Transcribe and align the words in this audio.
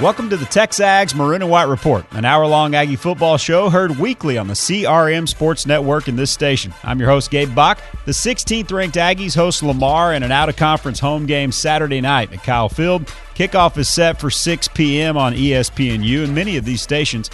Welcome 0.00 0.30
to 0.30 0.36
the 0.36 0.44
Texags 0.44 1.12
Maroon 1.12 1.42
and 1.42 1.50
White 1.50 1.66
Report, 1.66 2.04
an 2.12 2.24
hour 2.24 2.46
long 2.46 2.76
Aggie 2.76 2.94
football 2.94 3.36
show 3.36 3.68
heard 3.68 3.98
weekly 3.98 4.38
on 4.38 4.46
the 4.46 4.54
CRM 4.54 5.28
Sports 5.28 5.66
Network 5.66 6.06
in 6.06 6.14
this 6.14 6.30
station. 6.30 6.72
I'm 6.84 7.00
your 7.00 7.10
host, 7.10 7.32
Gabe 7.32 7.52
Bock. 7.52 7.82
The 8.04 8.12
16th 8.12 8.70
ranked 8.70 8.94
Aggies 8.94 9.34
host 9.34 9.60
Lamar 9.60 10.14
in 10.14 10.22
an 10.22 10.30
out 10.30 10.48
of 10.48 10.54
conference 10.54 11.00
home 11.00 11.26
game 11.26 11.50
Saturday 11.50 12.00
night 12.00 12.32
at 12.32 12.44
Kyle 12.44 12.68
Field. 12.68 13.06
Kickoff 13.34 13.76
is 13.76 13.88
set 13.88 14.20
for 14.20 14.30
6 14.30 14.68
p.m. 14.68 15.16
on 15.16 15.34
ESPNU, 15.34 16.22
and 16.22 16.32
many 16.32 16.56
of 16.56 16.64
these 16.64 16.80
stations 16.80 17.28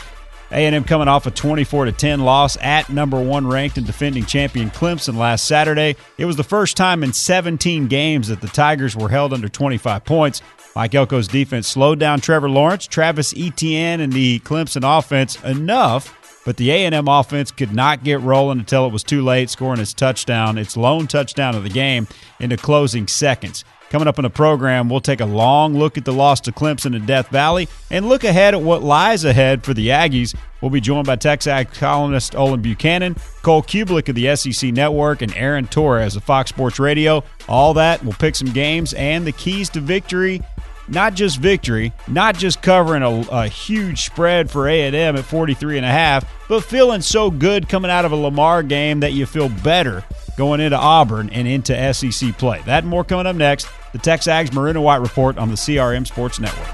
a&M 0.50 0.84
coming 0.84 1.08
off 1.08 1.26
a 1.26 1.30
24 1.30 1.90
10 1.90 2.20
loss 2.20 2.56
at 2.58 2.88
number 2.88 3.20
one 3.20 3.46
ranked 3.46 3.76
and 3.76 3.86
defending 3.86 4.24
champion 4.24 4.70
Clemson 4.70 5.16
last 5.16 5.46
Saturday. 5.46 5.96
It 6.16 6.24
was 6.26 6.36
the 6.36 6.44
first 6.44 6.76
time 6.76 7.02
in 7.02 7.12
17 7.12 7.88
games 7.88 8.28
that 8.28 8.40
the 8.40 8.48
Tigers 8.48 8.96
were 8.96 9.08
held 9.08 9.34
under 9.34 9.48
25 9.48 10.04
points. 10.04 10.40
Mike 10.76 10.92
Elko's 10.92 11.28
defense 11.28 11.68
slowed 11.68 12.00
down 12.00 12.20
Trevor 12.20 12.50
Lawrence, 12.50 12.86
Travis 12.86 13.32
Etienne, 13.36 14.00
and 14.00 14.12
the 14.12 14.40
Clemson 14.40 14.82
offense 14.98 15.40
enough, 15.44 16.42
but 16.44 16.56
the 16.56 16.70
A&M 16.70 17.06
offense 17.06 17.52
could 17.52 17.72
not 17.72 18.02
get 18.02 18.20
rolling 18.20 18.58
until 18.58 18.84
it 18.84 18.92
was 18.92 19.04
too 19.04 19.22
late, 19.22 19.50
scoring 19.50 19.80
its 19.80 19.94
touchdown, 19.94 20.58
its 20.58 20.76
lone 20.76 21.06
touchdown 21.06 21.54
of 21.54 21.62
the 21.62 21.70
game, 21.70 22.08
into 22.40 22.56
closing 22.56 23.06
seconds. 23.06 23.64
Coming 23.90 24.08
up 24.08 24.18
in 24.18 24.24
the 24.24 24.30
program, 24.30 24.88
we'll 24.88 25.00
take 25.00 25.20
a 25.20 25.26
long 25.26 25.78
look 25.78 25.96
at 25.96 26.04
the 26.04 26.12
loss 26.12 26.40
to 26.42 26.52
Clemson 26.52 26.96
in 26.96 27.06
Death 27.06 27.28
Valley 27.28 27.68
and 27.90 28.08
look 28.08 28.24
ahead 28.24 28.54
at 28.54 28.60
what 28.60 28.82
lies 28.82 29.24
ahead 29.24 29.62
for 29.62 29.72
the 29.72 29.88
Aggies. 29.88 30.34
We'll 30.60 30.70
be 30.70 30.80
joined 30.80 31.06
by 31.06 31.16
Texags 31.16 31.74
columnist 31.74 32.34
Olin 32.34 32.60
Buchanan, 32.60 33.16
Cole 33.42 33.62
Cubelic 33.62 34.08
of 34.08 34.16
the 34.16 34.34
SEC 34.34 34.72
Network, 34.72 35.22
and 35.22 35.32
Aaron 35.36 35.66
Torres 35.66 36.16
of 36.16 36.24
Fox 36.24 36.48
Sports 36.48 36.80
Radio. 36.80 37.22
All 37.48 37.74
that, 37.74 38.02
we'll 38.02 38.14
pick 38.14 38.34
some 38.34 38.50
games 38.50 38.94
and 38.94 39.26
the 39.26 39.32
keys 39.32 39.68
to 39.70 39.80
victory 39.80 40.42
not 40.88 41.14
just 41.14 41.38
victory, 41.38 41.92
not 42.08 42.36
just 42.36 42.62
covering 42.62 43.02
a, 43.02 43.20
a, 43.30 43.48
huge 43.48 44.04
spread 44.04 44.50
for 44.50 44.68
A&M 44.68 45.16
at 45.16 45.24
43 45.24 45.78
and 45.78 45.86
a 45.86 45.90
half, 45.90 46.24
but 46.48 46.62
feeling 46.62 47.00
so 47.00 47.30
good 47.30 47.68
coming 47.68 47.90
out 47.90 48.04
of 48.04 48.12
a 48.12 48.16
Lamar 48.16 48.62
game 48.62 49.00
that 49.00 49.12
you 49.12 49.26
feel 49.26 49.48
better 49.48 50.04
going 50.36 50.60
into 50.60 50.76
Auburn 50.76 51.30
and 51.30 51.48
into 51.48 51.94
SEC 51.94 52.36
play. 52.38 52.60
That 52.66 52.84
and 52.84 52.90
more 52.90 53.04
coming 53.04 53.26
up 53.26 53.36
next. 53.36 53.68
The 53.92 53.98
Texags 53.98 54.52
Maroon 54.52 54.76
and 54.76 54.84
White 54.84 55.00
Report 55.00 55.38
on 55.38 55.48
the 55.48 55.54
CRM 55.54 56.06
Sports 56.06 56.40
Network. 56.40 56.68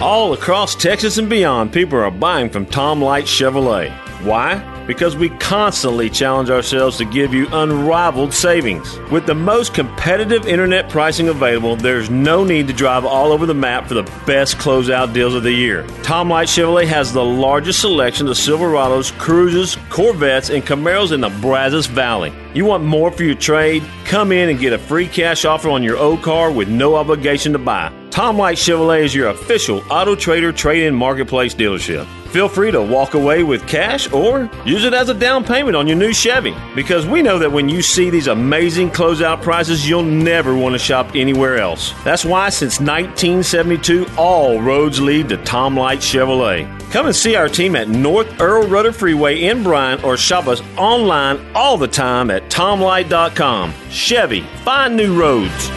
All 0.00 0.34
across 0.34 0.74
Texas 0.74 1.16
and 1.16 1.30
beyond, 1.30 1.72
people 1.72 1.98
are 1.98 2.10
buying 2.10 2.50
from 2.50 2.66
Tom 2.66 3.00
Light 3.00 3.24
Chevrolet. 3.24 4.03
Why? 4.24 4.74
because 4.86 5.16
we 5.16 5.30
constantly 5.30 6.10
challenge 6.10 6.50
ourselves 6.50 6.98
to 6.98 7.04
give 7.04 7.32
you 7.32 7.46
unrivaled 7.52 8.34
savings. 8.34 8.98
With 9.10 9.26
the 9.26 9.34
most 9.34 9.74
competitive 9.74 10.46
internet 10.46 10.88
pricing 10.88 11.28
available, 11.28 11.76
there's 11.76 12.10
no 12.10 12.44
need 12.44 12.66
to 12.68 12.72
drive 12.72 13.04
all 13.04 13.32
over 13.32 13.46
the 13.46 13.54
map 13.54 13.88
for 13.88 13.94
the 13.94 14.10
best 14.26 14.56
closeout 14.58 15.12
deals 15.12 15.34
of 15.34 15.42
the 15.42 15.52
year. 15.52 15.86
Tom 16.02 16.28
Light 16.28 16.48
Chevrolet 16.48 16.86
has 16.86 17.12
the 17.12 17.24
largest 17.24 17.80
selection 17.80 18.28
of 18.28 18.36
Silverados, 18.36 19.12
Cruzes, 19.12 19.76
Corvettes, 19.88 20.50
and 20.50 20.64
Camaros 20.64 21.12
in 21.12 21.20
the 21.20 21.30
Brazos 21.40 21.86
Valley. 21.86 22.32
You 22.54 22.64
want 22.64 22.84
more 22.84 23.10
for 23.10 23.24
your 23.24 23.34
trade? 23.34 23.82
Come 24.04 24.32
in 24.32 24.48
and 24.48 24.58
get 24.58 24.72
a 24.72 24.78
free 24.78 25.08
cash 25.08 25.44
offer 25.44 25.70
on 25.70 25.82
your 25.82 25.96
old 25.96 26.22
car 26.22 26.50
with 26.50 26.68
no 26.68 26.96
obligation 26.96 27.52
to 27.52 27.58
buy. 27.58 27.92
Tom 28.14 28.38
Light 28.38 28.56
Chevrolet 28.56 29.02
is 29.02 29.12
your 29.12 29.30
official 29.30 29.82
Auto 29.90 30.14
Trader 30.14 30.52
trade 30.52 30.84
in 30.84 30.94
marketplace 30.94 31.52
dealership. 31.52 32.06
Feel 32.28 32.48
free 32.48 32.70
to 32.70 32.80
walk 32.80 33.14
away 33.14 33.42
with 33.42 33.66
cash 33.66 34.08
or 34.12 34.48
use 34.64 34.84
it 34.84 34.94
as 34.94 35.08
a 35.08 35.14
down 35.14 35.42
payment 35.42 35.74
on 35.74 35.88
your 35.88 35.96
new 35.96 36.12
Chevy 36.12 36.54
because 36.76 37.08
we 37.08 37.22
know 37.22 37.40
that 37.40 37.50
when 37.50 37.68
you 37.68 37.82
see 37.82 38.10
these 38.10 38.28
amazing 38.28 38.88
closeout 38.88 39.42
prices, 39.42 39.88
you'll 39.88 40.04
never 40.04 40.56
want 40.56 40.76
to 40.76 40.78
shop 40.78 41.16
anywhere 41.16 41.58
else. 41.58 41.92
That's 42.04 42.24
why 42.24 42.50
since 42.50 42.78
1972, 42.78 44.06
all 44.16 44.62
roads 44.62 45.00
lead 45.00 45.28
to 45.30 45.36
Tom 45.38 45.76
Light 45.76 45.98
Chevrolet. 45.98 46.68
Come 46.92 47.06
and 47.06 47.16
see 47.16 47.34
our 47.34 47.48
team 47.48 47.74
at 47.74 47.88
North 47.88 48.40
Earl 48.40 48.68
Rudder 48.68 48.92
Freeway 48.92 49.42
in 49.42 49.64
Bryan 49.64 50.00
or 50.04 50.16
shop 50.16 50.46
us 50.46 50.62
online 50.78 51.44
all 51.52 51.76
the 51.76 51.88
time 51.88 52.30
at 52.30 52.48
tomlight.com. 52.48 53.74
Chevy, 53.90 54.42
find 54.62 54.96
new 54.96 55.20
roads. 55.20 55.68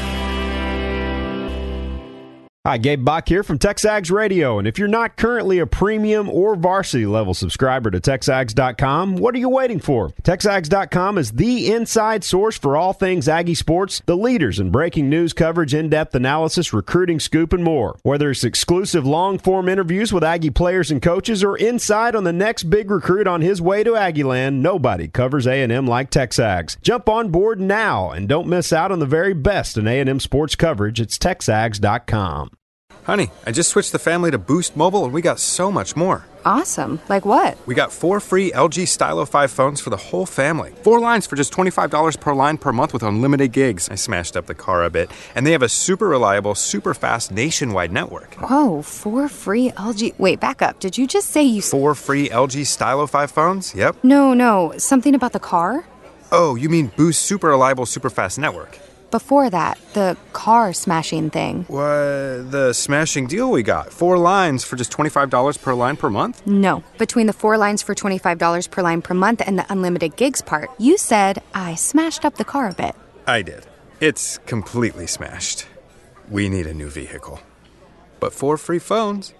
Hi, 2.67 2.77
Gabe 2.77 3.05
Bock 3.05 3.29
here 3.29 3.43
from 3.43 3.59
Texags 3.59 4.11
Radio. 4.11 4.59
And 4.59 4.67
if 4.67 4.77
you're 4.77 4.89
not 4.89 5.15
currently 5.15 5.59
a 5.59 5.65
premium 5.65 6.27
or 6.27 6.57
varsity 6.57 7.05
level 7.05 7.33
subscriber 7.33 7.89
to 7.89 8.01
Texags.com, 8.01 9.15
what 9.15 9.33
are 9.33 9.37
you 9.37 9.47
waiting 9.47 9.79
for? 9.79 10.09
Texags.com 10.23 11.17
is 11.17 11.31
the 11.31 11.71
inside 11.71 12.25
source 12.25 12.57
for 12.57 12.75
all 12.75 12.91
things 12.91 13.29
Aggie 13.29 13.55
sports, 13.55 14.01
the 14.05 14.17
leaders 14.17 14.59
in 14.59 14.69
breaking 14.69 15.09
news 15.09 15.31
coverage, 15.31 15.73
in 15.73 15.87
depth 15.87 16.13
analysis, 16.13 16.73
recruiting 16.73 17.21
scoop, 17.21 17.53
and 17.53 17.63
more. 17.63 17.97
Whether 18.03 18.31
it's 18.31 18.43
exclusive 18.43 19.05
long 19.05 19.39
form 19.39 19.69
interviews 19.69 20.11
with 20.11 20.25
Aggie 20.25 20.49
players 20.49 20.91
and 20.91 21.01
coaches 21.01 21.45
or 21.45 21.57
insight 21.57 22.15
on 22.15 22.25
the 22.25 22.33
next 22.33 22.63
big 22.63 22.91
recruit 22.91 23.27
on 23.27 23.39
his 23.39 23.61
way 23.61 23.85
to 23.85 23.91
Aggieland, 23.91 24.55
nobody 24.55 25.07
covers 25.07 25.47
A&M 25.47 25.87
like 25.87 26.11
Texags. 26.11 26.75
Jump 26.81 27.07
on 27.07 27.29
board 27.29 27.61
now 27.61 28.11
and 28.11 28.27
don't 28.27 28.45
miss 28.45 28.73
out 28.73 28.91
on 28.91 28.99
the 28.99 29.05
very 29.05 29.33
best 29.33 29.77
in 29.77 29.87
A&M 29.87 30.19
sports 30.19 30.57
coverage. 30.57 30.99
It's 30.99 31.17
Texags.com. 31.17 32.56
Honey, 33.07 33.31
I 33.45 33.53
just 33.53 33.69
switched 33.69 33.93
the 33.93 33.99
family 33.99 34.31
to 34.31 34.37
Boost 34.37 34.75
Mobile 34.75 35.05
and 35.05 35.13
we 35.13 35.21
got 35.21 35.39
so 35.39 35.71
much 35.71 35.95
more. 35.95 36.25
Awesome. 36.43 36.99
Like 37.07 37.25
what? 37.25 37.57
We 37.65 37.73
got 37.73 37.93
four 37.93 38.19
free 38.19 38.51
LG 38.51 38.85
Stylo 38.85 39.23
5 39.23 39.49
phones 39.49 39.79
for 39.79 39.89
the 39.89 39.95
whole 39.95 40.25
family. 40.25 40.73
Four 40.83 40.99
lines 40.99 41.25
for 41.25 41.37
just 41.37 41.53
$25 41.53 42.19
per 42.19 42.33
line 42.33 42.57
per 42.57 42.73
month 42.73 42.91
with 42.91 43.03
unlimited 43.03 43.53
gigs. 43.53 43.87
I 43.87 43.95
smashed 43.95 44.35
up 44.35 44.45
the 44.45 44.53
car 44.53 44.83
a 44.83 44.89
bit. 44.89 45.09
And 45.35 45.47
they 45.47 45.53
have 45.53 45.61
a 45.61 45.69
super 45.69 46.09
reliable, 46.09 46.53
super 46.53 46.93
fast 46.93 47.31
nationwide 47.31 47.93
network. 47.93 48.33
Whoa, 48.41 48.81
four 48.81 49.29
free 49.29 49.71
LG. 49.71 50.19
Wait, 50.19 50.41
back 50.41 50.61
up. 50.61 50.81
Did 50.81 50.97
you 50.97 51.07
just 51.07 51.29
say 51.29 51.43
you. 51.43 51.61
Four 51.61 51.95
free 51.95 52.27
LG 52.27 52.65
Stylo 52.65 53.07
5 53.07 53.31
phones? 53.31 53.73
Yep. 53.73 54.03
No, 54.03 54.33
no. 54.33 54.73
Something 54.77 55.15
about 55.15 55.31
the 55.31 55.39
car? 55.39 55.85
Oh, 56.33 56.55
you 56.55 56.67
mean 56.67 56.91
Boost 56.97 57.21
Super 57.21 57.47
Reliable 57.47 57.85
Super 57.85 58.09
Fast 58.09 58.37
Network? 58.37 58.77
Before 59.11 59.49
that, 59.49 59.79
the 59.93 60.17
car 60.33 60.73
smashing 60.73 61.29
thing. 61.29 61.63
What? 61.67 62.51
The 62.51 62.73
smashing 62.73 63.27
deal 63.27 63.51
we 63.51 63.63
got? 63.63 63.93
Four 63.93 64.17
lines 64.17 64.63
for 64.63 64.75
just 64.75 64.91
$25 64.91 65.61
per 65.61 65.73
line 65.73 65.95
per 65.97 66.09
month? 66.09 66.45
No. 66.47 66.83
Between 66.97 67.27
the 67.27 67.33
four 67.33 67.57
lines 67.57 67.83
for 67.83 67.93
$25 67.93 68.71
per 68.71 68.81
line 68.81 69.01
per 69.01 69.13
month 69.13 69.41
and 69.45 69.59
the 69.59 69.65
unlimited 69.71 70.15
gigs 70.15 70.41
part, 70.41 70.69
you 70.79 70.97
said 70.97 71.41
I 71.53 71.75
smashed 71.75 72.25
up 72.25 72.37
the 72.37 72.45
car 72.45 72.69
a 72.69 72.73
bit. 72.73 72.95
I 73.27 73.43
did. 73.43 73.67
It's 73.99 74.39
completely 74.39 75.07
smashed. 75.07 75.67
We 76.29 76.49
need 76.49 76.65
a 76.67 76.73
new 76.73 76.89
vehicle. 76.89 77.39
But 78.19 78.33
four 78.33 78.57
free 78.57 78.79
phones. 78.79 79.33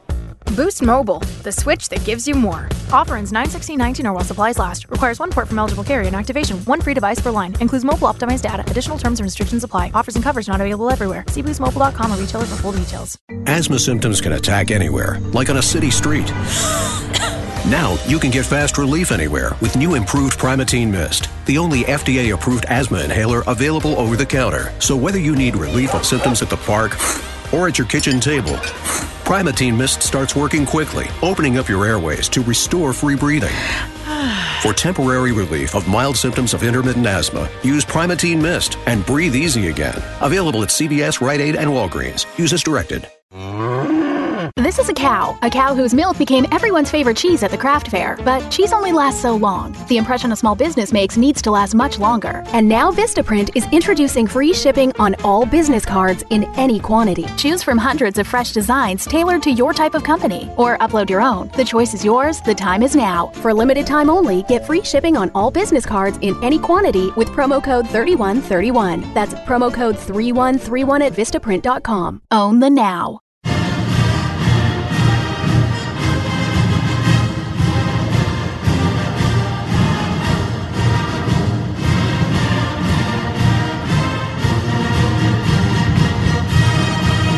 Boost 0.56 0.82
Mobile, 0.82 1.20
the 1.44 1.52
switch 1.52 1.90
that 1.90 2.04
gives 2.06 2.28
you 2.28 2.34
more. 2.34 2.70
Offer 2.92 3.18
ends 3.18 3.32
91619 3.32 4.08
or 4.08 4.14
while 4.14 4.24
supplies 4.24 4.58
last. 4.58 4.88
Requires 4.90 5.20
one 5.20 5.32
port 5.32 5.48
from 5.48 5.60
eligible 5.60 5.84
carrier 5.84 6.08
and 6.08 6.16
activation. 6.16 6.60
One 6.60 6.82
free 6.82 6.94
device 6.94 7.20
per 7.20 7.32
line. 7.32 7.56
Includes 7.60 7.84
mobile 7.84 8.08
optimized 8.08 8.42
data. 8.42 8.64
Additional 8.72 8.98
terms 8.98 9.20
and 9.20 9.26
restrictions 9.26 9.64
apply. 9.64 9.92
Offers 9.94 10.16
and 10.16 10.24
coverage 10.24 10.48
not 10.48 10.62
available 10.62 10.90
everywhere. 10.90 11.26
See 11.28 11.44
boostmobile.com 11.44 12.12
or 12.12 12.16
retailer 12.16 12.46
for 12.46 12.56
full 12.62 12.72
details. 12.72 13.18
Asthma 13.46 13.80
symptoms 13.80 14.22
can 14.22 14.34
attack 14.34 14.72
anywhere, 14.72 15.20
like 15.34 15.50
on 15.50 15.58
a 15.58 15.62
city 15.62 15.92
street. 15.92 16.32
Now 17.68 17.98
you 18.08 18.18
can 18.18 18.32
get 18.32 18.46
fast 18.46 18.78
relief 18.78 19.12
anywhere 19.12 19.52
with 19.60 19.76
new 19.76 19.96
improved 19.96 20.40
Primatene 20.40 20.90
Mist, 20.90 21.28
the 21.48 21.58
only 21.58 21.82
FDA 21.84 22.34
approved 22.34 22.64
asthma 22.70 23.00
inhaler 23.00 23.44
available 23.46 24.00
over 24.00 24.16
the 24.16 24.26
counter. 24.26 24.72
So 24.80 24.96
whether 24.96 25.20
you 25.20 25.36
need 25.36 25.58
relief 25.58 25.94
of 25.94 26.06
symptoms 26.06 26.42
at 26.42 26.50
the 26.50 26.56
park 26.56 26.94
or 27.54 27.68
at 27.68 27.78
your 27.78 27.88
kitchen 27.88 28.20
table, 28.20 28.56
Primatene 29.24 29.78
Mist 29.78 30.02
starts 30.02 30.36
working 30.36 30.66
quickly, 30.66 31.08
opening 31.22 31.58
up 31.58 31.68
your 31.68 31.86
airways 31.86 32.30
to 32.30 32.42
restore 32.42 32.94
free 32.94 33.16
breathing. 33.16 33.56
For 34.62 34.74
temporary 34.74 35.32
relief 35.32 35.76
of 35.76 35.88
mild 35.88 36.18
symptoms 36.18 36.54
of 36.54 36.64
intermittent 36.64 37.06
asthma, 37.06 37.50
use 37.64 37.84
Primatene 37.84 38.42
Mist 38.42 38.78
and 38.86 39.06
breathe 39.06 39.36
easy 39.36 39.68
again. 39.68 40.02
Available 40.22 40.64
at 40.64 40.70
CVS, 40.70 41.22
Rite 41.22 41.42
Aid, 41.42 41.56
and 41.56 41.70
Walgreens. 41.70 42.26
Use 42.38 42.54
as 42.54 42.64
directed. 42.64 43.08
This 44.68 44.80
is 44.80 44.90
a 44.90 44.94
cow, 44.94 45.40
a 45.44 45.50
cow 45.50 45.74
whose 45.74 45.94
milk 45.94 46.18
became 46.18 46.46
everyone's 46.52 46.92
favorite 46.92 47.16
cheese 47.16 47.42
at 47.42 47.52
the 47.52 47.58
craft 47.58 47.88
fair. 47.88 48.18
But 48.26 48.50
cheese 48.50 48.74
only 48.74 48.92
lasts 48.92 49.22
so 49.22 49.34
long. 49.34 49.74
The 49.88 49.96
impression 49.96 50.34
a 50.34 50.36
small 50.36 50.56
business 50.56 50.92
makes 50.92 51.16
needs 51.16 51.42
to 51.44 51.52
last 51.52 51.74
much 51.74 52.00
longer. 52.00 52.44
And 52.48 52.68
now 52.68 52.92
Vistaprint 52.92 53.52
is 53.56 53.66
introducing 53.72 54.28
free 54.28 54.52
shipping 54.52 54.92
on 55.00 55.16
all 55.24 55.46
business 55.46 55.86
cards 55.86 56.26
in 56.32 56.44
any 56.56 56.82
quantity. 56.82 57.28
Choose 57.38 57.64
from 57.64 57.78
hundreds 57.78 58.20
of 58.20 58.28
fresh 58.28 58.52
designs 58.52 59.06
tailored 59.06 59.42
to 59.44 59.52
your 59.52 59.74
type 59.74 59.96
of 59.96 60.04
company, 60.04 60.52
or 60.58 60.78
upload 60.80 61.10
your 61.10 61.22
own. 61.22 61.50
The 61.56 61.64
choice 61.64 61.94
is 61.94 62.04
yours. 62.04 62.42
The 62.42 62.54
time 62.54 62.84
is 62.84 62.94
now. 62.94 63.28
For 63.36 63.54
limited 63.54 63.88
time 63.88 64.10
only, 64.10 64.44
get 64.44 64.66
free 64.66 64.84
shipping 64.84 65.16
on 65.16 65.32
all 65.34 65.50
business 65.50 65.86
cards 65.86 66.20
in 66.22 66.36
any 66.44 66.60
quantity 66.60 67.10
with 67.12 67.30
promo 67.30 67.64
code 67.64 67.88
3131. 67.88 69.14
That's 69.14 69.34
promo 69.34 69.74
code 69.74 69.98
3131 69.98 71.04
at 71.04 71.14
Vistaprint.com. 71.14 72.22
Own 72.32 72.60
the 72.60 72.70
now. 72.70 73.22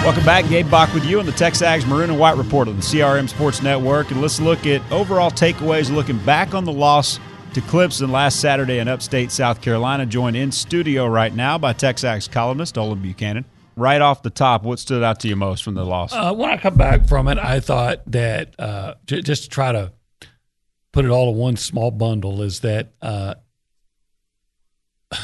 Welcome 0.09 0.25
back. 0.25 0.49
Gabe 0.49 0.71
Bock 0.71 0.91
with 0.95 1.05
you 1.05 1.19
on 1.19 1.27
the 1.27 1.31
Texags 1.31 1.85
Maroon 1.85 2.09
and 2.09 2.19
White 2.19 2.35
Report 2.35 2.67
on 2.67 2.77
the 2.77 2.81
CRM 2.81 3.29
Sports 3.29 3.61
Network. 3.61 4.09
And 4.09 4.23
let's 4.23 4.41
look 4.41 4.65
at 4.65 4.81
overall 4.91 5.29
takeaways 5.29 5.91
looking 5.91 6.17
back 6.25 6.55
on 6.55 6.65
the 6.65 6.71
loss 6.71 7.19
to 7.53 7.61
Clemson 7.61 8.09
last 8.09 8.39
Saturday 8.39 8.79
in 8.79 8.87
upstate 8.87 9.31
South 9.31 9.61
Carolina. 9.61 10.07
Joined 10.07 10.35
in 10.35 10.51
studio 10.51 11.05
right 11.05 11.31
now 11.31 11.59
by 11.59 11.73
Texags 11.73 12.27
columnist 12.27 12.75
Olin 12.75 13.03
Buchanan. 13.03 13.45
Right 13.75 14.01
off 14.01 14.23
the 14.23 14.31
top, 14.31 14.63
what 14.63 14.79
stood 14.79 15.03
out 15.03 15.19
to 15.19 15.27
you 15.27 15.35
most 15.35 15.63
from 15.63 15.75
the 15.75 15.85
loss? 15.85 16.11
Uh, 16.11 16.33
when 16.33 16.49
I 16.49 16.57
come 16.57 16.75
back 16.75 17.07
from 17.07 17.27
it, 17.27 17.37
I 17.37 17.59
thought 17.59 18.01
that 18.07 18.59
uh, 18.59 18.95
j- 19.05 19.21
just 19.21 19.43
to 19.43 19.49
try 19.49 19.71
to 19.73 19.93
put 20.91 21.05
it 21.05 21.11
all 21.11 21.29
in 21.33 21.37
one 21.37 21.55
small 21.55 21.91
bundle 21.91 22.41
is 22.41 22.61
that 22.61 22.93
uh, 23.03 23.35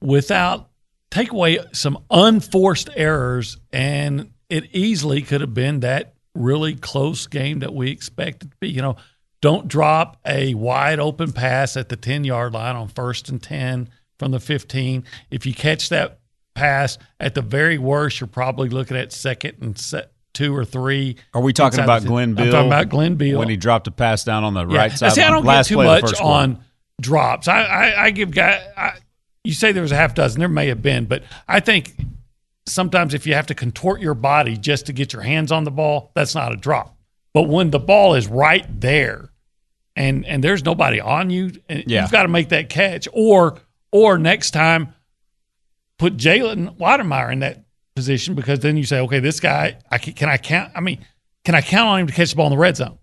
without 0.00 0.71
take 1.12 1.30
away 1.30 1.58
some 1.72 1.98
unforced 2.10 2.88
errors, 2.96 3.58
and 3.70 4.32
it 4.48 4.64
easily 4.72 5.20
could 5.20 5.42
have 5.42 5.52
been 5.52 5.80
that 5.80 6.14
really 6.34 6.74
close 6.74 7.26
game 7.26 7.58
that 7.58 7.74
we 7.74 7.90
expected 7.90 8.50
to 8.50 8.56
be. 8.60 8.70
You 8.70 8.80
know, 8.80 8.96
don't 9.42 9.68
drop 9.68 10.18
a 10.26 10.54
wide 10.54 10.98
open 10.98 11.32
pass 11.32 11.76
at 11.76 11.90
the 11.90 11.96
10 11.96 12.24
yard 12.24 12.54
line 12.54 12.76
on 12.76 12.88
first 12.88 13.28
and 13.28 13.42
10 13.42 13.90
from 14.18 14.30
the 14.30 14.40
15. 14.40 15.04
If 15.30 15.44
you 15.44 15.52
catch 15.52 15.90
that 15.90 16.20
pass, 16.54 16.96
at 17.20 17.34
the 17.34 17.42
very 17.42 17.76
worst, 17.76 18.20
you're 18.20 18.26
probably 18.26 18.70
looking 18.70 18.96
at 18.96 19.12
second 19.12 19.58
and 19.60 19.78
set 19.78 20.12
two 20.32 20.56
or 20.56 20.64
three. 20.64 21.16
Are 21.34 21.42
we 21.42 21.52
talking 21.52 21.80
about 21.80 22.04
Glenn 22.04 22.34
Beal? 22.34 22.46
I'm 22.46 22.52
talking 22.52 22.66
about 22.68 22.88
Glenn 22.88 23.16
Beal 23.16 23.38
when 23.38 23.50
he 23.50 23.56
dropped 23.58 23.86
a 23.86 23.90
pass 23.90 24.24
down 24.24 24.44
on 24.44 24.54
the 24.54 24.66
yeah. 24.66 24.78
right 24.78 24.92
side. 24.92 25.12
See, 25.12 25.20
I 25.20 25.28
don't 25.28 25.44
get 25.44 25.66
too 25.66 25.74
play 25.74 25.94
of 25.94 26.00
the 26.00 26.06
much 26.06 26.20
on 26.20 26.64
drops. 27.02 27.48
I, 27.48 27.62
I, 27.62 28.04
I 28.04 28.10
give 28.12 28.30
guy. 28.30 28.62
I, 28.78 28.92
you 29.44 29.52
say 29.54 29.72
there 29.72 29.82
was 29.82 29.92
a 29.92 29.96
half 29.96 30.14
dozen. 30.14 30.38
There 30.40 30.48
may 30.48 30.68
have 30.68 30.82
been, 30.82 31.06
but 31.06 31.22
I 31.48 31.60
think 31.60 31.94
sometimes 32.66 33.12
if 33.14 33.26
you 33.26 33.34
have 33.34 33.46
to 33.48 33.54
contort 33.54 34.00
your 34.00 34.14
body 34.14 34.56
just 34.56 34.86
to 34.86 34.92
get 34.92 35.12
your 35.12 35.22
hands 35.22 35.50
on 35.50 35.64
the 35.64 35.70
ball, 35.70 36.12
that's 36.14 36.34
not 36.34 36.52
a 36.52 36.56
drop. 36.56 36.96
But 37.34 37.42
when 37.44 37.70
the 37.70 37.78
ball 37.80 38.14
is 38.14 38.28
right 38.28 38.64
there, 38.80 39.30
and 39.96 40.24
and 40.26 40.42
there's 40.42 40.64
nobody 40.64 41.00
on 41.00 41.30
you, 41.30 41.52
and 41.68 41.84
Yeah. 41.86 42.02
you've 42.02 42.12
got 42.12 42.22
to 42.22 42.28
make 42.28 42.50
that 42.50 42.68
catch, 42.68 43.08
or 43.12 43.58
or 43.90 44.16
next 44.18 44.52
time 44.52 44.94
put 45.98 46.16
Jalen 46.16 46.78
Wydermyer 46.78 47.32
in 47.32 47.40
that 47.40 47.64
position 47.94 48.34
because 48.34 48.60
then 48.60 48.76
you 48.76 48.84
say, 48.84 49.00
okay, 49.00 49.18
this 49.20 49.38
guy, 49.38 49.76
I 49.90 49.98
can, 49.98 50.14
can 50.14 50.28
I 50.30 50.38
count? 50.38 50.72
I 50.74 50.80
mean, 50.80 51.04
can 51.44 51.54
I 51.54 51.60
count 51.60 51.88
on 51.88 52.00
him 52.00 52.06
to 52.06 52.12
catch 52.12 52.30
the 52.30 52.36
ball 52.36 52.46
in 52.46 52.52
the 52.52 52.58
red 52.58 52.76
zone? 52.76 52.98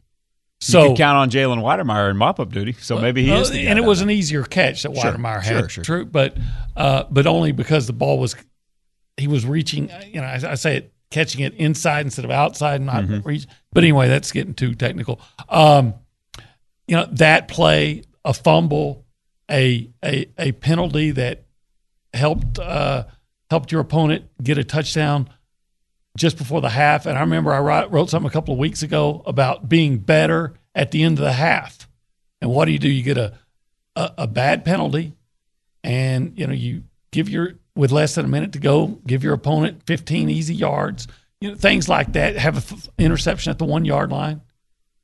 So 0.62 0.84
you 0.84 0.88
could 0.90 0.98
count 0.98 1.18
on 1.18 1.30
Jalen 1.30 1.60
Wydermyer 1.62 2.10
in 2.10 2.18
mop 2.18 2.40
up 2.40 2.52
duty, 2.52 2.74
so 2.74 3.00
maybe 3.00 3.24
he 3.24 3.32
well, 3.32 3.42
is. 3.42 3.52
and 3.52 3.80
it 3.80 3.84
was 3.84 4.00
there. 4.00 4.08
an 4.08 4.12
easier 4.12 4.44
catch 4.44 4.84
that 4.84 4.94
Sure, 4.96 5.14
Weidemeyer 5.14 5.42
sure, 5.44 5.56
had. 5.62 5.72
sure. 5.72 5.84
True, 5.84 6.06
but 6.06 6.38
uh, 6.76 7.06
but 7.10 7.26
only 7.28 7.52
because 7.54 7.88
the 7.88 7.94
ball 7.94 8.20
was 8.20 8.36
he 9.18 9.28
was 9.28 9.46
reaching. 9.46 9.90
You 10.08 10.20
know, 10.22 10.28
I, 10.28 10.40
I 10.52 10.56
say 10.56 10.78
it 10.78 10.94
catching 11.12 11.42
it 11.42 11.54
inside 11.56 12.06
instead 12.06 12.26
of 12.26 12.32
outside, 12.32 12.82
not 12.82 13.04
Mm-hmm. 13.06 13.28
reach. 13.28 13.48
But 13.72 13.84
anyway, 13.86 14.10
that's 14.10 14.32
getting 14.34 14.54
too 14.54 14.76
technical. 14.76 15.22
Um, 15.48 15.94
you 16.88 16.96
know 16.98 17.08
that 17.12 17.48
play, 17.48 18.04
a 18.26 18.34
fumble, 18.34 19.06
a 19.50 19.90
a 20.04 20.30
a 20.38 20.52
penalty 20.54 21.12
that 21.12 21.46
helped 22.14 22.60
uh, 22.60 23.06
helped 23.50 23.72
your 23.72 23.80
opponent 23.80 24.26
get 24.44 24.58
a 24.58 24.64
touchdown 24.66 25.30
just 26.20 26.38
before 26.38 26.62
the 26.62 26.70
half. 26.70 27.06
And 27.06 27.18
I 27.18 27.22
remember 27.22 27.52
I 27.54 27.60
wrote, 27.60 27.92
wrote 27.92 28.10
something 28.10 28.30
a 28.30 28.34
couple 28.34 28.54
of 28.54 28.60
weeks 28.60 28.84
ago 28.84 29.24
about 29.26 29.68
being 29.70 29.98
better 29.98 30.54
at 30.76 30.92
the 30.92 31.02
end 31.02 31.18
of 31.18 31.24
the 31.24 31.34
half. 31.34 31.88
And 32.42 32.52
what 32.52 32.66
do 32.66 32.72
you 32.72 32.80
do? 32.80 32.90
You 32.90 33.04
get 33.04 33.18
a 33.18 33.34
a, 33.96 34.14
a 34.20 34.28
bad 34.28 34.66
penalty, 34.66 35.14
and 35.84 36.38
you 36.38 36.48
know 36.48 36.54
you 36.54 36.84
give 37.12 37.30
your 37.30 37.56
with 37.76 37.92
less 37.92 38.16
than 38.16 38.26
a 38.26 38.30
minute 38.30 38.54
to 38.54 38.60
go, 38.60 38.88
give 39.06 39.24
your 39.24 39.34
opponent 39.34 39.84
15 39.86 40.30
easy 40.30 40.56
yards. 40.56 41.08
You 41.42 41.50
know 41.50 41.56
things 41.56 41.88
like 41.88 42.14
that. 42.14 42.36
Have 42.38 42.58
an 42.58 42.78
f- 42.78 42.90
interception 42.98 43.52
at 43.52 43.58
the 43.58 43.66
one 43.66 43.86
yard 43.86 44.12
line. 44.12 44.42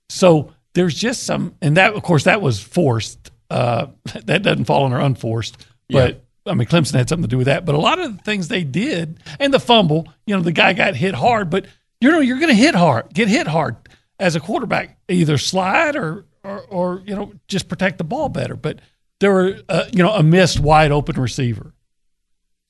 So 0.09 0.53
there's 0.73 0.95
just 0.95 1.23
some, 1.23 1.56
and 1.62 1.77
that 1.77 1.94
of 1.94 2.03
course 2.03 2.25
that 2.25 2.41
was 2.41 2.59
forced. 2.59 3.31
Uh, 3.50 3.88
that 4.25 4.44
doesn't 4.44 4.65
fall 4.65 4.85
under 4.85 4.97
unforced, 4.97 5.65
but. 5.89 6.21
I 6.45 6.53
mean, 6.53 6.68
Clemson 6.68 6.94
had 6.95 7.09
something 7.09 7.24
to 7.24 7.27
do 7.27 7.38
with 7.38 7.47
that, 7.47 7.65
but 7.65 7.74
a 7.75 7.80
lot 7.80 8.00
of 8.00 8.15
the 8.18 8.24
things 8.24 8.47
they 8.47 8.63
did, 8.63 9.19
and 9.39 9.53
the 9.53 9.59
fumble, 9.59 10.07
you 10.27 10.36
know, 10.36 10.42
the 10.44 10.51
guy 10.51 10.74
got 10.74 10.95
hit 10.95 11.15
hard, 11.15 11.50
but 11.50 11.65
you 12.01 12.12
know, 12.12 12.19
you're 12.19 12.38
going 12.39 12.50
to 12.50 12.56
hit 12.56 12.75
hard, 12.75 13.13
get 13.13 13.27
hit 13.27 13.47
hard 13.47 13.75
as 14.19 14.36
a 14.36 14.39
quarterback, 14.39 14.97
either 15.09 15.38
slide 15.38 15.95
or, 15.95 16.25
or, 16.44 16.62
or 16.69 17.03
you 17.06 17.15
know, 17.15 17.33
just 17.47 17.68
protect 17.68 17.97
the 17.97 18.03
ball 18.03 18.30
better. 18.30 18.56
But 18.56 18.80
there 19.19 19.31
were, 19.31 19.59
uh, 19.69 19.86
you 19.92 20.03
know, 20.03 20.12
a 20.13 20.21
missed 20.21 20.59
wide 20.59 20.92
open 20.92 21.19
receiver, 21.19 21.74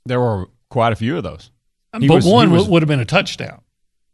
There 0.05 0.19
were 0.21 0.47
quite 0.69 0.93
a 0.93 0.95
few 0.95 1.17
of 1.17 1.23
those. 1.23 1.51
He 1.99 2.07
but 2.07 2.15
was- 2.15 2.25
one 2.25 2.51
was- 2.51 2.67
would 2.69 2.81
have 2.81 2.87
been 2.87 2.99
a 2.99 3.05
touchdown. 3.05 3.61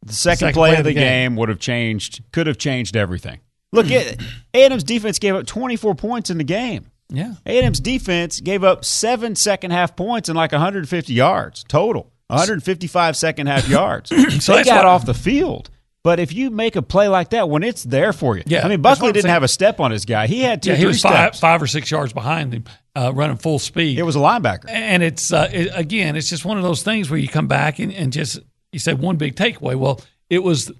The 0.03 0.13
second, 0.13 0.37
Second 0.39 0.53
play, 0.55 0.69
play 0.71 0.79
of 0.79 0.85
the 0.85 0.93
game, 0.93 1.35
would 1.35 1.49
have 1.49 1.59
changed, 1.59 2.23
could 2.31 2.47
have 2.47 2.57
changed 2.57 2.95
everything. 2.97 3.39
Look 3.71 3.91
at 3.91 4.17
A&M's 4.55 4.83
defense 4.83 5.19
gave 5.19 5.35
up 5.35 5.45
24 5.45 5.93
points 5.93 6.31
in 6.31 6.39
the 6.39 6.43
game. 6.43 6.87
Yeah. 7.11 7.33
A&M's 7.45 7.79
defense 7.79 8.39
gave 8.39 8.63
up 8.63 8.83
seven 8.85 9.35
second 9.35 9.71
half 9.71 9.95
points 9.95 10.29
and 10.29 10.35
like 10.35 10.51
150 10.51 11.13
yards 11.13 11.63
total. 11.67 12.11
155 12.27 13.17
second 13.17 13.47
half 13.47 13.67
yards. 13.69 14.09
So 14.43 14.55
they 14.55 14.63
got 14.63 14.85
off 14.85 15.05
the 15.05 15.13
field. 15.13 15.69
But 16.03 16.19
if 16.19 16.33
you 16.33 16.49
make 16.49 16.75
a 16.75 16.81
play 16.81 17.07
like 17.09 17.29
that 17.29 17.47
when 17.47 17.61
it's 17.61 17.83
there 17.83 18.11
for 18.11 18.35
you, 18.35 18.43
Yeah, 18.47 18.65
I 18.65 18.69
mean 18.69 18.81
Buckley 18.81 19.09
didn't 19.09 19.23
saying. 19.23 19.33
have 19.33 19.43
a 19.43 19.47
step 19.47 19.79
on 19.79 19.91
his 19.91 20.05
guy. 20.05 20.25
He 20.25 20.41
had 20.41 20.63
two, 20.63 20.71
Yeah, 20.71 20.75
he 20.77 20.81
three 20.83 20.87
was 20.87 21.01
five, 21.03 21.35
five 21.35 21.61
or 21.61 21.67
six 21.67 21.91
yards 21.91 22.11
behind 22.11 22.53
him, 22.53 22.63
uh, 22.95 23.11
running 23.13 23.37
full 23.37 23.59
speed. 23.59 23.99
It 23.99 24.03
was 24.03 24.15
a 24.15 24.19
linebacker. 24.19 24.67
and 24.69 25.03
it's 25.03 25.31
uh, 25.31 25.47
it, 25.53 25.69
again, 25.75 26.15
it's 26.15 26.27
just 26.29 26.43
one 26.43 26.57
of 26.57 26.63
those 26.63 26.81
things 26.81 27.09
where 27.11 27.19
you 27.19 27.27
come 27.27 27.47
back 27.47 27.77
and, 27.77 27.93
and 27.93 28.11
just 28.11 28.39
you 28.71 28.79
said 28.79 28.97
one 28.99 29.17
big 29.17 29.35
takeaway. 29.35 29.75
Well, 29.75 30.01
it 30.29 30.41
was 30.41 30.71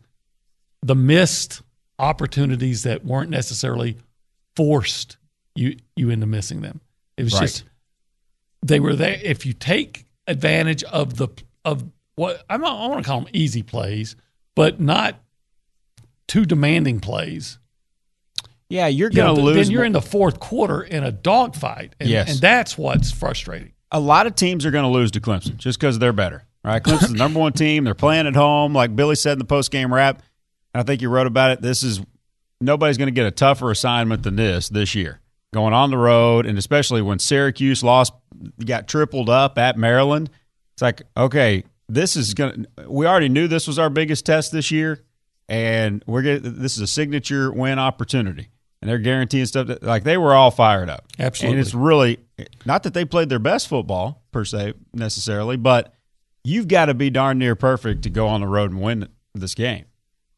the 0.82 0.96
missed 0.96 1.62
opportunities 2.00 2.82
that 2.84 3.06
weren't 3.06 3.30
necessarily 3.30 3.98
forced 4.56 5.18
you 5.56 5.78
you 5.96 6.10
end 6.10 6.24
up 6.24 6.30
missing 6.30 6.62
them. 6.62 6.82
It 7.18 7.24
was 7.24 7.34
Right. 7.34 7.42
just 7.42 7.64
they 8.64 8.80
were 8.80 8.96
there. 8.96 9.20
If 9.24 9.46
you 9.46 9.54
take 9.54 10.06
advantage 10.28 10.84
of 10.84 11.18
the 11.18 11.28
of 11.66 11.84
what 12.16 12.44
I'm 12.50 12.62
not, 12.62 12.80
I 12.84 12.88
want 12.88 13.04
to 13.04 13.08
call 13.08 13.22
them 13.22 13.30
easy 13.34 13.64
plays, 13.64 14.16
but 14.56 14.80
not 14.80 15.20
too 16.28 16.46
demanding 16.46 17.00
plays. 17.00 17.58
Yeah, 18.70 18.88
you're 18.88 19.10
going 19.10 19.28
to 19.30 19.42
th- 19.42 19.44
lose. 19.46 19.68
Then 19.68 19.72
you're 19.74 19.84
in 19.84 19.92
the 19.92 20.02
fourth 20.02 20.40
quarter 20.40 20.82
in 20.82 21.04
a 21.04 21.12
dogfight, 21.12 21.94
and, 22.00 22.08
Yes. 22.10 22.32
and 22.32 22.40
that's 22.40 22.78
what's 22.78 23.12
frustrating. 23.12 23.74
a 23.94 24.00
lot 24.00 24.26
of 24.26 24.36
teams 24.36 24.66
are 24.66 24.72
going 24.72 24.84
to 24.86 24.90
lose 24.90 25.12
to 25.12 25.20
Clemson 25.20 25.58
just 25.58 25.78
because 25.78 26.00
they're 26.00 26.14
better. 26.14 26.46
Right? 26.64 26.82
Clemson's 26.82 27.12
the 27.12 27.18
number 27.18 27.42
one 27.42 27.52
team. 27.52 27.84
They're 27.84 27.94
playing 27.94 28.26
at 28.28 28.36
home, 28.36 28.74
like 28.74 28.96
Billy 28.96 29.16
said 29.16 29.34
in 29.34 29.40
the 29.40 29.44
post 29.46 29.70
game 29.72 29.94
wrap. 29.94 30.22
I 30.74 30.84
think 30.84 31.02
you 31.02 31.10
wrote 31.10 31.28
about 31.28 31.52
it. 31.52 31.62
This 31.62 31.84
is 31.84 32.00
nobody's 32.62 32.98
going 32.98 33.08
to 33.08 33.12
get 33.12 33.26
a 33.26 33.32
tougher 33.32 33.70
assignment 33.70 34.24
than 34.24 34.38
this 34.38 34.70
this 34.70 34.96
year. 34.96 35.20
Going 35.54 35.74
on 35.74 35.92
the 35.92 35.98
road, 35.98 36.46
and 36.46 36.58
especially 36.58 37.02
when 37.02 37.20
Syracuse 37.20 37.84
lost, 37.84 38.14
got 38.64 38.88
tripled 38.88 39.30
up 39.30 39.58
at 39.58 39.78
Maryland. 39.78 40.30
It's 40.74 40.82
like, 40.82 41.02
okay, 41.18 41.66
this 41.90 42.16
is 42.16 42.34
going. 42.34 42.68
to 42.78 42.90
We 42.90 43.06
already 43.06 43.28
knew 43.28 43.48
this 43.50 43.68
was 43.68 43.78
our 43.78 43.90
biggest 43.90 44.26
test 44.26 44.54
this 44.54 44.72
year, 44.72 45.04
and 45.50 46.04
we're 46.08 46.22
getting 46.22 46.60
this 46.60 46.76
is 46.76 46.82
a 46.82 46.88
signature 46.88 47.52
win 47.52 47.80
opportunity. 47.80 48.48
And 48.82 48.90
they're 48.90 48.98
guaranteeing 48.98 49.46
stuff 49.46 49.68
that, 49.68 49.84
like 49.84 50.04
they 50.04 50.18
were 50.18 50.34
all 50.34 50.50
fired 50.50 50.90
up. 50.90 51.06
Absolutely. 51.20 51.58
And 51.58 51.66
it's 51.66 51.76
really 51.76 52.18
not 52.66 52.84
that 52.84 52.94
they 52.94 53.06
played 53.06 53.30
their 53.30 53.38
best 53.38 53.68
football 53.68 54.24
per 54.32 54.44
se 54.44 54.74
necessarily, 54.94 55.56
but 55.56 55.94
you've 56.44 56.68
got 56.68 56.86
to 56.86 56.96
be 56.96 57.10
darn 57.12 57.38
near 57.38 57.56
perfect 57.56 58.02
to 58.04 58.10
go 58.10 58.28
on 58.28 58.42
the 58.42 58.48
road 58.48 58.72
and 58.72 58.82
win 58.82 59.08
this 59.36 59.54
game. 59.54 59.86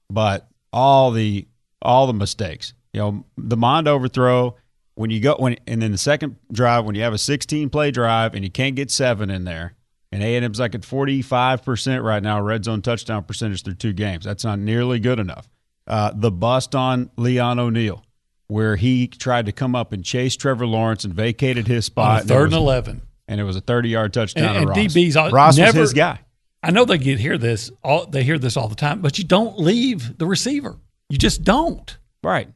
But 0.10 0.50
all 0.74 1.12
the 1.12 1.48
all 1.82 2.08
the 2.08 2.14
mistakes, 2.14 2.74
you 2.92 3.00
know, 3.00 3.26
the 3.38 3.58
Mond 3.58 3.88
overthrow 3.88 4.56
when 4.96 5.10
you 5.10 5.20
go 5.20 5.36
when 5.38 5.56
and 5.68 5.82
then 5.82 5.92
the 5.92 5.98
second 5.98 6.36
drive 6.52 6.86
when 6.86 6.96
you 6.96 7.02
have 7.02 7.14
a 7.14 7.18
16 7.18 7.70
play 7.70 7.92
drive 7.92 8.34
and 8.36 8.44
you 8.44 8.52
can't 8.52 8.76
get 8.76 8.92
seven 8.92 9.30
in 9.30 9.44
there, 9.44 9.76
and 10.12 10.22
A 10.24 10.36
and 10.36 10.46
M's 10.46 10.60
like 10.60 10.76
at 10.76 10.86
45 10.86 11.64
percent 11.64 12.04
right 12.04 12.22
now 12.22 12.40
red 12.42 12.66
zone 12.66 12.82
touchdown 12.82 13.24
percentage 13.24 13.64
through 13.64 13.76
two 13.76 13.94
games. 13.94 14.24
That's 14.26 14.44
not 14.44 14.60
nearly 14.60 15.00
good 15.00 15.20
enough. 15.20 15.50
Uh, 15.88 16.12
the 16.16 16.32
bust 16.32 16.76
on 16.76 17.10
Leon 17.18 17.60
O'Neal. 17.60 18.04
Where 18.48 18.76
he 18.76 19.08
tried 19.08 19.48
to 19.48 19.52
come 19.52 19.74
up 19.74 19.94
and 19.94 20.04
chase 20.04 20.36
Trevor 20.36 20.68
Lawrence 20.68 21.06
and 21.06 21.14
vacated 21.14 21.66
his 21.68 21.86
spot. 21.86 22.20
and 22.22 22.30
third 22.30 22.50
was- 22.50 22.54
and 22.54 22.62
eleven. 22.62 23.02
and 23.28 23.40
it 23.40 23.44
was 23.46 23.56
a 23.56 23.62
30 23.62 23.90
yard 23.90 24.14
touchdown. 24.14 24.46
And- 24.50 24.58
and 24.58 24.68
Ross. 24.70 24.78
DBs 24.78 25.32
Ross 25.32 25.58
never- 25.58 25.80
was 25.80 25.90
his 25.90 25.94
guy. 25.98 26.20
I 26.62 26.72
know 26.72 26.86
they 26.86 26.98
get 26.98 27.20
hear 27.20 27.38
this 27.38 27.72
all 27.84 28.06
they 28.06 28.24
hear 28.24 28.38
this 28.38 28.56
all 28.56 28.68
the 28.68 28.76
time, 28.76 29.02
but 29.02 29.18
you 29.18 29.24
don't 29.24 29.58
leave 29.60 30.18
the 30.18 30.26
receiver. 30.28 30.78
You 31.10 31.18
just 31.18 31.44
don't. 31.44 31.98
Right. 32.22 32.50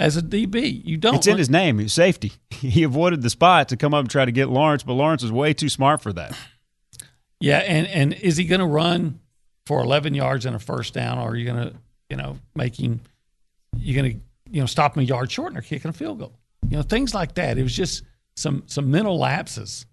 As 0.00 0.16
a 0.16 0.22
DB, 0.22 0.82
you 0.82 0.96
don't. 0.96 1.16
It's 1.16 1.26
in 1.26 1.36
his 1.36 1.50
name. 1.50 1.78
He's 1.78 1.92
safety. 1.92 2.32
He 2.60 2.82
avoided 2.82 3.22
the 3.22 3.30
spot 3.30 3.70
to 3.70 3.76
come 3.78 3.94
up 3.94 4.00
and 4.00 4.10
try 4.10 4.26
to 4.26 4.32
get 4.32 4.50
Lawrence, 4.50 4.82
but 4.82 4.92
Lawrence 4.92 5.22
was 5.22 5.32
way 5.32 5.54
too 5.54 5.70
smart 5.70 6.02
for 6.02 6.12
that. 6.12 6.36
Yeah, 7.40 7.56
and 7.58 7.86
and 7.86 8.12
is 8.12 8.36
he 8.36 8.44
going 8.44 8.60
to 8.60 8.66
run 8.66 9.18
for 9.64 9.80
11 9.82 10.12
yards 10.12 10.44
and 10.44 10.54
a 10.54 10.58
first 10.58 10.92
down, 10.92 11.18
or 11.18 11.30
are 11.30 11.36
you 11.36 11.46
going 11.50 11.70
to, 11.70 11.76
you 12.10 12.18
know, 12.18 12.38
make 12.54 12.78
him? 12.78 13.00
You're 13.78 14.02
going 14.02 14.12
to, 14.12 14.20
you 14.50 14.60
know, 14.60 14.66
stop 14.66 14.94
him 14.94 15.04
a 15.04 15.06
yard 15.06 15.32
short 15.32 15.46
and 15.48 15.56
they're 15.56 15.62
kicking 15.62 15.88
a 15.88 15.94
field 15.94 16.18
goal. 16.18 16.34
You 16.68 16.76
know, 16.76 16.82
things 16.82 17.14
like 17.14 17.36
that. 17.36 17.56
It 17.56 17.62
was 17.62 17.74
just 17.74 18.02
some 18.36 18.64
some 18.66 18.90
mental 18.90 19.18
lapses. 19.18 19.86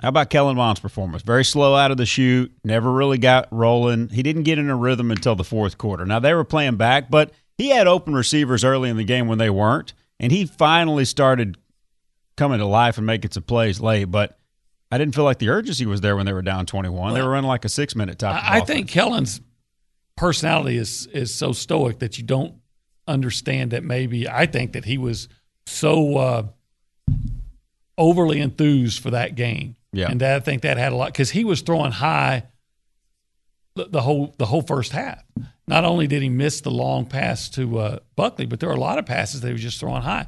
How 0.00 0.10
about 0.10 0.30
Kellen 0.30 0.56
Mond's 0.56 0.78
performance? 0.78 1.24
Very 1.24 1.44
slow 1.44 1.74
out 1.74 1.90
of 1.90 1.96
the 1.96 2.06
chute, 2.06 2.52
never 2.62 2.90
really 2.92 3.18
got 3.18 3.48
rolling. 3.50 4.10
He 4.10 4.22
didn't 4.22 4.44
get 4.44 4.60
in 4.60 4.70
a 4.70 4.76
rhythm 4.76 5.10
until 5.10 5.34
the 5.34 5.42
fourth 5.42 5.76
quarter. 5.76 6.06
Now 6.06 6.20
they 6.20 6.34
were 6.34 6.44
playing 6.44 6.76
back, 6.76 7.10
but 7.10 7.32
he 7.60 7.70
had 7.70 7.86
open 7.86 8.14
receivers 8.14 8.64
early 8.64 8.88
in 8.90 8.96
the 8.96 9.04
game 9.04 9.26
when 9.28 9.38
they 9.38 9.50
weren't, 9.50 9.92
and 10.18 10.32
he 10.32 10.46
finally 10.46 11.04
started 11.04 11.56
coming 12.36 12.58
to 12.58 12.66
life 12.66 12.96
and 12.96 13.06
making 13.06 13.30
some 13.32 13.42
plays 13.42 13.80
late. 13.80 14.04
But 14.06 14.38
I 14.90 14.98
didn't 14.98 15.14
feel 15.14 15.24
like 15.24 15.38
the 15.38 15.48
urgency 15.50 15.86
was 15.86 16.00
there 16.00 16.16
when 16.16 16.26
they 16.26 16.32
were 16.32 16.42
down 16.42 16.66
twenty-one. 16.66 17.14
they 17.14 17.22
were 17.22 17.30
running 17.30 17.48
like 17.48 17.64
a 17.64 17.68
six-minute 17.68 18.18
type. 18.18 18.42
I, 18.42 18.58
I 18.58 18.60
think 18.60 18.88
Kellen's 18.88 19.40
personality 20.16 20.76
is 20.76 21.06
is 21.08 21.34
so 21.34 21.52
stoic 21.52 21.98
that 22.00 22.18
you 22.18 22.24
don't 22.24 22.54
understand 23.06 23.72
that. 23.72 23.84
Maybe 23.84 24.28
I 24.28 24.46
think 24.46 24.72
that 24.72 24.84
he 24.84 24.98
was 24.98 25.28
so 25.66 26.16
uh, 26.16 26.42
overly 27.98 28.40
enthused 28.40 29.02
for 29.02 29.10
that 29.10 29.34
game 29.34 29.76
Yeah. 29.92 30.10
and 30.10 30.20
that, 30.20 30.36
I 30.36 30.40
think 30.40 30.62
that 30.62 30.76
had 30.78 30.92
a 30.92 30.96
lot 30.96 31.12
because 31.12 31.30
he 31.30 31.44
was 31.44 31.60
throwing 31.62 31.92
high 31.92 32.44
the, 33.74 34.00
whole 34.00 34.34
the 34.38 34.46
whole 34.46 34.62
first 34.62 34.92
half. 34.92 35.22
Not 35.66 35.84
only 35.84 36.06
did 36.06 36.22
he 36.22 36.28
miss 36.28 36.60
the 36.60 36.70
long 36.70 37.06
pass 37.06 37.48
to 37.50 37.78
uh, 37.78 37.98
Buckley, 38.16 38.46
but 38.46 38.60
there 38.60 38.68
were 38.68 38.74
a 38.74 38.80
lot 38.80 38.98
of 38.98 39.06
passes 39.06 39.40
that 39.40 39.46
he 39.48 39.52
was 39.52 39.62
just 39.62 39.78
throwing 39.78 40.02
high, 40.02 40.26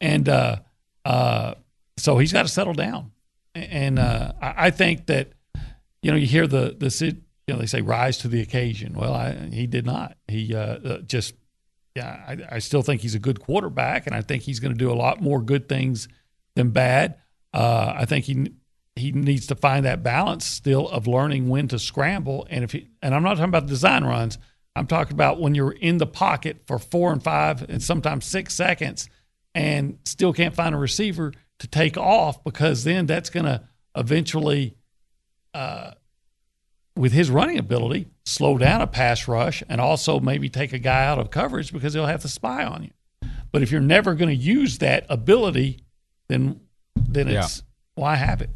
and 0.00 0.28
uh, 0.28 0.56
uh, 1.04 1.54
so 1.96 2.18
he's 2.18 2.32
got 2.32 2.42
to 2.42 2.48
settle 2.48 2.74
down. 2.74 3.12
And 3.54 3.98
uh, 3.98 4.32
I, 4.40 4.70
think 4.70 5.06
that 5.06 5.32
you 6.02 6.10
know 6.10 6.16
you 6.16 6.26
hear 6.26 6.46
the 6.46 6.76
the 6.78 7.16
you 7.46 7.54
know 7.54 7.60
they 7.60 7.66
say 7.66 7.82
rise 7.82 8.18
to 8.18 8.28
the 8.28 8.40
occasion. 8.40 8.94
Well, 8.94 9.12
I, 9.12 9.32
he 9.52 9.66
did 9.66 9.86
not. 9.86 10.16
He 10.28 10.54
uh, 10.54 10.60
uh, 10.60 10.98
just 11.02 11.34
yeah. 11.94 12.24
I, 12.26 12.56
I 12.56 12.58
still 12.58 12.82
think 12.82 13.00
he's 13.00 13.14
a 13.14 13.20
good 13.20 13.40
quarterback, 13.40 14.06
and 14.06 14.14
I 14.14 14.22
think 14.22 14.42
he's 14.42 14.60
going 14.60 14.72
to 14.72 14.78
do 14.78 14.90
a 14.90 14.94
lot 14.94 15.20
more 15.20 15.40
good 15.40 15.68
things 15.68 16.08
than 16.54 16.70
bad. 16.70 17.16
I 17.52 18.04
think 18.06 18.24
he 18.24 18.52
he 19.00 19.12
needs 19.12 19.46
to 19.48 19.54
find 19.54 19.84
that 19.84 20.02
balance 20.02 20.46
still 20.46 20.88
of 20.88 21.06
learning 21.06 21.48
when 21.48 21.68
to 21.68 21.78
scramble. 21.78 22.46
And 22.50 22.64
if 22.64 22.72
he, 22.72 22.88
and 23.02 23.14
I'm 23.14 23.22
not 23.22 23.34
talking 23.34 23.44
about 23.44 23.66
design 23.66 24.04
runs. 24.04 24.38
I'm 24.76 24.86
talking 24.86 25.14
about 25.14 25.40
when 25.40 25.54
you're 25.54 25.72
in 25.72 25.98
the 25.98 26.06
pocket 26.06 26.62
for 26.66 26.78
four 26.78 27.12
and 27.12 27.22
five 27.22 27.68
and 27.68 27.82
sometimes 27.82 28.24
six 28.24 28.54
seconds 28.54 29.08
and 29.54 29.98
still 30.04 30.32
can't 30.32 30.54
find 30.54 30.74
a 30.74 30.78
receiver 30.78 31.32
to 31.58 31.66
take 31.66 31.96
off 31.96 32.44
because 32.44 32.84
then 32.84 33.06
that's 33.06 33.30
going 33.30 33.46
to 33.46 33.62
eventually, 33.96 34.76
uh, 35.54 35.92
with 36.96 37.12
his 37.12 37.30
running 37.30 37.58
ability, 37.58 38.06
slow 38.24 38.58
down 38.58 38.80
a 38.80 38.86
pass 38.86 39.26
rush 39.26 39.62
and 39.68 39.80
also 39.80 40.20
maybe 40.20 40.48
take 40.48 40.72
a 40.72 40.78
guy 40.78 41.04
out 41.04 41.18
of 41.18 41.30
coverage 41.30 41.72
because 41.72 41.94
he'll 41.94 42.06
have 42.06 42.22
to 42.22 42.28
spy 42.28 42.64
on 42.64 42.84
you. 42.84 42.90
But 43.52 43.62
if 43.62 43.72
you're 43.72 43.80
never 43.80 44.14
going 44.14 44.28
to 44.28 44.34
use 44.34 44.78
that 44.78 45.04
ability, 45.08 45.80
then 46.28 46.60
then 46.94 47.28
it's 47.28 47.62
why 47.94 48.14
have 48.14 48.40
it? 48.40 48.50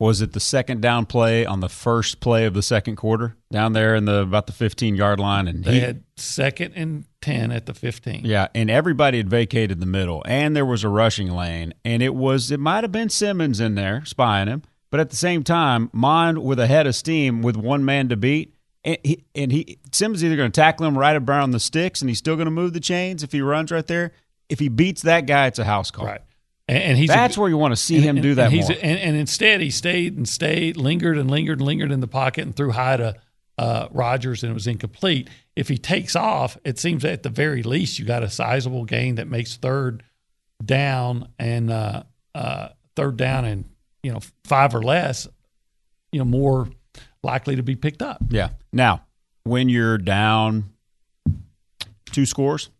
Was 0.00 0.20
it 0.22 0.32
the 0.32 0.40
second 0.40 0.80
down 0.80 1.06
play 1.06 1.46
on 1.46 1.60
the 1.60 1.68
first 1.68 2.18
play 2.18 2.44
of 2.46 2.54
the 2.54 2.62
second 2.62 2.96
quarter 2.96 3.36
down 3.52 3.72
there 3.74 3.94
in 3.94 4.06
the 4.06 4.22
about 4.22 4.46
the 4.48 4.52
15 4.52 4.96
yard 4.96 5.20
line 5.20 5.46
and 5.46 5.62
They 5.62 5.74
he, 5.74 5.80
had 5.80 6.02
second 6.16 6.72
and 6.74 7.04
ten 7.20 7.52
at 7.52 7.66
the 7.66 7.74
15. 7.74 8.22
yeah 8.24 8.48
and 8.54 8.68
everybody 8.70 9.18
had 9.18 9.28
vacated 9.30 9.78
the 9.78 9.86
middle 9.86 10.22
and 10.26 10.56
there 10.56 10.66
was 10.66 10.82
a 10.82 10.88
rushing 10.88 11.30
lane 11.30 11.72
and 11.84 12.02
it 12.02 12.14
was 12.16 12.50
it 12.50 12.58
might 12.58 12.82
have 12.82 12.90
been 12.92 13.10
simmons 13.10 13.60
in 13.60 13.76
there 13.76 14.02
spying 14.04 14.48
him 14.48 14.62
but 14.90 14.98
at 14.98 15.10
the 15.10 15.16
same 15.16 15.44
time 15.44 15.88
Mond 15.92 16.42
with 16.42 16.58
a 16.58 16.66
head 16.66 16.86
of 16.88 16.96
steam 16.96 17.42
with 17.42 17.56
one 17.56 17.84
man 17.84 18.08
to 18.08 18.16
beat 18.16 18.54
and 18.82 18.96
he, 19.04 19.24
and 19.34 19.52
he 19.52 19.78
simmons 19.92 20.20
is 20.22 20.24
either 20.24 20.36
going 20.36 20.50
to 20.50 20.60
tackle 20.60 20.86
him 20.86 20.96
right 20.96 21.14
around 21.20 21.50
the 21.50 21.60
sticks 21.60 22.00
and 22.00 22.08
he's 22.08 22.16
still 22.18 22.36
going 22.36 22.46
to 22.46 22.50
move 22.50 22.72
the 22.72 22.80
chains 22.80 23.22
if 23.22 23.30
he 23.32 23.42
runs 23.42 23.70
right 23.70 23.86
there 23.86 24.12
if 24.48 24.58
he 24.58 24.68
beats 24.68 25.02
that 25.02 25.26
guy 25.26 25.46
it's 25.46 25.58
a 25.58 25.64
house 25.64 25.90
call 25.90 26.06
Right. 26.06 26.22
And, 26.70 26.82
and 26.84 26.98
he's 26.98 27.08
that's 27.08 27.34
good- 27.34 27.40
where 27.40 27.50
you 27.50 27.56
want 27.58 27.72
to 27.72 27.76
see 27.76 27.96
and- 27.96 28.04
him 28.04 28.16
and- 28.16 28.22
do 28.22 28.34
that 28.36 28.44
and 28.46 28.52
he's 28.54 28.68
more 28.68 28.78
and, 28.80 28.98
and 28.98 29.16
instead 29.16 29.60
he 29.60 29.70
stayed 29.70 30.16
and 30.16 30.28
stayed, 30.28 30.76
lingered 30.76 31.18
and 31.18 31.30
lingered 31.30 31.58
and 31.58 31.66
lingered 31.66 31.90
in 31.92 32.00
the 32.00 32.06
pocket 32.08 32.44
and 32.44 32.54
threw 32.54 32.70
high 32.70 32.96
to 32.96 33.14
uh, 33.58 33.88
Rogers 33.90 34.42
and 34.42 34.50
it 34.50 34.54
was 34.54 34.66
incomplete. 34.66 35.28
If 35.56 35.68
he 35.68 35.76
takes 35.76 36.14
off, 36.16 36.56
it 36.64 36.78
seems 36.78 37.04
at 37.04 37.22
the 37.22 37.28
very 37.28 37.62
least 37.62 37.98
you 37.98 38.04
got 38.06 38.22
a 38.22 38.30
sizable 38.30 38.84
gain 38.84 39.16
that 39.16 39.26
makes 39.28 39.56
third 39.56 40.02
down 40.64 41.28
and 41.38 41.70
uh, 41.70 42.04
uh, 42.34 42.68
third 42.96 43.16
down 43.16 43.44
and 43.44 43.64
you 44.02 44.12
know 44.12 44.20
five 44.44 44.74
or 44.74 44.82
less, 44.82 45.26
you 46.12 46.18
know 46.20 46.24
more 46.24 46.68
likely 47.22 47.56
to 47.56 47.62
be 47.62 47.76
picked 47.76 48.00
up. 48.00 48.22
Yeah. 48.30 48.50
Now, 48.72 49.04
when 49.44 49.68
you're 49.68 49.98
down 49.98 50.70
two 52.12 52.26
scores, 52.26 52.70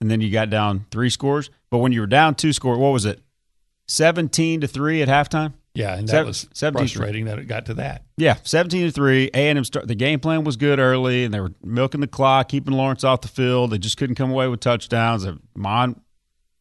and 0.00 0.10
then 0.10 0.20
you 0.20 0.30
got 0.30 0.48
down 0.48 0.86
three 0.90 1.10
scores, 1.10 1.50
but 1.70 1.78
when 1.78 1.92
you 1.92 2.00
were 2.00 2.06
down 2.06 2.34
two 2.34 2.52
score, 2.52 2.76
what 2.78 2.90
was 2.92 3.04
it? 3.04 3.20
Seventeen 3.86 4.60
to 4.60 4.66
three 4.68 5.00
at 5.02 5.08
halftime. 5.08 5.54
Yeah, 5.74 5.94
and 5.96 6.08
that 6.08 6.12
Seven- 6.12 6.26
was 6.26 6.48
17 6.54 6.78
frustrating 6.88 7.24
that 7.26 7.38
it 7.38 7.44
got 7.44 7.66
to 7.66 7.74
that. 7.74 8.02
Yeah, 8.16 8.36
seventeen 8.42 8.84
to 8.86 8.90
three. 8.90 9.30
A 9.32 9.48
and 9.48 9.58
M 9.58 9.64
start. 9.64 9.86
The 9.86 9.94
game 9.94 10.18
plan 10.20 10.44
was 10.44 10.56
good 10.56 10.78
early, 10.78 11.24
and 11.24 11.32
they 11.32 11.40
were 11.40 11.52
milking 11.62 12.00
the 12.00 12.06
clock, 12.08 12.48
keeping 12.48 12.74
Lawrence 12.74 13.04
off 13.04 13.20
the 13.20 13.28
field. 13.28 13.70
They 13.70 13.78
just 13.78 13.96
couldn't 13.96 14.16
come 14.16 14.30
away 14.30 14.48
with 14.48 14.60
touchdowns. 14.60 15.26
Mond 15.54 16.00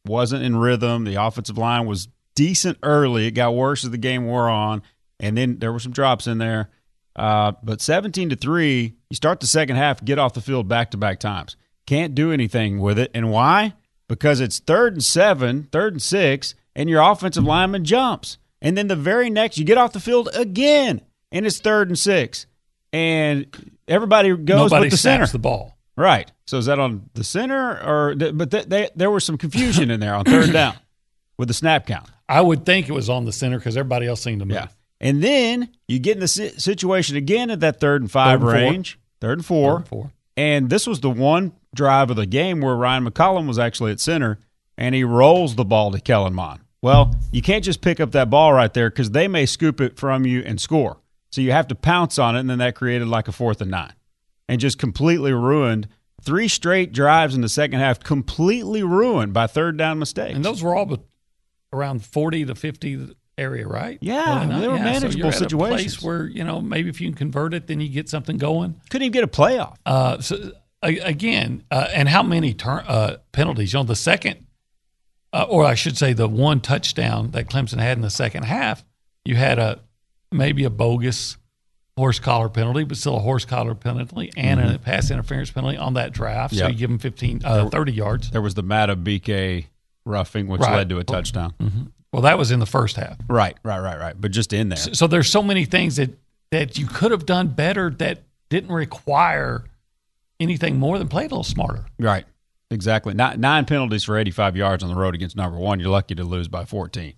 wasn't 0.06 0.44
in 0.44 0.56
rhythm. 0.56 1.04
The 1.04 1.16
offensive 1.16 1.58
line 1.58 1.86
was 1.88 2.08
decent 2.36 2.78
early. 2.84 3.26
It 3.28 3.32
got 3.32 3.56
worse 3.56 3.84
as 3.84 3.90
the 3.92 3.98
game 3.98 4.26
wore 4.26 4.50
on, 4.50 4.84
and 5.20 5.36
then 5.38 5.58
there 5.60 5.74
were 5.74 5.80
some 5.80 5.92
drops 5.92 6.28
in 6.28 6.38
there. 6.38 6.70
Uh, 7.16 7.54
but 7.64 7.82
seventeen 7.82 8.30
to 8.30 8.36
three, 8.36 8.96
you 9.10 9.16
start 9.16 9.40
the 9.40 9.48
second 9.48 9.76
half, 9.78 10.06
get 10.06 10.20
off 10.20 10.34
the 10.34 10.42
field 10.42 10.68
back 10.68 10.92
to 10.92 10.98
back 10.98 11.20
times. 11.20 11.58
Can't 11.88 12.14
do 12.14 12.32
anything 12.32 12.80
with 12.80 13.00
it, 13.00 13.10
and 13.16 13.32
why? 13.32 13.74
Because 14.08 14.40
it's 14.40 14.60
third 14.60 14.94
and 14.94 15.04
seven, 15.04 15.68
third 15.72 15.94
and 15.94 16.02
six, 16.02 16.56
and 16.76 16.90
your 16.90 17.02
offensive 17.02 17.44
lineman 17.44 17.84
jumps. 17.84 18.38
And 18.62 18.78
then 18.78 18.88
the 18.88 18.96
very 18.96 19.30
next, 19.30 19.58
you 19.58 19.66
get 19.66 19.78
off 19.78 19.94
the 19.94 20.00
field 20.00 20.30
again, 20.34 21.02
and 21.32 21.46
it's 21.46 21.60
third 21.60 21.90
and 21.90 22.00
six. 22.00 22.46
And 22.94 23.48
everybody 23.88 24.30
goes 24.36 24.72
Nobody 24.72 24.86
with 24.86 24.92
the 24.92 24.98
center. 24.98 25.28
the 25.28 25.40
ball. 25.40 25.78
Right. 25.98 26.32
So 26.46 26.58
is 26.58 26.68
that 26.68 26.80
on 26.80 27.10
the 27.16 27.24
center 27.24 27.80
or? 27.84 28.16
But 28.16 28.52
th- 28.52 28.66
they, 28.68 28.90
there 28.96 29.12
was 29.12 29.24
some 29.26 29.38
confusion 29.38 29.92
in 29.92 30.00
there 30.00 30.14
on 30.16 30.26
third 30.26 30.54
down 30.54 30.76
with 31.38 31.48
the 31.50 31.54
snap 31.54 31.86
count. 31.88 32.10
I 32.30 32.40
would 32.42 32.66
think 32.66 32.88
it 32.88 32.94
was 32.94 33.10
on 33.10 33.26
the 33.26 33.32
center 33.34 33.58
because 33.58 33.76
everybody 33.76 34.08
else 34.08 34.22
seemed 34.22 34.40
to 34.40 34.46
move. 34.46 34.56
Yeah. 34.56 34.68
And 35.02 35.22
then 35.24 35.70
you 35.88 36.00
get 36.00 36.16
in 36.16 36.20
the 36.22 36.28
situation 36.28 37.18
again 37.18 37.50
at 37.52 37.60
that 37.60 37.80
third 37.80 38.02
and 38.02 38.12
five 38.12 38.40
Third 38.40 38.48
and 38.48 38.50
four. 38.50 38.54
range, 38.72 39.00
third 39.22 39.38
and 39.40 39.46
four. 39.46 39.72
Third 39.72 39.78
and 39.80 39.88
four. 39.88 40.12
And 40.38 40.70
this 40.70 40.86
was 40.88 41.00
the 41.02 41.10
one 41.10 41.52
drive 41.78 42.10
of 42.10 42.18
the 42.18 42.26
game 42.26 42.60
where 42.60 42.76
Ryan 42.76 43.06
McCollum 43.06 43.48
was 43.48 43.58
actually 43.58 43.92
at 43.92 44.02
center 44.02 44.40
and 44.78 44.94
he 44.94 45.04
rolls 45.04 45.56
the 45.56 45.66
ball 45.66 45.92
to 45.92 46.02
Kellen 46.02 46.34
Mond. 46.34 46.62
Well, 46.82 47.16
you 47.32 47.42
can't 47.42 47.64
just 47.64 47.82
pick 47.82 48.00
up 48.00 48.12
that 48.12 48.30
ball 48.30 48.54
right 48.54 48.74
there 48.74 48.90
because 48.90 49.12
they 49.12 49.28
may 49.28 49.46
scoop 49.46 49.82
it 49.82 49.98
from 49.98 50.26
you 50.26 50.42
and 50.42 50.62
score. 50.62 50.98
So 51.32 51.42
you 51.42 51.52
have 51.52 51.68
to 51.70 51.76
pounce 51.76 52.20
on 52.20 52.36
it, 52.36 52.40
and 52.40 52.50
then 52.50 52.60
that 52.60 52.76
created 52.76 53.08
like 53.08 53.28
a 53.28 53.32
fourth 53.32 53.62
and 53.62 53.72
nine 53.72 53.94
and 54.48 54.62
just 54.62 54.78
completely 54.78 55.34
ruined 55.34 55.88
three 56.22 56.48
straight 56.48 56.94
drives 56.94 57.36
in 57.36 57.42
the 57.42 57.50
second 57.50 57.80
half, 57.80 58.00
completely 58.00 58.84
ruined 58.84 59.34
by 59.34 59.48
third 59.48 59.78
down 59.78 60.00
mistakes. 60.00 60.36
And 60.36 60.46
those 60.46 60.64
were 60.64 60.76
all 60.76 60.86
but 60.86 61.02
around 61.74 62.06
40 62.06 62.46
to 62.46 62.56
50 62.56 63.16
area, 63.38 63.68
right? 63.68 63.98
Yeah, 64.02 64.46
they 64.60 64.68
were 64.68 64.78
so 64.78 64.84
manageable 64.84 65.30
a 65.30 65.34
situations. 65.34 65.98
place 65.98 66.02
where, 66.02 66.28
you 66.28 66.44
know, 66.44 66.62
maybe 66.62 66.90
if 66.90 67.02
you 67.02 67.08
can 67.10 67.18
convert 67.18 67.54
it, 67.54 67.68
then 67.68 67.80
you 67.82 67.90
get 67.90 68.10
something 68.10 68.38
going. 68.38 68.80
Couldn't 68.90 69.06
even 69.06 69.14
get 69.14 69.24
a 69.24 69.28
playoff. 69.28 69.76
Uh, 69.86 70.20
so 70.22 70.52
again, 70.82 71.64
uh, 71.72 71.88
and 71.94 72.08
how 72.10 72.24
many 72.24 72.54
turn, 72.54 72.84
uh, 72.88 73.18
penalties? 73.32 73.74
You 73.74 73.80
know, 73.80 73.84
the 73.84 73.96
second, 73.96 74.46
uh, 75.34 75.46
or 75.50 75.66
I 75.66 75.76
should 75.76 75.98
say, 75.98 76.14
the 76.14 76.28
one 76.28 76.62
touchdown 76.62 77.32
that 77.32 77.48
Clemson 77.50 77.80
had 77.80 77.98
in 77.98 78.02
the 78.02 78.10
second 78.10 78.44
half, 78.44 78.84
you 79.26 79.36
had 79.36 79.60
a 79.60 79.80
maybe 80.32 80.64
a 80.64 80.70
bogus 80.70 81.38
horse 81.98 82.20
collar 82.20 82.50
penalty, 82.50 82.84
but 82.84 82.98
still 82.98 83.16
a 83.18 83.20
horse 83.20 83.44
collar 83.46 83.74
penalty 83.74 84.32
and 84.38 84.60
a 84.60 84.78
pass 84.78 85.10
interference 85.10 85.50
penalty 85.50 85.78
on 85.78 85.96
that 85.96 86.12
drive. 86.14 86.52
So 86.52 86.58
Yeah. 86.66 86.68
you 86.68 86.76
give 86.78 86.90
them 86.90 87.00
15, 87.00 87.42
uh, 87.44 87.70
30 87.70 87.92
yards. 87.92 88.30
There 88.30 88.42
was 88.42 88.54
the 88.54 88.64
Madubuike 88.64 89.66
roughing, 90.06 90.48
which 90.48 90.62
Right. 90.62 90.76
led 90.76 90.90
to 90.90 91.00
a 91.00 91.04
touchdown. 91.04 91.54
Well, 92.14 92.22
that 92.22 92.38
was 92.38 92.52
in 92.52 92.60
the 92.60 92.66
first 92.68 92.98
half. 92.98 93.18
Right, 93.28 93.58
right, 93.64 93.80
right, 93.80 93.98
right. 94.00 94.16
But 94.20 94.32
just 94.32 94.54
in 94.54 94.70
there. 94.70 94.78
So 94.78 95.08
there's 95.08 95.30
so 95.30 95.42
many 95.44 95.66
things 95.66 95.96
that 95.98 96.12
that 96.52 96.78
you 96.78 96.86
could 96.88 97.12
have 97.12 97.26
done 97.26 97.50
better 97.50 97.90
that 97.90 98.24
didn't 98.50 98.72
require 98.72 99.66
anything 100.40 100.78
more 100.78 100.98
than 100.98 101.08
played 101.08 101.26
a 101.32 101.36
little 101.36 101.44
smarter. 101.44 101.86
Right. 102.00 102.26
Exactly. 102.70 103.14
Nine, 103.14 103.40
nine 103.40 103.66
penalties 103.66 104.04
for 104.04 104.18
85 104.18 104.56
yards 104.58 104.84
on 104.84 104.90
the 104.90 104.96
road 104.96 105.16
against 105.16 105.36
number 105.36 105.58
one. 105.58 105.80
You're 105.80 105.90
lucky 105.90 106.16
to 106.16 106.24
lose 106.24 106.48
by 106.48 106.66
14. 106.66 107.14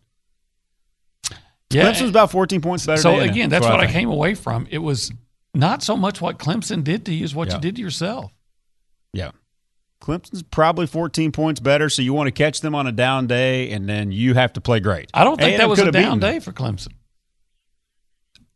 Yeah. 1.72 1.92
Clemson's 1.92 2.10
about 2.10 2.32
14 2.32 2.62
points 2.62 2.86
better 2.86 3.02
so 3.02 3.20
again, 3.20 3.50
that's 3.50 3.66
what 3.66 3.76
I, 3.80 3.82
think. 3.82 3.92
came 3.94 4.10
away 4.10 4.34
from. 4.34 4.68
It 4.72 4.80
was 4.80 5.12
not 5.54 5.84
so 5.84 5.96
much 5.96 6.20
what 6.22 6.40
Clemson 6.40 6.84
did 6.84 7.06
to 7.06 7.14
you 7.14 7.24
as 7.24 7.36
what 7.36 7.48
Yeah. 7.50 7.56
you 7.56 7.62
did 7.62 7.76
to 7.76 7.82
yourself. 7.82 8.32
Yeah. 9.14 9.32
Clemson's 10.02 10.44
probably 10.44 10.88
14 10.88 11.32
points 11.32 11.60
better, 11.60 11.90
so 11.90 12.02
you 12.02 12.14
want 12.14 12.28
to 12.28 12.32
catch 12.32 12.62
them 12.62 12.74
on 12.74 12.88
a 12.88 12.92
down 12.92 13.28
day, 13.28 13.70
and 13.72 13.88
then 13.88 14.12
you 14.12 14.34
have 14.34 14.54
to 14.54 14.62
play 14.62 14.80
great. 14.80 15.10
I 15.14 15.24
don't 15.24 15.38
think 15.38 15.52
A&M 15.52 15.58
that 15.60 15.70
was 15.70 15.80
a 15.80 15.92
down 15.92 16.20
day 16.20 16.40
for 16.40 16.54
Clemson. 16.54 16.94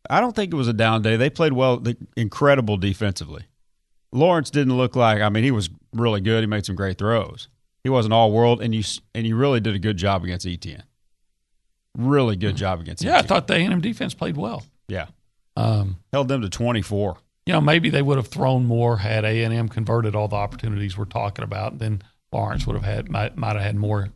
I 0.10 0.20
don't 0.22 0.36
think 0.36 0.54
it 0.54 0.56
was 0.56 0.68
a 0.68 0.74
down 0.74 1.02
day. 1.02 1.18
They 1.18 1.30
played 1.30 1.54
well, 1.54 1.84
incredible 2.16 2.78
defensively. 2.78 3.46
Lawrence 4.14 4.50
didn't 4.50 4.78
look 4.78 4.96
like. 4.96 5.22
I 5.22 5.30
mean, 5.30 5.44
he 5.44 5.52
was 5.52 5.70
really 5.94 6.22
good. 6.22 6.42
He 6.42 6.48
made 6.48 6.66
some 6.66 6.76
great 6.76 6.98
throws. 6.98 7.48
He 7.84 7.90
wasn't 7.90 8.14
all 8.14 8.32
world, 8.32 8.62
and 8.62 8.74
you 8.74 8.84
and 9.14 9.28
you 9.28 9.36
really 9.36 9.60
did 9.60 9.76
a 9.76 9.80
good 9.80 9.98
job 9.98 10.24
against 10.24 10.46
Etienne. 10.48 10.84
really 11.98 12.36
good 12.36 12.56
job 12.56 12.80
against. 12.80 13.04
Yeah, 13.04 13.18
I 13.18 13.22
thought 13.22 13.48
the 13.48 13.56
A&M 13.56 13.82
defense 13.82 14.14
played 14.14 14.38
well. 14.38 14.64
Yeah, 14.88 15.08
Um, 15.56 15.98
held 16.12 16.28
them 16.28 16.42
to 16.42 16.50
24. 16.50 17.18
you 17.46 17.54
know, 17.54 17.62
maybe 17.62 17.90
they 17.90 18.02
would 18.02 18.18
have 18.18 18.28
thrown 18.28 18.66
more 18.66 18.98
had 18.98 19.26
A 19.26 19.44
and 19.44 19.54
M 19.54 19.68
converted 19.70 20.16
all 20.16 20.28
the 20.28 20.36
opportunities 20.36 20.98
we're 20.98 21.06
talking 21.06 21.44
about. 21.44 21.80
Then 21.80 22.02
Lawrence 22.32 22.66
would 22.66 22.76
have 22.76 22.86
had 22.86 23.10
might 23.10 23.38
might 23.38 23.54
have 23.56 23.62
had 23.64 23.76
more 23.76 24.10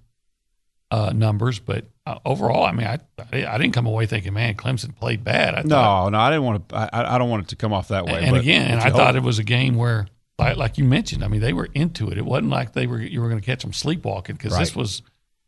uh, 0.91 1.12
numbers. 1.15 1.60
But 1.60 1.86
uh, 2.06 2.20
overall, 2.25 2.63
I 2.65 2.72
mean, 2.72 2.88
I 2.88 3.00
I 3.32 3.58
didn't 3.58 3.74
come 3.74 3.86
away 3.86 4.06
thinking, 4.06 4.34
man, 4.34 4.56
Clemson 4.56 4.96
played 4.96 5.24
bad. 5.24 5.53
I 5.56 5.62
thought, 5.63 5.67
No, 5.67 6.10
no, 6.10 6.20
I 6.20 6.29
didn't 6.29 6.44
want 6.44 6.70
to. 6.70 6.75
I, 6.75 7.15
I 7.15 7.17
don't 7.17 7.29
want 7.29 7.44
it 7.44 7.50
to 7.50 7.56
come 7.56 7.74
off 7.74 7.89
that 7.89 8.06
way. 8.06 8.22
and 8.24 8.32
but 8.32 8.41
again, 8.41 8.72
and 8.72 8.79
I 8.82 8.89
thought 8.91 9.15
it 9.15 9.24
was 9.24 9.39
a 9.39 9.44
game 9.44 9.75
where, 9.75 10.08
like, 10.39 10.58
like 10.58 10.77
you 10.77 10.84
mentioned, 10.86 11.24
I 11.24 11.27
mean, 11.27 11.41
they 11.41 11.53
were 11.53 11.67
into 11.74 12.10
it. 12.10 12.17
It 12.17 12.25
wasn't 12.25 12.50
like 12.50 12.74
they 12.74 12.88
were 12.88 13.01
you 13.01 13.22
were 13.22 13.27
going 13.29 13.39
to 13.41 13.46
catch 13.46 13.62
them 13.63 13.74
sleepwalking 13.74 14.36
because 14.36 14.58
this 14.58 14.75
was 14.75 15.01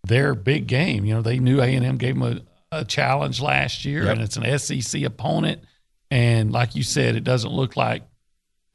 their 0.06 0.34
big 0.36 0.68
game. 0.68 1.06
You 1.06 1.16
know, 1.16 1.22
they 1.22 1.40
knew 1.40 1.62
A 1.62 1.66
and 1.76 1.86
M 1.86 1.98
gave 1.98 2.18
them 2.20 2.44
a, 2.72 2.80
a 2.80 2.86
challenge 2.86 3.42
last 3.42 3.86
year, 3.86 4.04
Yep. 4.06 4.14
and 4.14 4.22
it's 4.22 4.38
an 4.38 4.60
SEC 4.60 5.04
opponent. 5.04 5.64
And 6.12 6.52
like 6.52 6.76
you 6.76 6.84
said, 6.84 7.16
it 7.16 7.24
doesn't 7.24 7.52
look 7.52 7.76
like 7.78 8.04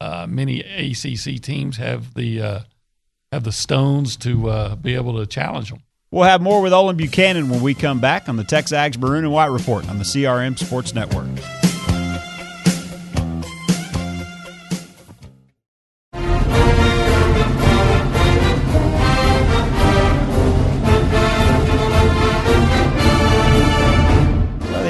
uh, 0.01 0.25
many 0.29 0.61
ACC 0.61 1.41
teams 1.41 1.77
have 1.77 2.13
the 2.13 2.41
uh, 2.41 2.59
have 3.31 3.43
the 3.43 3.51
stones 3.51 4.15
to 4.17 4.49
uh, 4.49 4.75
be 4.75 4.95
able 4.95 5.17
to 5.17 5.25
challenge 5.27 5.69
them. 5.69 5.81
We'll 6.15 6.23
have 6.23 6.41
more 6.41 6.61
with 6.61 6.71
Olin 6.71 6.95
Buchanan 6.95 7.49
when 7.49 7.61
we 7.61 7.73
come 7.73 7.99
back 7.99 8.29
on 8.29 8.37
the 8.37 8.45
Texags 8.45 8.97
Maroon 8.97 9.25
and 9.25 9.33
White 9.33 9.47
Report 9.47 9.89
on 9.89 9.97
the 9.97 10.05
CRM 10.05 10.57
Sports 10.57 10.95
Network. 10.95 11.27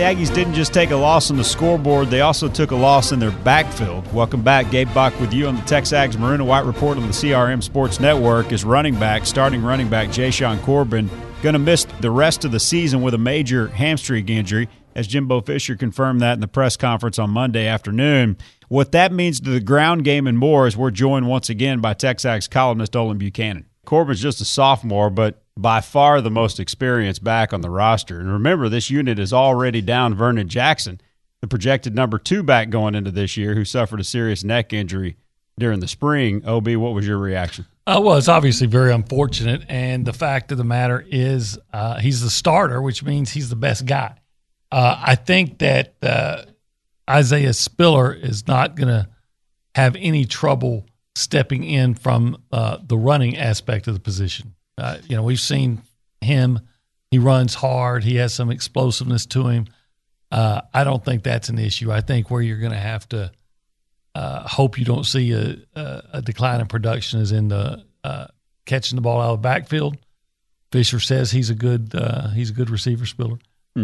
Aggies 0.06 0.32
didn't 0.32 0.54
just 0.54 0.72
take 0.72 0.92
a 0.92 0.96
loss 0.96 1.32
on 1.32 1.38
the 1.38 1.44
scoreboard, 1.44 2.12
they 2.12 2.22
also 2.22 2.48
took 2.48 2.70
a 2.70 2.76
loss 2.76 3.12
in 3.12 3.18
their 3.18 3.32
backfield. 3.32 4.14
Welcome 4.14 4.44
back. 4.44 4.70
Gabe 4.70 4.94
Bock 4.94 5.20
with 5.20 5.34
you 5.34 5.48
on 5.48 5.56
the 5.56 5.64
Texags 5.64 6.16
Maroon 6.16 6.42
and 6.42 6.48
White 6.48 6.64
Report 6.64 7.00
on 7.00 7.08
the 7.08 7.12
CRM 7.12 7.64
Sports 7.64 8.00
Network. 8.00 8.52
is 8.52 8.64
running 8.64 8.94
back, 9.00 9.26
starting 9.26 9.64
running 9.64 9.90
back 9.90 10.10
Jashaun 10.10 10.62
Corbin, 10.62 11.10
going 11.42 11.54
to 11.54 11.60
miss 11.60 11.86
the 12.02 12.12
rest 12.12 12.46
of 12.46 12.52
the 12.52 12.60
season 12.60 13.02
with 13.02 13.16
a 13.16 13.18
major 13.18 13.70
hamstring 13.70 14.30
injury, 14.30 14.70
as 14.94 15.08
Jimbo 15.08 15.42
Fisher 15.42 15.76
confirmed 15.76 16.22
that 16.22 16.34
in 16.34 16.40
the 16.40 16.48
press 16.48 16.78
conference 16.78 17.18
on 17.18 17.32
Monday 17.32 17.66
afternoon. 17.66 18.38
What 18.68 18.92
that 18.92 19.12
means 19.12 19.40
to 19.40 19.50
the 19.50 19.60
ground 19.60 20.04
game 20.04 20.28
and 20.28 20.38
more 20.38 20.68
is 20.68 20.78
we're 20.78 20.92
joined 20.92 21.28
once 21.28 21.50
again 21.50 21.80
by 21.82 21.96
Texags 21.96 22.48
columnist 22.48 22.96
Olin 22.96 23.18
Buchanan. 23.18 23.66
Corbin's 23.86 24.22
just 24.22 24.40
a 24.40 24.46
sophomore, 24.46 25.10
but 25.10 25.42
by 25.58 25.82
far 25.82 26.22
the 26.22 26.32
most 26.32 26.60
experienced 26.60 27.24
back 27.24 27.54
on 27.54 27.62
the 27.62 27.70
roster. 27.70 28.20
And 28.20 28.32
remember, 28.32 28.70
this 28.70 28.90
unit 28.90 29.20
is 29.20 29.32
already 29.32 29.82
down 29.82 30.14
Vernon 30.14 30.50
Jackson, 30.50 31.00
the 31.42 31.48
projected 31.48 31.96
number 31.96 32.18
two 32.18 32.44
back 32.44 32.70
going 32.70 32.96
into 32.96 33.12
this 33.12 33.38
year, 33.38 33.56
who 33.56 33.64
suffered 33.64 34.00
a 34.00 34.04
serious 34.04 34.44
neck 34.44 34.74
injury 34.74 35.16
during 35.58 35.80
the 35.80 35.88
spring. 35.88 36.46
OB, 36.46 36.76
what 36.76 36.94
was 36.94 37.08
your 37.08 37.18
reaction? 37.18 37.66
Uh, 37.88 38.02
well, 38.04 38.18
it's 38.18 38.28
obviously 38.28 38.66
very 38.66 38.92
unfortunate, 38.92 39.64
and 39.70 40.06
the 40.06 40.14
fact 40.14 40.52
of 40.52 40.58
the 40.58 40.64
matter 40.64 41.06
is, 41.08 41.60
uh, 41.72 42.00
he's 42.00 42.22
the 42.22 42.32
starter, 42.32 42.82
which 42.82 43.04
means 43.04 43.32
he's 43.32 43.50
the 43.50 43.56
best 43.56 43.86
guy. 43.86 44.16
Uh, 44.72 45.00
I 45.00 45.14
think 45.14 45.60
that 45.60 45.94
uh, 46.02 46.46
Isaiah 47.08 47.54
Spiller 47.54 48.12
is 48.12 48.48
not 48.48 48.76
going 48.76 48.88
to 48.88 49.08
have 49.76 49.96
any 49.98 50.26
trouble 50.26 50.88
stepping 51.14 51.64
in 51.64 51.94
from 51.94 52.42
uh, 52.52 52.80
the 52.84 52.98
running 52.98 53.38
aspect 53.38 53.88
of 53.88 53.94
the 53.94 54.00
position. 54.00 54.55
Uh, 54.78 54.98
you 55.08 55.16
know, 55.16 55.24
we've 55.24 55.40
seen 55.40 55.82
him; 56.22 56.60
he 57.12 57.20
runs 57.20 57.56
hard, 57.56 58.04
he 58.04 58.16
has 58.16 58.34
some 58.34 58.52
explosiveness 58.52 59.26
to 59.28 59.48
him. 59.48 59.68
Uh, 60.32 60.62
I 60.74 60.84
don't 60.84 61.04
think 61.04 61.24
that's 61.24 61.50
an 61.50 61.60
issue. 61.60 61.92
I 61.92 62.02
think 62.02 62.30
where 62.30 62.42
you're 62.42 62.60
going 62.60 62.72
to 62.72 62.78
have 62.78 63.08
to 63.10 63.32
uh, 64.16 64.48
hope 64.48 64.78
you 64.80 64.86
don't 64.86 65.06
see 65.06 65.32
a, 65.34 65.58
a, 65.76 66.04
a 66.14 66.22
decline 66.22 66.62
in 66.62 66.68
production 66.68 67.20
is 67.20 67.32
in 67.32 67.50
the 67.50 67.86
uh, 68.04 68.28
catching 68.66 68.96
the 68.96 69.02
ball 69.02 69.22
out 69.22 69.34
of 69.34 69.42
the 69.42 69.44
backfield. 69.44 69.98
Fisher 70.72 71.00
says 71.00 71.32
he's 71.32 71.50
a 71.50 71.56
good 71.56 71.94
uh, 71.96 72.30
he's 72.30 72.50
a 72.50 72.54
good 72.54 72.70
receiver 72.70 73.06
spiller, 73.06 73.38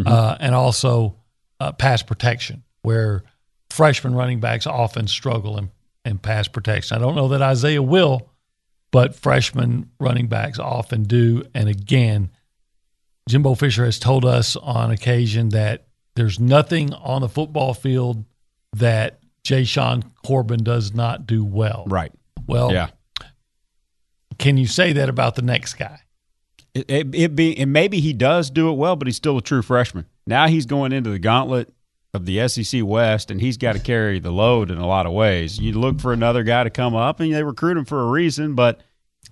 uh, 0.07 0.35
and 0.39 0.55
also 0.55 1.15
uh, 1.59 1.71
pass 1.71 2.01
protection, 2.01 2.63
where 2.81 3.23
freshman 3.69 4.15
running 4.15 4.39
backs 4.39 4.65
often 4.67 5.07
struggle 5.07 5.57
in, 5.57 5.69
in 6.03 6.17
pass 6.17 6.47
protection. 6.47 6.97
I 6.97 6.99
don't 6.99 7.15
know 7.15 7.29
that 7.29 7.41
Isaiah 7.41 7.81
will, 7.83 8.29
but 8.91 9.15
freshman 9.15 9.89
running 9.99 10.27
backs 10.27 10.59
often 10.59 11.03
do. 11.03 11.43
And 11.53 11.69
again, 11.69 12.29
Jimbo 13.29 13.55
Fisher 13.55 13.85
has 13.85 13.99
told 13.99 14.25
us 14.25 14.55
on 14.57 14.91
occasion 14.91 15.49
that 15.49 15.87
there's 16.15 16.39
nothing 16.39 16.93
on 16.93 17.21
the 17.21 17.29
football 17.29 17.73
field 17.73 18.25
that 18.73 19.19
Jashaun 19.43 20.03
Corbin 20.25 20.63
does 20.63 20.93
not 20.93 21.25
do 21.25 21.43
well. 21.43 21.85
Right. 21.87 22.11
Well, 22.47 22.71
Yeah. 22.71 22.89
can 24.37 24.57
you 24.57 24.67
say 24.67 24.93
that 24.93 25.09
about 25.09 25.35
the 25.35 25.41
next 25.41 25.75
guy? 25.75 25.99
It, 26.73 26.89
it, 26.89 27.15
it 27.15 27.35
be 27.35 27.57
and 27.57 27.73
maybe 27.73 27.99
he 27.99 28.13
does 28.13 28.49
do 28.49 28.69
it 28.69 28.73
well, 28.77 28.95
but 28.95 29.07
he's 29.07 29.17
still 29.17 29.37
a 29.37 29.41
true 29.41 29.61
freshman. 29.61 30.05
Now 30.25 30.47
he's 30.47 30.65
going 30.65 30.93
into 30.93 31.09
the 31.09 31.19
gauntlet 31.19 31.73
of 32.13 32.25
the 32.25 32.47
SEC 32.47 32.83
West, 32.83 33.31
and 33.31 33.39
he's 33.39 33.57
got 33.57 33.73
to 33.73 33.79
carry 33.79 34.19
the 34.19 34.31
load 34.31 34.69
in 34.69 34.77
a 34.77 34.87
lot 34.87 35.05
of 35.05 35.13
ways. 35.13 35.59
You 35.59 35.73
look 35.73 35.99
for 35.99 36.11
another 36.13 36.43
guy 36.43 36.63
to 36.63 36.69
come 36.69 36.95
up, 36.95 37.19
and 37.19 37.33
they 37.33 37.43
recruit 37.43 37.77
him 37.77 37.85
for 37.85 38.01
a 38.01 38.07
reason. 38.07 38.53
But 38.55 38.81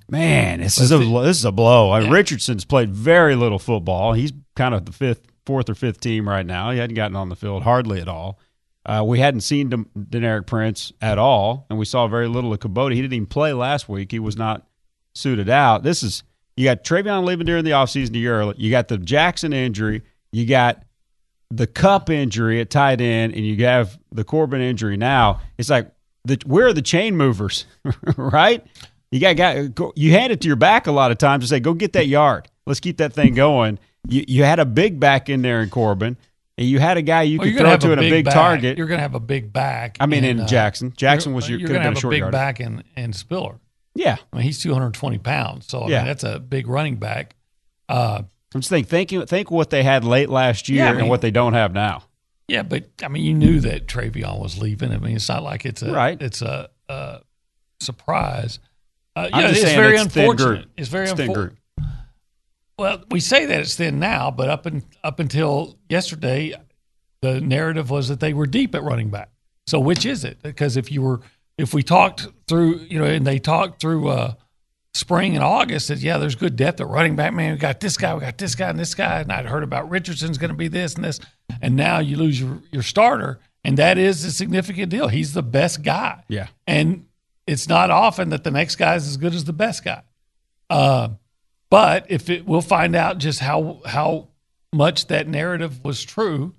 man, 0.09 0.61
this 0.61 0.79
is 0.79 0.91
a 0.91 0.97
this 0.97 1.37
is 1.37 1.45
a 1.45 1.51
blow. 1.51 2.09
Richardson's 2.09 2.65
played 2.65 2.91
very 2.91 3.35
little 3.35 3.59
football. 3.59 4.13
He's 4.13 4.31
kind 4.55 4.73
of 4.73 4.85
the 4.85 4.91
fifth, 4.93 5.27
fourth 5.45 5.69
or 5.69 5.75
fifth 5.75 5.99
team 5.99 6.27
right 6.27 6.45
now. 6.45 6.71
He 6.71 6.79
hadn't 6.79 6.95
gotten 6.95 7.15
on 7.15 7.29
the 7.29 7.35
field 7.35 7.63
hardly 7.63 8.01
at 8.01 8.07
all. 8.07 8.39
Uh, 8.85 9.03
we 9.05 9.19
hadn't 9.19 9.41
seen 9.41 9.69
Dem- 9.69 9.89
Deneric 9.97 10.47
Prince 10.47 10.93
at 11.01 11.17
all, 11.17 11.67
and 11.69 11.77
we 11.77 11.85
saw 11.85 12.07
very 12.07 12.27
little 12.27 12.53
of 12.53 12.59
Kibodi. 12.59 12.95
He 12.95 13.01
didn't 13.01 13.13
even 13.13 13.27
play 13.27 13.51
last 13.53 13.89
week. 13.89 14.11
He 14.11 14.19
was 14.19 14.37
not 14.37 14.65
suited 15.13 15.49
out. 15.49 15.83
This 15.83 16.01
is 16.01 16.23
you 16.55 16.63
got 16.65 16.83
Trayveon 16.83 17.25
leaving 17.25 17.45
during 17.45 17.65
the 17.65 17.71
offseason 17.71 18.15
a 18.15 18.19
year 18.19 18.39
early. 18.39 18.55
You 18.57 18.71
got 18.71 18.87
the 18.87 18.97
Jackson 18.97 19.53
injury. 19.53 20.01
You 20.31 20.45
got 20.45 20.83
the 21.51 21.67
Cupp 21.67 22.09
injury 22.09 22.59
at 22.61 22.69
tight 22.69 23.01
end, 23.01 23.33
and 23.33 23.45
you 23.45 23.63
have 23.65 23.97
the 24.11 24.23
Corbin 24.23 24.61
injury 24.61 24.97
now. 24.97 25.41
It's 25.57 25.69
like 25.69 25.91
the 26.25 26.37
where 26.45 26.67
are 26.67 26.73
the 26.73 26.81
chain 26.81 27.15
movers, 27.17 27.65
right? 28.17 28.65
You 29.11 29.19
got 29.19 29.35
got 29.35 29.97
you 29.97 30.11
hand 30.11 30.31
it 30.31 30.41
to 30.41 30.47
your 30.47 30.55
back 30.55 30.87
a 30.87 30.91
lot 30.91 31.11
of 31.11 31.17
times 31.17 31.43
and 31.45 31.49
say, 31.49 31.59
"Go 31.59 31.73
get 31.73 31.93
that 31.93 32.07
yard. 32.07 32.47
Let's 32.67 32.79
keep 32.79 32.97
that 32.97 33.13
thing 33.13 33.33
going." 33.33 33.79
You 34.07 34.23
you 34.27 34.43
had 34.43 34.59
a 34.59 34.65
big 34.65 34.99
back 34.99 35.27
in 35.29 35.41
there 35.41 35.61
in 35.61 35.69
Corbin, 35.69 36.15
and 36.57 36.67
you 36.67 36.79
had 36.79 36.97
a 36.97 37.01
guy 37.01 37.23
you 37.23 37.39
Well, 37.39 37.47
could 37.49 37.57
throw 37.57 37.77
to 37.77 37.91
in 37.93 37.99
a 37.99 38.09
big 38.09 38.25
back. 38.25 38.33
target. 38.33 38.77
You're 38.77 38.87
going 38.87 38.99
to 38.99 39.01
have 39.01 39.15
a 39.15 39.19
big 39.19 39.51
back. 39.51 39.97
I 39.99 40.05
mean, 40.05 40.23
in 40.23 40.39
uh, 40.41 40.47
Jackson, 40.47 40.93
Jackson 40.95 41.33
was 41.33 41.49
your 41.49 41.59
you're 41.59 41.67
could 41.67 41.75
have 41.77 41.83
gonna 41.83 41.95
a 41.97 41.99
have 41.99 42.05
a 42.05 42.09
big 42.09 42.19
yard. 42.19 42.31
back 42.31 42.59
in, 42.59 42.83
in 42.95 43.11
Spiller. 43.13 43.59
Yeah, 43.95 44.17
I 44.31 44.35
mean, 44.37 44.45
he's 44.45 44.59
220 44.59 45.17
pounds, 45.17 45.67
so 45.67 45.81
I 45.81 45.87
Yeah. 45.89 45.97
mean, 45.99 46.05
that's 46.07 46.23
a 46.23 46.39
big 46.39 46.67
running 46.67 46.95
back. 46.97 47.35
Uh, 47.89 48.21
I'm 48.53 48.61
just 48.61 48.69
thinking, 48.69 48.89
think, 49.09 49.29
think 49.29 49.51
what 49.51 49.69
they 49.69 49.83
had 49.83 50.03
late 50.03 50.29
last 50.29 50.69
year 50.69 50.79
Yeah, 50.85 50.89
I 50.89 50.91
mean- 50.93 51.01
and 51.01 51.09
what 51.09 51.21
they 51.21 51.31
don't 51.31 51.53
have 51.53 51.73
now. 51.73 52.03
yeah, 52.47 52.63
but 52.63 52.89
I 53.03 53.07
mean, 53.07 53.23
you 53.23 53.33
knew 53.35 53.59
that 53.61 53.87
Trayveon 53.87 54.39
was 54.41 54.57
leaving. 54.57 54.91
I 54.91 54.97
mean, 54.97 55.15
it's 55.15 55.29
not 55.29 55.43
like 55.43 55.65
it's 55.65 55.81
a 55.83 55.91
Right. 55.91 56.19
It's 56.21 56.41
a, 56.41 56.69
a 56.89 57.21
surprise. 57.79 58.59
Uh, 59.15 59.29
yeah, 59.31 59.49
it's 59.49 59.61
very 59.73 59.97
it's 59.97 60.13
thin 60.13 60.23
unfortunate. 60.23 60.55
group. 60.61 60.71
It's 60.77 60.87
very 60.89 61.09
unfortunate. 61.09 61.57
Well, 62.77 63.03
we 63.11 63.19
say 63.19 63.45
that 63.45 63.59
it's 63.59 63.75
thin 63.75 63.99
now, 63.99 64.31
but 64.31 64.49
up 64.49 64.65
in, 64.65 64.83
up 65.03 65.19
until 65.19 65.77
yesterday, 65.89 66.53
the 67.21 67.41
narrative 67.41 67.89
was 67.89 68.07
that 68.07 68.21
they 68.21 68.33
were 68.33 68.47
deep 68.47 68.73
at 68.73 68.81
running 68.83 69.09
back. 69.09 69.29
So 69.67 69.79
which 69.79 70.05
is 70.05 70.23
it? 70.23 70.41
Because 70.41 70.77
if 70.77 70.89
you 70.91 71.01
were, 71.01 71.19
if 71.57 71.73
we 71.73 71.83
talked 71.83 72.27
through, 72.47 72.77
you 72.89 72.97
know, 72.97 73.05
and 73.05 73.27
they 73.27 73.37
talked 73.37 73.81
through 73.81 74.07
uh, 74.07 74.33
spring 74.93 75.35
and 75.35 75.43
August, 75.43 75.87
that 75.89 75.99
yeah, 75.99 76.17
there's 76.17 76.35
good 76.35 76.55
depth 76.55 76.81
at 76.81 76.87
running 76.87 77.15
back. 77.15 77.33
Man, 77.33 77.53
we 77.53 77.57
got 77.57 77.79
this 77.79 77.97
guy, 77.97 78.13
we 78.13 78.21
got 78.21 78.37
this 78.37 78.55
guy, 78.55 78.69
and 78.69 78.79
this 78.79 78.95
guy, 78.95 79.19
and 79.19 79.31
I'd 79.31 79.45
heard 79.45 79.63
about 79.63 79.89
Richardson's 79.89 80.37
going 80.37 80.51
to 80.51 80.57
be 80.57 80.67
this 80.67 80.95
and 80.95 81.03
this, 81.03 81.19
and 81.61 81.75
now 81.75 81.99
you 81.99 82.17
lose 82.17 82.39
your 82.39 82.61
your 82.71 82.83
starter, 82.83 83.39
and 83.63 83.77
that 83.77 83.97
is 83.97 84.23
a 84.25 84.31
significant 84.31 84.89
deal. 84.89 85.07
He's 85.07 85.33
the 85.33 85.43
best 85.43 85.83
guy. 85.83 86.23
Yeah. 86.27 86.47
And 86.67 87.05
it's 87.47 87.67
not 87.67 87.89
often 87.89 88.29
that 88.29 88.43
the 88.43 88.51
next 88.51 88.75
guy 88.75 88.95
is 88.95 89.07
as 89.07 89.17
good 89.17 89.33
as 89.33 89.45
the 89.45 89.53
best 89.53 89.83
guy. 89.83 90.03
Uh, 90.69 91.09
but 91.69 92.05
if 92.09 92.29
it, 92.29 92.45
we'll 92.45 92.61
find 92.61 92.95
out 92.95 93.17
just 93.17 93.39
how 93.39 93.81
how 93.85 94.29
much 94.73 95.07
that 95.07 95.27
narrative 95.27 95.83
was 95.83 96.03
true, 96.03 96.55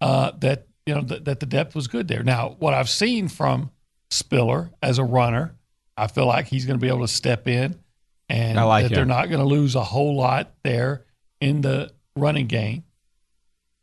uh, 0.00 0.32
that 0.38 0.66
you 0.84 0.94
know 0.94 1.02
that, 1.02 1.24
that 1.24 1.40
the 1.40 1.46
depth 1.46 1.74
was 1.74 1.86
good 1.86 2.08
there. 2.08 2.22
Now, 2.22 2.56
what 2.58 2.74
I've 2.74 2.88
seen 2.88 3.28
from 3.28 3.70
Spiller 4.10 4.70
as 4.82 4.98
a 4.98 5.04
runner, 5.04 5.56
I 5.96 6.06
feel 6.08 6.26
like 6.26 6.46
he's 6.46 6.66
going 6.66 6.78
to 6.78 6.82
be 6.82 6.88
able 6.88 7.00
to 7.00 7.08
step 7.08 7.48
in, 7.48 7.78
and 8.28 8.56
like 8.64 8.84
that 8.84 8.92
him. 8.92 8.96
they're 8.96 9.04
not 9.06 9.28
going 9.28 9.40
to 9.40 9.46
lose 9.46 9.74
a 9.74 9.84
whole 9.84 10.16
lot 10.16 10.52
there 10.62 11.04
in 11.40 11.60
the 11.60 11.92
running 12.16 12.46
game. 12.46 12.84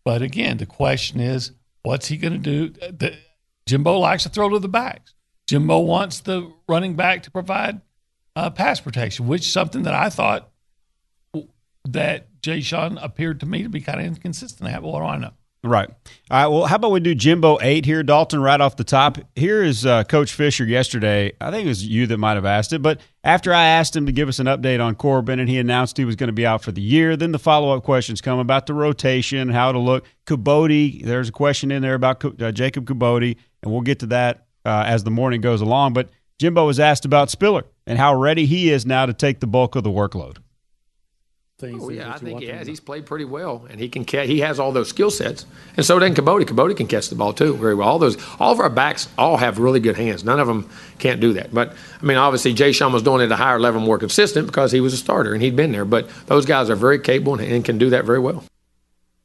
But 0.05 0.21
again, 0.21 0.57
the 0.57 0.65
question 0.65 1.19
is, 1.19 1.51
what's 1.83 2.07
he 2.07 2.17
going 2.17 2.33
to 2.33 2.39
do? 2.39 2.69
The, 2.69 3.15
Jimbo 3.65 3.97
likes 3.99 4.23
to 4.23 4.29
throw 4.29 4.49
to 4.49 4.59
the 4.59 4.67
backs. 4.67 5.13
Jimbo 5.47 5.79
wants 5.79 6.19
the 6.19 6.51
running 6.67 6.95
back 6.95 7.23
to 7.23 7.31
provide 7.31 7.81
uh, 8.35 8.49
pass 8.49 8.79
protection, 8.79 9.27
which 9.27 9.41
is 9.41 9.51
something 9.51 9.83
that 9.83 9.93
I 9.93 10.09
thought 10.09 10.49
that 11.85 12.41
Jashaun 12.41 12.97
appeared 13.01 13.39
to 13.41 13.45
me 13.45 13.63
to 13.63 13.69
be 13.69 13.81
kind 13.81 13.99
of 13.99 14.05
inconsistent 14.05 14.69
at. 14.69 14.83
What 14.83 14.99
do 14.99 15.05
I 15.05 15.17
know? 15.17 15.33
Right. 15.65 15.89
All 16.29 16.41
right. 16.41 16.47
Well, 16.47 16.65
how 16.65 16.75
about 16.75 16.91
we 16.91 16.99
do 16.99 17.15
Jimbo 17.15 17.57
eight 17.61 17.85
here, 17.85 18.03
Dalton, 18.03 18.41
right 18.41 18.59
off 18.59 18.75
the 18.75 18.83
top. 18.83 19.17
Here 19.33 19.63
is 19.63 19.85
uh, 19.85 20.03
Coach 20.03 20.33
Fisher 20.33 20.65
yesterday. 20.65 21.31
I 21.39 21.51
think 21.51 21.65
it 21.65 21.69
was 21.69 21.87
you 21.87 22.05
that 22.07 22.17
might 22.17 22.33
have 22.33 22.45
asked 22.45 22.73
it, 22.73 22.81
but 22.81 22.99
after 23.23 23.53
I 23.53 23.63
asked 23.63 23.95
him 23.95 24.05
to 24.05 24.11
give 24.11 24.27
us 24.27 24.39
an 24.39 24.47
update 24.47 24.83
on 24.83 24.95
Corbin 24.95 25.39
and 25.39 25.47
he 25.47 25.57
announced 25.57 25.95
he 25.95 26.03
was 26.03 26.17
going 26.17 26.27
to 26.27 26.33
be 26.33 26.45
out 26.45 26.63
for 26.63 26.73
the 26.73 26.81
year, 26.81 27.15
then 27.15 27.31
the 27.31 27.39
follow 27.39 27.73
up 27.75 27.83
questions 27.83 28.19
come 28.19 28.39
about 28.39 28.65
the 28.65 28.73
rotation, 28.73 29.47
how 29.47 29.71
to 29.71 29.79
look. 29.79 30.03
Kibodi, 30.25 31.01
there's 31.05 31.29
a 31.29 31.33
question 31.33 31.71
in 31.71 31.81
there 31.81 31.93
about 31.93 32.41
uh, 32.41 32.51
Jacob 32.51 32.85
Kibodi, 32.85 33.37
and 33.61 33.71
we'll 33.71 33.81
get 33.81 33.99
to 33.99 34.07
that 34.07 34.45
uh, 34.65 34.83
as 34.85 35.05
the 35.05 35.11
morning 35.11 35.39
goes 35.39 35.61
along. 35.61 35.93
But 35.93 36.09
Jimbo 36.39 36.65
was 36.65 36.77
asked 36.77 37.05
about 37.05 37.29
Spiller 37.29 37.63
and 37.87 37.97
how 37.97 38.13
ready 38.13 38.45
he 38.45 38.69
is 38.69 38.85
now 38.85 39.05
to 39.05 39.13
take 39.13 39.39
the 39.39 39.47
bulk 39.47 39.77
of 39.77 39.85
the 39.85 39.91
workload 39.91 40.39
things. 41.63 41.83
Oh 41.83 41.89
yeah, 41.89 42.13
I 42.13 42.17
think 42.17 42.39
he 42.41 42.47
has. 42.47 42.67
He's 42.67 42.79
played 42.79 43.05
pretty 43.05 43.25
well, 43.25 43.65
and 43.69 43.79
he 43.79 43.89
can 43.89 44.05
catch. 44.05 44.27
He 44.27 44.41
has 44.41 44.59
all 44.59 44.71
those 44.71 44.89
skill 44.89 45.09
sets, 45.09 45.45
and 45.77 45.85
so 45.85 45.97
does 45.99 46.11
Kibodi. 46.11 46.43
Kibodi 46.43 46.75
can 46.75 46.87
catch 46.87 47.09
the 47.09 47.15
ball 47.15 47.33
too 47.33 47.55
very 47.55 47.75
well. 47.75 47.87
All 47.87 47.99
those, 47.99 48.17
all 48.39 48.51
of 48.51 48.59
our 48.59 48.69
backs 48.69 49.07
all 49.17 49.37
have 49.37 49.59
really 49.59 49.79
good 49.79 49.97
hands. 49.97 50.23
None 50.23 50.39
of 50.39 50.47
them 50.47 50.69
can't 50.99 51.19
do 51.19 51.33
that. 51.33 51.53
But 51.53 51.73
I 52.01 52.05
mean, 52.05 52.17
obviously, 52.17 52.53
Jashaun 52.53 52.91
was 52.91 53.03
doing 53.03 53.21
it 53.21 53.25
at 53.25 53.31
a 53.31 53.35
higher 53.35 53.59
level, 53.59 53.81
more 53.81 53.97
consistent 53.97 54.47
because 54.47 54.71
he 54.71 54.81
was 54.81 54.93
a 54.93 54.97
starter 54.97 55.33
and 55.33 55.41
he'd 55.41 55.55
been 55.55 55.71
there. 55.71 55.85
But 55.85 56.09
those 56.27 56.45
guys 56.45 56.69
are 56.69 56.75
very 56.75 56.99
capable 56.99 57.35
and, 57.35 57.43
and 57.43 57.65
can 57.65 57.77
do 57.77 57.89
that 57.91 58.05
very 58.05 58.19
well 58.19 58.43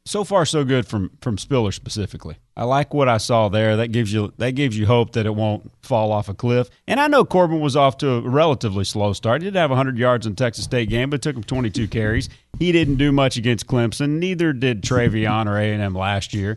so 0.09 0.25
far 0.25 0.47
so 0.47 0.65
good 0.65 0.87
from 0.87 1.11
from 1.21 1.37
Spiller 1.37 1.71
specifically. 1.71 2.37
I 2.57 2.65
like 2.65 2.95
what 2.95 3.09
I 3.09 3.19
saw 3.19 3.49
there. 3.51 3.77
That 3.77 3.89
gives 3.89 4.13
you 4.13 4.33
that 4.39 4.53
gives 4.53 4.77
you 4.77 4.87
hope 4.87 5.13
that 5.13 5.27
it 5.27 5.35
won't 5.35 5.71
fall 5.83 6.13
off 6.13 6.31
a 6.31 6.35
cliff. 6.35 6.71
And 6.87 6.99
I 6.99 7.09
know 7.09 7.25
Corbin 7.25 7.61
was 7.61 7.77
off 7.77 7.99
to 7.99 8.15
a 8.15 8.21
relatively 8.23 8.85
slow 8.85 9.13
start. 9.13 9.43
He 9.43 9.47
did 9.47 9.57
have 9.57 9.71
100 9.71 9.99
yards 9.99 10.27
in 10.27 10.35
Texas 10.35 10.65
State 10.65 10.89
game, 10.89 11.11
but 11.11 11.21
took 11.21 11.37
him 11.37 11.45
22 11.45 11.89
carries. 11.89 12.31
He 12.59 12.73
didn't 12.73 12.97
do 12.97 13.13
much 13.13 13.37
against 13.37 13.67
Clemson. 13.67 14.19
Neither 14.19 14.55
did 14.55 14.83
Trayveon 14.83 15.47
or 15.47 15.59
A&M 15.59 15.95
last 15.95 16.33
year. 16.33 16.57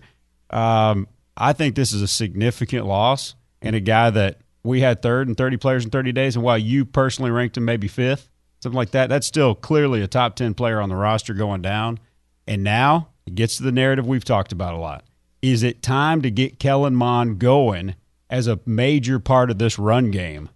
Um, 0.50 1.08
I 1.36 1.52
think 1.54 1.76
this 1.76 1.92
is 1.92 2.02
a 2.02 2.08
significant 2.08 2.86
loss 2.86 3.36
and 3.62 3.76
a 3.76 3.82
guy 3.82 4.10
that 4.12 4.40
we 4.64 4.80
had 4.80 5.02
third 5.02 5.28
and 5.28 5.36
30 5.36 5.58
players 5.58 5.84
in 5.84 5.92
30 5.92 6.14
days. 6.14 6.36
And 6.36 6.44
while 6.44 6.58
you 6.58 6.86
personally 6.86 7.32
ranked 7.32 7.58
him 7.58 7.66
maybe 7.66 7.88
fifth, 7.90 8.30
something 8.62 8.78
like 8.78 8.92
that, 8.92 9.10
that's 9.10 9.28
still 9.28 9.56
clearly 9.56 10.02
a 10.02 10.08
top 10.08 10.36
10 10.36 10.54
player 10.54 10.80
on 10.80 10.90
the 10.90 10.96
roster 10.96 11.34
going 11.34 11.62
down. 11.62 12.00
And 12.48 12.64
now 12.64 13.11
it 13.32 13.36
gets 13.36 13.56
to 13.58 13.64
the 13.64 13.72
narrative 13.72 14.06
we've 14.06 14.26
talked 14.26 14.52
about 14.52 14.74
a 14.74 14.78
lot. 14.78 15.06
Is 15.42 15.64
it 15.64 15.82
time 15.82 16.22
to 16.22 16.30
get 16.30 16.60
Kellen 16.60 16.96
Mond 16.96 17.40
going 17.40 17.96
as 18.30 18.46
a 18.46 18.60
major 18.66 19.20
part 19.20 19.50
of 19.50 19.58
this 19.58 19.80
run 19.80 20.12
game 20.12 20.50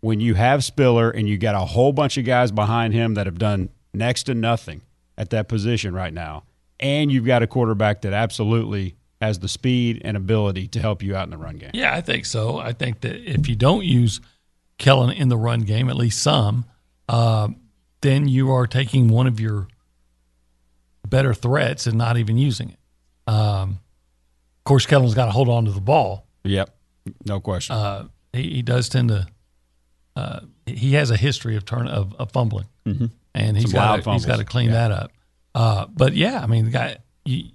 when 0.00 0.18
you 0.18 0.34
have 0.34 0.64
Spiller 0.64 1.10
and 1.10 1.28
you 1.28 1.36
got 1.36 1.54
a 1.54 1.66
whole 1.66 1.92
bunch 1.92 2.16
of 2.16 2.24
guys 2.24 2.50
behind 2.50 2.94
him 2.94 3.14
that 3.14 3.26
have 3.26 3.38
done 3.38 3.68
next 3.92 4.24
to 4.24 4.34
nothing 4.34 4.80
at 5.18 5.28
that 5.30 5.46
position 5.46 5.94
right 5.94 6.12
now? 6.12 6.44
And 6.80 7.12
you've 7.12 7.26
got 7.26 7.42
a 7.42 7.46
quarterback 7.46 8.00
that 8.00 8.14
absolutely 8.14 8.96
has 9.20 9.38
the 9.38 9.48
speed 9.48 10.00
and 10.02 10.16
ability 10.16 10.68
to 10.68 10.80
help 10.80 11.02
you 11.02 11.14
out 11.14 11.24
in 11.24 11.30
the 11.30 11.36
run 11.36 11.56
game. 11.56 11.70
Yeah, 11.74 11.94
I 11.94 12.00
think 12.00 12.24
so. 12.24 12.58
I 12.58 12.72
think 12.72 13.02
that 13.02 13.16
if 13.30 13.46
you 13.46 13.54
don't 13.54 13.84
use 13.84 14.22
Kellen 14.78 15.10
in 15.10 15.28
the 15.28 15.36
run 15.36 15.60
game, 15.60 15.90
at 15.90 15.96
least 15.96 16.22
some, 16.22 16.64
uh, 17.10 17.48
then 18.00 18.26
you 18.26 18.50
are 18.50 18.66
taking 18.66 19.08
one 19.08 19.26
of 19.26 19.38
your 19.38 19.68
better 21.12 21.34
threats 21.34 21.86
and 21.86 21.96
not 21.96 22.16
even 22.16 22.38
using 22.38 22.70
it. 22.70 23.30
Um, 23.32 23.78
of 24.58 24.64
course, 24.64 24.86
Kellen's 24.86 25.14
got 25.14 25.26
to 25.26 25.30
hold 25.30 25.48
on 25.48 25.66
to 25.66 25.70
the 25.70 25.80
ball. 25.80 26.26
Yep, 26.42 26.74
no 27.26 27.38
question. 27.38 27.76
Uh, 27.76 28.08
he, 28.32 28.54
he, 28.54 28.62
does 28.62 28.88
tend 28.88 29.10
to. 29.10 29.28
Uh, 30.16 30.40
he 30.66 30.94
has 30.94 31.10
a 31.10 31.16
history 31.16 31.54
of 31.56 31.64
turn 31.64 31.86
of, 31.86 32.14
of 32.14 32.32
fumbling, 32.32 32.66
mm-hmm. 32.84 33.06
and 33.34 33.56
he's 33.56 33.72
got 33.72 34.02
to, 34.02 34.12
he's 34.12 34.26
got 34.26 34.38
to 34.38 34.44
clean 34.44 34.70
yeah. 34.70 34.88
that 34.88 34.90
up. 34.90 35.12
Uh, 35.54 35.86
but 35.86 36.14
yeah, 36.14 36.42
I 36.42 36.46
mean, 36.46 36.64
the 36.64 36.70
guy, 36.70 36.96
you, 37.24 37.50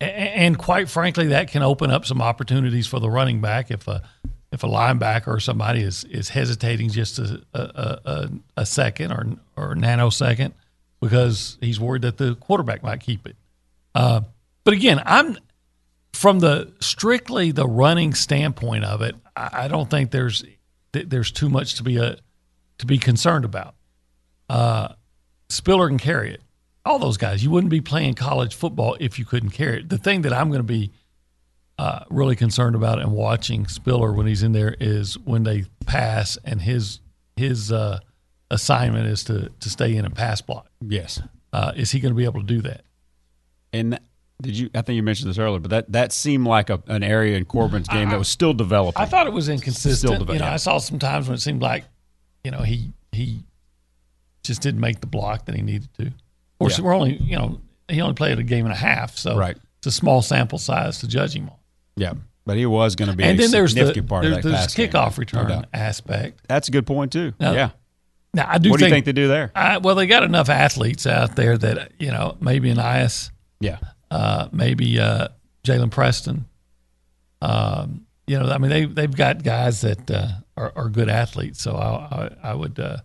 and 0.00 0.56
quite 0.56 0.88
frankly, 0.88 1.28
that 1.28 1.50
can 1.50 1.62
open 1.62 1.90
up 1.90 2.06
some 2.06 2.22
opportunities 2.22 2.86
for 2.86 3.00
the 3.00 3.10
running 3.10 3.40
back 3.40 3.70
if 3.70 3.88
a 3.88 4.02
if 4.52 4.62
a 4.62 4.68
linebacker 4.68 5.28
or 5.28 5.40
somebody 5.40 5.82
is 5.82 6.04
is 6.04 6.28
hesitating 6.28 6.90
just 6.90 7.18
a 7.18 7.42
a, 7.52 7.60
a, 8.04 8.30
a 8.58 8.66
second 8.66 9.12
or 9.12 9.26
or 9.56 9.74
nanosecond 9.74 10.52
because 11.00 11.58
he's 11.60 11.78
worried 11.78 12.02
that 12.02 12.16
the 12.16 12.34
quarterback 12.36 12.82
might 12.82 13.00
keep 13.00 13.26
it. 13.26 13.36
Uh, 13.94 14.22
but 14.64 14.74
again, 14.74 15.00
I'm 15.04 15.36
from 16.12 16.40
the 16.40 16.72
strictly 16.80 17.52
the 17.52 17.66
running 17.66 18.14
standpoint 18.14 18.84
of 18.84 19.02
it. 19.02 19.14
I, 19.36 19.50
I 19.64 19.68
don't 19.68 19.90
think 19.90 20.10
there's 20.10 20.44
there's 20.92 21.30
too 21.30 21.48
much 21.48 21.74
to 21.74 21.82
be 21.82 21.98
a 21.98 22.16
to 22.78 22.86
be 22.86 22.98
concerned 22.98 23.44
about. 23.44 23.74
Uh, 24.48 24.88
Spiller 25.48 25.88
can 25.88 25.98
carry 25.98 26.32
it. 26.32 26.40
All 26.84 26.98
those 26.98 27.16
guys. 27.16 27.42
You 27.42 27.50
wouldn't 27.50 27.70
be 27.70 27.80
playing 27.80 28.14
college 28.14 28.54
football 28.54 28.96
if 29.00 29.18
you 29.18 29.24
couldn't 29.24 29.50
carry 29.50 29.80
it. 29.80 29.88
The 29.88 29.98
thing 29.98 30.22
that 30.22 30.32
I'm 30.32 30.48
going 30.48 30.60
to 30.60 30.64
be 30.64 30.92
uh, 31.78 32.04
really 32.10 32.36
concerned 32.36 32.76
about 32.76 33.00
and 33.00 33.12
watching 33.12 33.66
Spiller 33.66 34.12
when 34.12 34.26
he's 34.26 34.42
in 34.42 34.52
there 34.52 34.74
is 34.80 35.18
when 35.18 35.42
they 35.42 35.64
pass 35.84 36.38
and 36.44 36.62
his 36.62 37.00
his 37.36 37.70
uh, 37.70 38.00
assignment 38.50 39.06
is 39.06 39.24
to 39.24 39.50
to 39.60 39.70
stay 39.70 39.96
in 39.96 40.04
and 40.04 40.14
pass 40.14 40.40
block. 40.40 40.68
Yes. 40.80 41.20
Uh, 41.52 41.72
is 41.76 41.90
he 41.90 42.00
going 42.00 42.12
to 42.12 42.16
be 42.16 42.24
able 42.24 42.40
to 42.40 42.46
do 42.46 42.60
that? 42.62 42.82
And 43.72 43.98
did 44.42 44.56
you? 44.56 44.70
I 44.74 44.82
think 44.82 44.96
you 44.96 45.02
mentioned 45.02 45.30
this 45.30 45.38
earlier, 45.38 45.60
but 45.60 45.70
that 45.70 45.92
that 45.92 46.12
seemed 46.12 46.46
like 46.46 46.70
a, 46.70 46.82
an 46.86 47.02
area 47.02 47.36
in 47.36 47.44
Corbin's 47.44 47.88
game 47.88 48.08
I, 48.08 48.10
that 48.12 48.18
was 48.18 48.28
still 48.28 48.52
developing. 48.52 49.00
I 49.00 49.06
thought 49.06 49.26
it 49.26 49.32
was 49.32 49.48
inconsistent. 49.48 49.96
Still 49.96 50.10
developing. 50.12 50.34
You 50.36 50.40
know, 50.40 50.46
I 50.46 50.56
saw 50.56 50.78
some 50.78 50.98
times 50.98 51.28
when 51.28 51.36
it 51.36 51.40
seemed 51.40 51.62
like, 51.62 51.84
you 52.44 52.50
know, 52.50 52.60
he 52.60 52.92
he 53.12 53.40
just 54.42 54.60
didn't 54.62 54.80
make 54.80 55.00
the 55.00 55.06
block 55.06 55.46
that 55.46 55.54
he 55.54 55.62
needed 55.62 55.88
to. 55.98 56.06
Of 56.06 56.12
course, 56.58 56.78
yeah. 56.78 56.84
we're 56.84 56.94
only 56.94 57.16
you 57.16 57.36
know 57.36 57.60
he 57.88 58.00
only 58.00 58.14
played 58.14 58.38
a 58.38 58.42
game 58.42 58.66
and 58.66 58.72
a 58.72 58.78
half, 58.78 59.16
so 59.16 59.36
right. 59.36 59.56
it's 59.78 59.86
a 59.86 59.92
small 59.92 60.22
sample 60.22 60.58
size 60.58 60.98
to 60.98 61.08
judge 61.08 61.34
him 61.34 61.48
on. 61.48 61.56
Yeah, 61.96 62.14
but 62.44 62.56
he 62.56 62.66
was 62.66 62.94
going 62.94 63.10
to 63.10 63.16
be 63.16 63.24
and 63.24 63.38
then 63.38 63.50
there's 63.50 63.74
the, 63.74 64.02
part 64.02 64.22
there's, 64.22 64.36
of 64.38 64.42
that 64.42 64.50
there's 64.50 64.74
kickoff 64.74 65.10
game. 65.10 65.18
return 65.18 65.48
no 65.48 65.64
aspect. 65.72 66.40
That's 66.48 66.68
a 66.68 66.70
good 66.70 66.86
point 66.86 67.12
too. 67.12 67.32
Now, 67.40 67.52
yeah, 67.52 67.70
now, 68.36 68.46
I 68.50 68.58
do. 68.58 68.70
What 68.70 68.80
think, 68.80 68.90
do 68.90 68.94
you 68.94 68.96
think 68.96 69.04
they 69.06 69.12
do 69.12 69.28
there? 69.28 69.50
I, 69.54 69.78
well, 69.78 69.94
they 69.94 70.06
got 70.06 70.22
enough 70.22 70.50
athletes 70.50 71.06
out 71.06 71.36
there 71.36 71.56
that 71.56 71.92
you 71.98 72.08
know 72.08 72.36
maybe 72.38 72.68
an 72.68 72.78
IS, 72.78 73.30
yeah, 73.60 73.78
uh, 74.10 74.48
maybe 74.52 75.00
uh, 75.00 75.28
Jalen 75.64 75.90
Preston. 75.90 76.44
Um, 77.40 78.06
you 78.26 78.38
know, 78.38 78.46
I 78.50 78.58
mean 78.58 78.70
they 78.70 78.84
they've 78.84 79.16
got 79.16 79.42
guys 79.42 79.80
that 79.80 80.10
uh, 80.10 80.28
are, 80.54 80.70
are, 80.76 80.88
good 80.90 81.08
athletes, 81.08 81.62
so 81.62 81.76
I 81.76 82.30
I, 82.44 82.50
I 82.50 82.54
would 82.54 82.78
uh, 82.78 82.98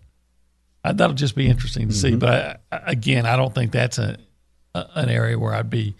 I, 0.84 0.92
that'll 0.92 1.16
just 1.16 1.34
be 1.34 1.48
interesting 1.48 1.88
to 1.88 1.94
mm-hmm. 1.94 2.08
see. 2.12 2.16
But 2.16 2.60
I, 2.70 2.80
again, 2.84 3.24
I 3.24 3.36
don't 3.36 3.54
think 3.54 3.72
that's 3.72 3.96
a, 3.96 4.18
a, 4.74 4.86
an 4.96 5.08
area 5.08 5.38
where 5.38 5.54
I'd 5.54 5.70
be 5.70 5.96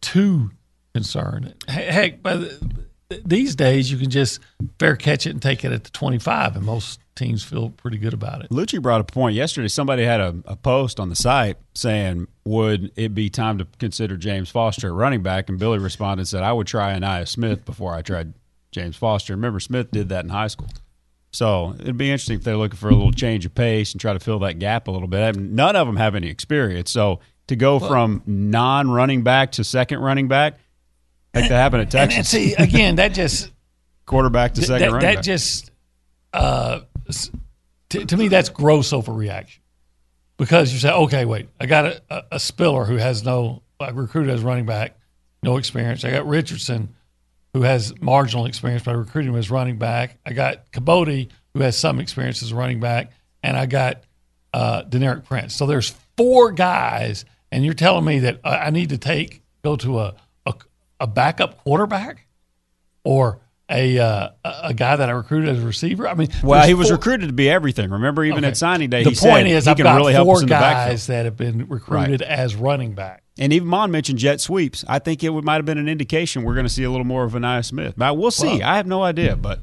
too 0.00 0.52
concerned. 0.94 1.54
Heck, 1.68 2.22
by 2.22 2.36
the, 2.36 2.70
these 3.24 3.54
days 3.54 3.90
you 3.90 3.98
can 3.98 4.10
just 4.10 4.40
fair 4.78 4.96
catch 4.96 5.26
it 5.26 5.30
and 5.30 5.42
take 5.42 5.64
it 5.64 5.72
at 5.72 5.84
the 5.84 5.90
25 5.90 6.56
and 6.56 6.64
most 6.64 7.00
teams 7.14 7.44
feel 7.44 7.70
pretty 7.70 7.98
good 7.98 8.14
about 8.14 8.42
it. 8.42 8.50
Liucci 8.50 8.80
brought 8.82 9.00
a 9.00 9.04
point 9.04 9.36
yesterday. 9.36 9.68
Somebody 9.68 10.04
had 10.04 10.20
a, 10.20 10.34
a, 10.46 10.56
post 10.56 10.98
on 10.98 11.08
the 11.08 11.16
site 11.16 11.56
saying, 11.74 12.26
would 12.44 12.90
it 12.96 13.14
be 13.14 13.30
time 13.30 13.58
to 13.58 13.66
consider 13.78 14.16
James 14.16 14.50
Foster 14.50 14.88
a 14.88 14.92
running 14.92 15.22
back? 15.22 15.48
And 15.48 15.58
Billy 15.58 15.78
responded 15.78 16.22
and 16.22 16.28
said, 16.28 16.42
I 16.42 16.52
would 16.52 16.66
try 16.66 16.98
Ainias 16.98 17.28
Smith 17.28 17.64
before 17.64 17.94
I 17.94 18.02
tried 18.02 18.34
James 18.72 18.96
Foster. 18.96 19.34
Remember, 19.34 19.60
Smith 19.60 19.90
did 19.90 20.08
that 20.08 20.24
in 20.24 20.30
high 20.30 20.48
school. 20.48 20.68
So 21.32 21.74
it'd 21.78 21.96
be 21.96 22.10
interesting 22.10 22.36
if 22.36 22.44
they're 22.44 22.56
looking 22.56 22.76
for 22.76 22.88
a 22.88 22.94
little 22.94 23.12
change 23.12 23.44
of 23.44 23.54
pace 23.54 23.92
and 23.92 24.00
try 24.00 24.12
to 24.12 24.20
fill 24.20 24.38
that 24.40 24.58
gap 24.58 24.88
a 24.88 24.90
little 24.90 25.08
bit. 25.08 25.36
None 25.36 25.76
of 25.76 25.86
them 25.86 25.96
have 25.96 26.14
any 26.14 26.28
experience. 26.28 26.90
So 26.90 27.20
to 27.48 27.56
go 27.56 27.78
well, 27.78 27.88
from 27.88 28.22
non 28.26 28.90
running 28.90 29.22
back 29.22 29.52
to 29.52 29.64
second 29.64 30.00
running 30.00 30.28
back, 30.28 30.58
like 31.34 31.48
that 31.48 31.56
happened 31.56 31.82
at 31.82 31.90
Texas. 31.90 32.16
And, 32.16 32.26
see, 32.26 32.54
again, 32.54 32.96
that 32.96 33.08
just 33.08 33.50
quarterback 34.06 34.54
to 34.54 34.62
second 34.62 34.92
that, 34.92 35.00
that 35.00 35.22
just 35.22 35.70
uh, 36.32 36.80
to, 37.90 38.04
to, 38.04 38.16
me 38.16 38.28
that's 38.28 38.48
gross 38.48 38.90
overreaction 38.90 39.58
because 40.36 40.72
you 40.72 40.78
say, 40.78 40.90
okay, 40.90 41.24
wait, 41.24 41.48
I 41.60 41.66
got 41.66 41.86
a, 41.86 42.24
a 42.32 42.40
Spiller 42.40 42.84
who 42.84 42.96
has 42.96 43.24
no 43.24 43.62
like 43.80 43.94
recruited 43.94 44.32
as 44.32 44.42
running 44.42 44.66
back, 44.66 44.96
no 45.42 45.56
experience. 45.56 46.04
I 46.04 46.10
got 46.10 46.26
Richardson 46.26 46.94
who 47.52 47.62
has 47.62 47.94
marginal 48.00 48.46
experience, 48.46 48.82
but 48.82 48.92
I 48.92 48.94
recruited 48.94 49.30
him 49.30 49.38
as 49.38 49.50
running 49.50 49.78
back. 49.78 50.18
I 50.26 50.32
got 50.32 50.72
Kibodi 50.72 51.30
who 51.54 51.60
has 51.60 51.78
some 51.78 52.00
experience 52.00 52.42
as 52.42 52.52
running 52.52 52.80
back, 52.80 53.12
and 53.42 53.56
I 53.56 53.66
got 53.66 54.02
uh, 54.52 54.82
Deneric 54.84 55.24
Prince. 55.24 55.54
So 55.54 55.66
there's 55.66 55.94
four 56.16 56.50
guys, 56.52 57.24
and 57.52 57.64
you're 57.64 57.74
telling 57.74 58.04
me 58.04 58.20
that 58.20 58.40
I 58.44 58.70
need 58.70 58.88
to 58.90 58.98
take 58.98 59.42
go 59.62 59.76
to 59.76 60.00
a 60.00 60.14
a 61.04 61.06
backup 61.06 61.62
quarterback 61.62 62.26
or 63.04 63.40
a 63.68 63.98
uh, 63.98 64.28
a 64.42 64.74
guy 64.74 64.96
that 64.96 65.08
I 65.08 65.12
recruited 65.12 65.50
as 65.50 65.62
a 65.62 65.66
receiver. 65.66 66.08
I 66.08 66.14
mean, 66.14 66.28
well, 66.42 66.66
he 66.66 66.72
was 66.72 66.88
four, 66.88 66.96
recruited 66.96 67.28
to 67.28 67.34
be 67.34 67.48
everything. 67.48 67.90
Remember, 67.90 68.24
even 68.24 68.38
okay. 68.38 68.48
at 68.48 68.56
signing 68.56 68.88
day, 68.90 69.04
the 69.04 69.10
he 69.10 69.16
point 69.16 69.48
is, 69.48 69.64
he 69.64 69.70
I've 69.70 69.76
can 69.76 69.84
got 69.84 69.96
really 69.96 70.14
four 70.14 70.24
help 70.24 70.36
us 70.36 70.42
in 70.42 70.48
guys 70.48 71.06
that 71.08 71.26
have 71.26 71.36
been 71.36 71.68
recruited 71.68 72.20
right. 72.22 72.30
as 72.30 72.56
running 72.56 72.94
back. 72.94 73.22
And 73.38 73.52
even 73.52 73.68
Mond 73.68 73.92
mentioned 73.92 74.18
jet 74.18 74.40
sweeps. 74.40 74.84
I 74.88 74.98
think 74.98 75.22
it 75.22 75.30
might 75.30 75.56
have 75.56 75.64
been 75.66 75.78
an 75.78 75.88
indication 75.88 76.42
we're 76.42 76.54
going 76.54 76.66
to 76.66 76.72
see 76.72 76.84
a 76.84 76.90
little 76.90 77.06
more 77.06 77.24
of 77.24 77.32
Ainias 77.32 77.66
Smith. 77.66 77.94
But 77.96 78.16
we'll 78.16 78.30
see. 78.30 78.58
Well, 78.58 78.62
I 78.62 78.76
have 78.76 78.86
no 78.86 79.02
idea, 79.02 79.36
but 79.36 79.60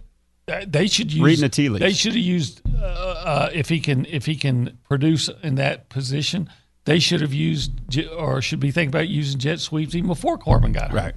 they 0.68 0.88
should 0.88 1.12
use 1.12 1.24
reading 1.24 1.42
the 1.42 1.50
tea 1.50 1.70
leaves. 1.70 1.82
They 1.82 1.94
should 1.94 2.14
have 2.14 2.22
used 2.22 2.62
uh, 2.78 2.84
uh, 2.84 3.50
if 3.54 3.70
he 3.70 3.80
can 3.80 4.06
if 4.06 4.26
he 4.26 4.36
can 4.36 4.78
produce 4.88 5.30
in 5.42 5.56
that 5.56 5.90
position. 5.90 6.50
they 6.86 7.00
should 7.00 7.22
have 7.22 7.34
used 7.34 7.72
or 8.18 8.42
should 8.42 8.60
be 8.60 8.72
thinking 8.72 8.90
about 8.90 9.08
using 9.08 9.40
jet 9.40 9.60
sweeps 9.60 9.96
even 9.96 10.08
before 10.08 10.38
Corbin 10.38 10.72
got 10.72 10.90
out. 10.90 10.94
right. 10.94 11.16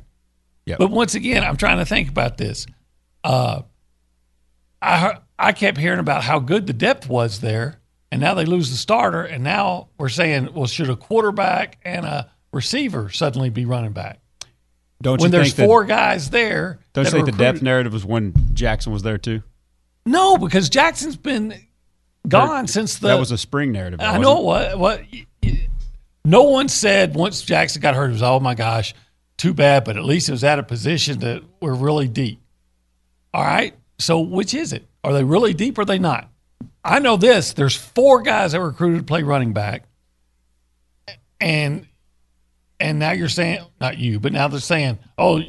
Yeah. 0.67 0.77
But 0.79 0.91
once 0.91 1.15
again, 1.15 1.45
I'm 1.45 1.57
trying 1.57 1.79
to 1.79 1.85
think 1.85 2.09
about 2.09 2.39
this. 2.39 2.67
Uh, 3.23 3.63
I 4.81 5.19
I 5.39 5.53
kept 5.53 5.79
hearing 5.79 5.99
about 5.99 6.23
how 6.23 6.39
good 6.39 6.67
the 6.67 6.73
depth 6.73 7.09
was 7.09 7.41
there, 7.41 7.81
and 8.11 8.21
now 8.21 8.35
they 8.35 8.45
lose 8.45 8.71
the 8.71 8.77
starter, 8.77 9.23
and 9.23 9.43
now 9.43 9.89
we're 9.99 10.09
saying, 10.09 10.55
well, 10.55 10.67
should 10.67 10.91
a 10.91 10.97
quarterback 10.97 11.79
and 11.85 12.05
a 12.05 12.31
receiver 12.53 13.11
suddenly 13.11 13.51
be 13.51 13.65
running 13.65 13.93
back? 13.93 14.21
Don't 15.03 15.21
when 15.21 15.31
there's 15.31 15.53
four 15.53 15.83
that, 15.83 15.89
guys 15.89 16.31
there? 16.31 16.79
Don't 16.93 17.05
you 17.05 17.11
think 17.11 17.27
the 17.27 17.33
depth 17.33 17.61
narrative 17.61 17.93
was 17.93 18.05
when 18.05 18.33
Jackson 18.55 18.93
was 18.93 19.03
there 19.03 19.19
too? 19.19 19.43
No, 20.07 20.39
because 20.39 20.69
Jackson's 20.71 21.17
been 21.17 21.55
gone 22.27 22.67
since 22.67 22.99
the. 22.99 23.09
That 23.09 23.19
was 23.19 23.33
a 23.33 23.39
spring 23.39 23.73
narrative. 23.73 24.01
I 24.01 24.19
know 24.19 24.41
what 24.41 24.79
what. 24.79 25.03
No 26.27 26.45
one 26.45 26.71
said 26.71 27.15
once 27.15 27.43
Jackson 27.43 27.83
got 27.83 27.95
hurt, 27.95 28.09
it 28.09 28.13
was 28.13 28.23
oh 28.23 28.41
my 28.41 28.55
gosh, 28.55 28.95
too 29.37 29.55
bad, 29.55 29.85
but 29.85 29.97
at 29.97 30.05
least 30.05 30.29
it 30.29 30.33
was 30.33 30.45
at 30.45 30.59
a 30.59 30.63
position 30.63 31.21
that 31.21 31.43
we're 31.61 31.75
really 31.75 32.09
deep. 32.09 32.41
All 33.33 33.45
right, 33.45 33.75
so 33.99 34.21
which 34.21 34.55
is 34.55 34.73
it? 34.73 34.87
Are 35.03 35.13
they 35.13 35.25
really 35.25 35.55
deep 35.55 35.79
or 35.79 35.83
are 35.83 35.85
they 35.85 35.99
not? 35.99 36.31
I 36.85 36.99
know 36.99 37.17
this. 37.17 37.53
There's 37.53 37.75
four 37.75 38.23
guys 38.23 38.53
that 38.53 38.61
were 38.61 38.69
recruited 38.69 39.01
to 39.01 39.05
play 39.05 39.23
running 39.23 39.53
back, 39.53 39.85
and 41.41 41.87
and 42.79 42.99
now 42.99 43.13
you're 43.13 43.29
saying 43.29 43.61
not 43.81 43.99
you, 43.99 44.21
but 44.21 44.33
now 44.33 44.49
they're 44.49 44.61
saying, 44.61 44.99
oh, 45.19 45.43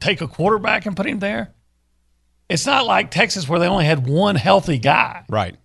take 0.00 0.20
a 0.20 0.28
quarterback 0.28 0.86
and 0.86 0.96
put 0.96 1.06
him 1.06 1.18
there. 1.18 1.54
It's 2.48 2.66
not 2.66 2.86
like 2.86 3.10
Texas 3.10 3.48
where 3.48 3.58
they 3.58 3.66
only 3.66 3.84
had 3.84 4.06
one 4.06 4.34
healthy 4.34 4.78
guy. 4.78 5.24
Right. 5.28 5.56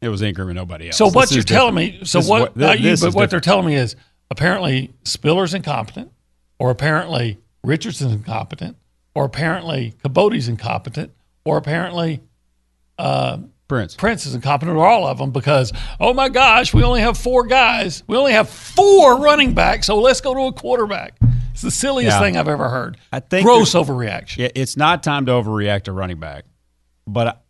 It 0.00 0.08
was 0.08 0.22
Ingram 0.22 0.48
and 0.48 0.56
nobody 0.56 0.88
else. 0.88 0.96
So 0.96 1.06
what 1.06 1.28
this 1.28 1.36
you're 1.36 1.44
telling 1.44 1.74
me? 1.74 2.00
So 2.04 2.20
what? 2.20 2.40
what 2.40 2.56
not 2.56 2.80
you, 2.80 2.90
but 2.90 3.00
what 3.00 3.06
different. 3.06 3.30
they're 3.30 3.40
telling 3.40 3.66
me 3.66 3.74
is 3.74 3.96
apparently 4.30 4.92
Spiller's 5.04 5.54
incompetent, 5.54 6.12
or 6.60 6.70
apparently 6.70 7.38
Richardson's 7.64 8.12
incompetent, 8.12 8.76
or 9.14 9.24
apparently 9.24 9.94
Kibodi's 10.04 10.46
incompetent, 10.46 11.10
or 11.44 11.56
apparently 11.56 12.20
uh, 12.98 13.38
Prince. 13.66 13.94
Prince 13.96 14.26
is 14.26 14.34
incompetent, 14.34 14.76
or 14.76 14.86
all 14.86 15.06
of 15.06 15.18
them, 15.18 15.30
because 15.32 15.72
oh 15.98 16.12
my 16.12 16.28
gosh, 16.28 16.72
we 16.72 16.84
only 16.84 17.00
have 17.00 17.16
four 17.18 17.46
guys. 17.46 18.04
We 18.06 18.16
only 18.16 18.32
have 18.32 18.48
four 18.48 19.18
running 19.18 19.54
backs, 19.54 19.86
so 19.86 19.98
let's 19.98 20.20
go 20.20 20.34
to 20.34 20.40
a 20.42 20.52
quarterback. 20.52 21.14
It's 21.52 21.62
the 21.62 21.70
silliest 21.70 22.16
yeah. 22.16 22.20
thing 22.20 22.36
I've 22.36 22.48
ever 22.48 22.68
heard. 22.68 22.98
I 23.10 23.20
think 23.20 23.44
gross 23.44 23.72
overreaction. 23.72 24.36
Yeah, 24.38 24.48
It's 24.54 24.76
not 24.76 25.02
time 25.02 25.26
to 25.26 25.32
overreact 25.32 25.84
to 25.84 25.92
running 25.92 26.20
back, 26.20 26.44
but 27.06 27.42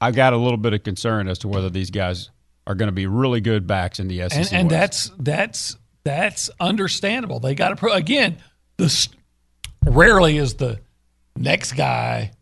I, 0.00 0.06
have 0.06 0.14
got 0.16 0.32
a 0.32 0.38
little 0.38 0.56
bit 0.56 0.72
of 0.72 0.82
concern 0.82 1.28
as 1.28 1.38
to 1.40 1.48
whether 1.48 1.70
these 1.70 1.90
guys 1.90 2.30
are 2.66 2.74
going 2.74 2.88
to 2.88 2.92
be 2.92 3.06
really 3.06 3.42
good 3.42 3.66
backs 3.66 4.00
in 4.00 4.08
the 4.08 4.20
SEC. 4.28 4.36
And, 4.36 4.52
and 4.52 4.70
that's 4.70 5.10
that's 5.18 5.76
that's 6.04 6.50
understandable. 6.60 7.40
They 7.40 7.54
got 7.54 7.70
to 7.70 7.76
pro- 7.76 7.92
again. 7.92 8.38
The 8.76 9.08
rarely 9.84 10.36
is 10.38 10.54
the 10.54 10.80
next 11.36 11.72
guy 11.72 12.32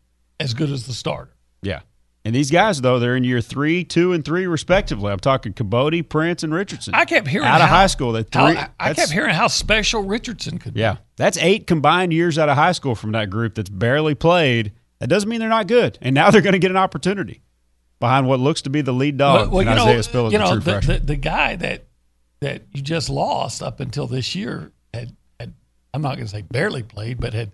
as 0.40 0.54
good 0.54 0.70
as 0.70 0.86
the 0.86 0.92
starter. 0.92 1.34
Yeah. 1.62 1.80
And 2.24 2.34
these 2.34 2.52
guys, 2.52 2.80
though, 2.80 3.00
they're 3.00 3.16
in 3.16 3.24
year 3.24 3.40
three, 3.40 3.82
two, 3.82 4.12
and 4.12 4.24
three, 4.24 4.46
respectively. 4.46 5.10
I'm 5.10 5.18
talking 5.18 5.52
Kibodi, 5.52 6.08
Prince, 6.08 6.44
and 6.44 6.54
Richardson. 6.54 6.94
I 6.94 7.04
kept 7.04 7.26
hearing 7.26 7.48
out 7.48 7.60
how, 7.60 7.64
of 7.64 7.70
high 7.70 7.88
school 7.88 8.12
that 8.12 8.30
three. 8.30 8.54
How, 8.54 8.68
I 8.78 8.94
kept 8.94 9.10
hearing 9.10 9.34
how 9.34 9.48
special 9.48 10.04
Richardson 10.04 10.58
could 10.58 10.76
yeah, 10.76 10.92
be. 10.92 10.98
Yeah, 10.98 11.04
that's 11.16 11.38
eight 11.38 11.66
combined 11.66 12.12
years 12.12 12.38
out 12.38 12.48
of 12.48 12.56
high 12.56 12.72
school 12.72 12.94
from 12.94 13.12
that 13.12 13.28
group 13.28 13.56
that's 13.56 13.70
barely 13.70 14.14
played. 14.14 14.72
That 15.00 15.08
doesn't 15.08 15.28
mean 15.28 15.40
they're 15.40 15.48
not 15.48 15.66
good. 15.66 15.98
And 16.00 16.14
now 16.14 16.30
they're 16.32 16.42
going 16.42 16.52
to 16.52 16.60
get 16.60 16.70
an 16.70 16.76
opportunity 16.76 17.42
behind 17.98 18.28
what 18.28 18.40
looks 18.40 18.62
to 18.62 18.70
be 18.70 18.82
the 18.82 18.92
lead 18.92 19.16
dog, 19.16 19.52
well, 19.52 19.64
well, 19.64 19.78
Isaiah 19.80 20.02
Spiller, 20.02 20.30
you 20.30 20.38
know, 20.38 20.58
the, 20.58 20.80
the, 20.80 20.98
the, 20.98 21.16
guy 21.16 21.54
that 21.54 21.84
that 22.40 22.62
you 22.72 22.82
just 22.82 23.08
lost 23.08 23.62
up 23.62 23.78
until 23.78 24.08
this 24.08 24.34
year 24.34 24.72
I'm 25.94 26.02
not 26.02 26.16
going 26.16 26.26
to 26.26 26.32
say 26.32 26.42
barely 26.42 26.82
played, 26.82 27.20
but 27.20 27.34
had 27.34 27.52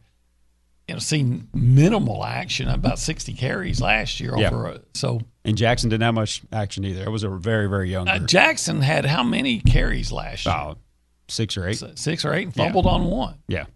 you 0.87 0.95
know 0.95 0.99
seen 1.01 1.49
minimal 1.53 2.25
action, 2.25 2.69
about 2.69 2.99
60 2.99 3.35
carries 3.35 3.81
last 3.81 4.21
year. 4.21 4.35
Yeah. 4.37 4.51
Over, 4.51 4.81
so 4.95 5.21
and 5.45 5.57
Jackson 5.57 5.91
didn't 5.91 6.05
have 6.05 6.15
much 6.15 6.43
action 6.53 6.85
either. 6.85 7.05
It 7.05 7.11
was 7.11 7.25
a 7.25 7.29
very 7.29 7.69
very 7.69 7.91
young. 7.91 8.09
Uh, 8.09 8.21
Jackson 8.21 8.81
had 8.81 9.05
how 9.05 9.23
many 9.23 9.61
carries 9.61 10.13
last 10.13 10.47
year? 10.47 10.55
Oh, 10.55 10.77
six 11.29 11.57
or 11.57 11.69
eight. 11.69 11.83
Six 11.97 12.25
or 12.25 12.33
eight, 12.33 12.45
and 12.45 12.55
fumbled 12.55 12.87
yeah. 12.87 12.91
on 12.93 13.05
one. 13.05 13.35
Yeah. 13.49 13.67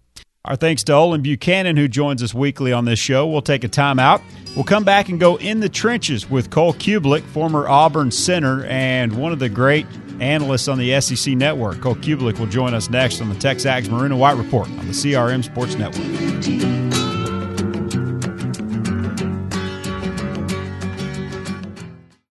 Our 0.44 0.56
thanks 0.56 0.82
to 0.84 0.92
Olin 0.92 1.22
Buchanan, 1.22 1.76
who 1.76 1.86
joins 1.86 2.20
us 2.20 2.34
weekly 2.34 2.72
on 2.72 2.84
this 2.84 2.98
show. 2.98 3.28
We'll 3.28 3.42
take 3.42 3.62
a 3.62 3.68
timeout. 3.68 4.22
We'll 4.56 4.64
come 4.64 4.82
back 4.82 5.08
and 5.08 5.20
go 5.20 5.36
in 5.36 5.60
the 5.60 5.68
trenches 5.68 6.28
with 6.28 6.50
Cole 6.50 6.74
Cubelic, 6.74 7.22
former 7.26 7.68
Auburn 7.68 8.10
center 8.10 8.64
and 8.64 9.16
one 9.16 9.30
of 9.30 9.38
the 9.38 9.48
great 9.48 9.86
analysts 10.20 10.68
on 10.68 10.78
the 10.78 11.00
SEC 11.00 11.34
network. 11.34 11.80
Cole 11.80 11.94
Cubelic 11.94 12.38
will 12.38 12.46
join 12.46 12.74
us 12.74 12.90
next 12.90 13.20
on 13.20 13.28
the 13.28 13.34
Texags 13.34 13.88
Maroon 13.88 14.12
and 14.12 14.20
White 14.20 14.36
Report 14.36 14.68
on 14.68 14.86
the 14.86 14.92
CRM 14.92 15.44
Sports 15.44 15.76
Network. 15.76 16.82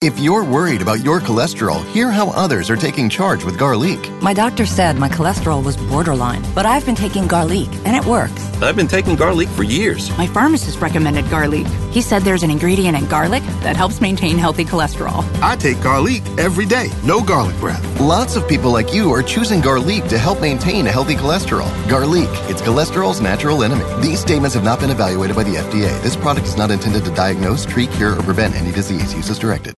If 0.03 0.17
you're 0.19 0.43
worried 0.43 0.81
about 0.81 1.03
your 1.03 1.19
cholesterol, 1.19 1.85
hear 1.91 2.09
how 2.09 2.31
others 2.31 2.71
are 2.71 2.75
taking 2.75 3.07
charge 3.07 3.43
with 3.43 3.59
Garlique. 3.59 4.19
My 4.19 4.33
doctor 4.33 4.65
said 4.65 4.97
my 4.97 5.07
cholesterol 5.07 5.63
was 5.63 5.77
borderline, 5.77 6.43
but 6.55 6.65
I've 6.65 6.87
been 6.87 6.95
taking 6.95 7.27
Garlique 7.27 7.71
and 7.85 7.95
it 7.95 8.03
works. 8.05 8.50
I've 8.63 8.75
been 8.75 8.87
taking 8.87 9.15
Garlique 9.15 9.49
for 9.49 9.63
years. 9.63 10.15
My 10.17 10.27
pharmacist 10.27 10.79
recommended 10.79 11.25
Garlique. 11.25 11.67
He 11.91 12.01
said 12.01 12.21
there's 12.21 12.43
an 12.43 12.51
ingredient 12.51 12.97
in 12.97 13.07
garlic 13.07 13.43
that 13.63 13.75
helps 13.75 13.99
maintain 13.99 14.37
healthy 14.37 14.63
cholesterol. 14.63 15.25
I 15.41 15.55
take 15.55 15.77
Garlique 15.77 16.25
every 16.37 16.65
day, 16.65 16.89
no 17.03 17.21
garlic 17.21 17.57
breath. 17.59 17.83
Lots 17.99 18.35
of 18.35 18.47
people 18.47 18.71
like 18.71 18.93
you 18.93 19.11
are 19.11 19.23
choosing 19.23 19.61
Garlique 19.61 20.07
to 20.09 20.17
help 20.17 20.41
maintain 20.41 20.85
a 20.87 20.91
healthy 20.91 21.15
cholesterol. 21.15 21.69
Garlique, 21.87 22.49
it's 22.49 22.61
cholesterol's 22.61 23.19
natural 23.19 23.63
enemy. 23.63 23.83
These 24.01 24.19
statements 24.19 24.53
have 24.55 24.63
not 24.63 24.79
been 24.79 24.91
evaluated 24.91 25.35
by 25.35 25.43
the 25.43 25.55
FDA. 25.55 26.01
This 26.03 26.15
product 26.15 26.47
is 26.47 26.57
not 26.57 26.71
intended 26.71 27.03
to 27.05 27.11
diagnose, 27.15 27.65
treat, 27.65 27.89
cure, 27.91 28.17
or 28.17 28.23
prevent 28.23 28.55
any 28.55 28.71
disease. 28.71 29.13
Use 29.13 29.29
as 29.29 29.39
directed. 29.39 29.73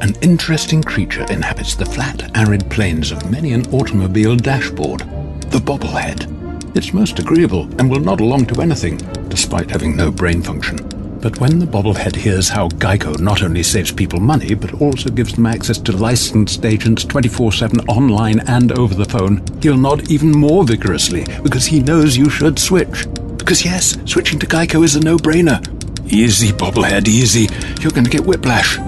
An 0.00 0.14
interesting 0.22 0.82
creature 0.82 1.26
inhabits 1.30 1.74
the 1.74 1.86
flat, 1.86 2.36
arid 2.36 2.70
plains 2.70 3.10
of 3.10 3.30
many 3.30 3.52
an 3.52 3.66
automobile 3.74 4.36
dashboard 4.36 5.00
the 5.50 5.58
bobblehead. 5.58 6.37
It's 6.74 6.92
most 6.92 7.18
agreeable 7.18 7.62
and 7.78 7.90
will 7.90 8.00
nod 8.00 8.20
along 8.20 8.46
to 8.46 8.60
anything, 8.60 8.98
despite 9.28 9.70
having 9.70 9.96
no 9.96 10.10
brain 10.10 10.42
function. 10.42 10.76
But 11.20 11.40
when 11.40 11.58
the 11.58 11.66
bobblehead 11.66 12.14
hears 12.14 12.48
how 12.48 12.68
Geico 12.68 13.18
not 13.18 13.42
only 13.42 13.62
saves 13.64 13.90
people 13.90 14.20
money, 14.20 14.54
but 14.54 14.80
also 14.80 15.10
gives 15.10 15.34
them 15.34 15.46
access 15.46 15.78
to 15.78 15.96
licensed 15.96 16.64
agents 16.64 17.04
24 17.04 17.52
7 17.52 17.80
online 17.88 18.40
and 18.40 18.70
over 18.72 18.94
the 18.94 19.04
phone, 19.04 19.42
he'll 19.60 19.76
nod 19.76 20.10
even 20.10 20.30
more 20.30 20.62
vigorously 20.64 21.24
because 21.42 21.66
he 21.66 21.80
knows 21.80 22.16
you 22.16 22.30
should 22.30 22.58
switch. 22.58 23.06
Because, 23.36 23.64
yes, 23.64 23.96
switching 24.04 24.38
to 24.38 24.46
Geico 24.46 24.84
is 24.84 24.94
a 24.94 25.00
no 25.00 25.16
brainer. 25.16 25.60
Easy, 26.12 26.52
bobblehead, 26.52 27.08
easy. 27.08 27.48
You're 27.80 27.92
going 27.92 28.04
to 28.04 28.10
get 28.10 28.24
whiplash. 28.24 28.78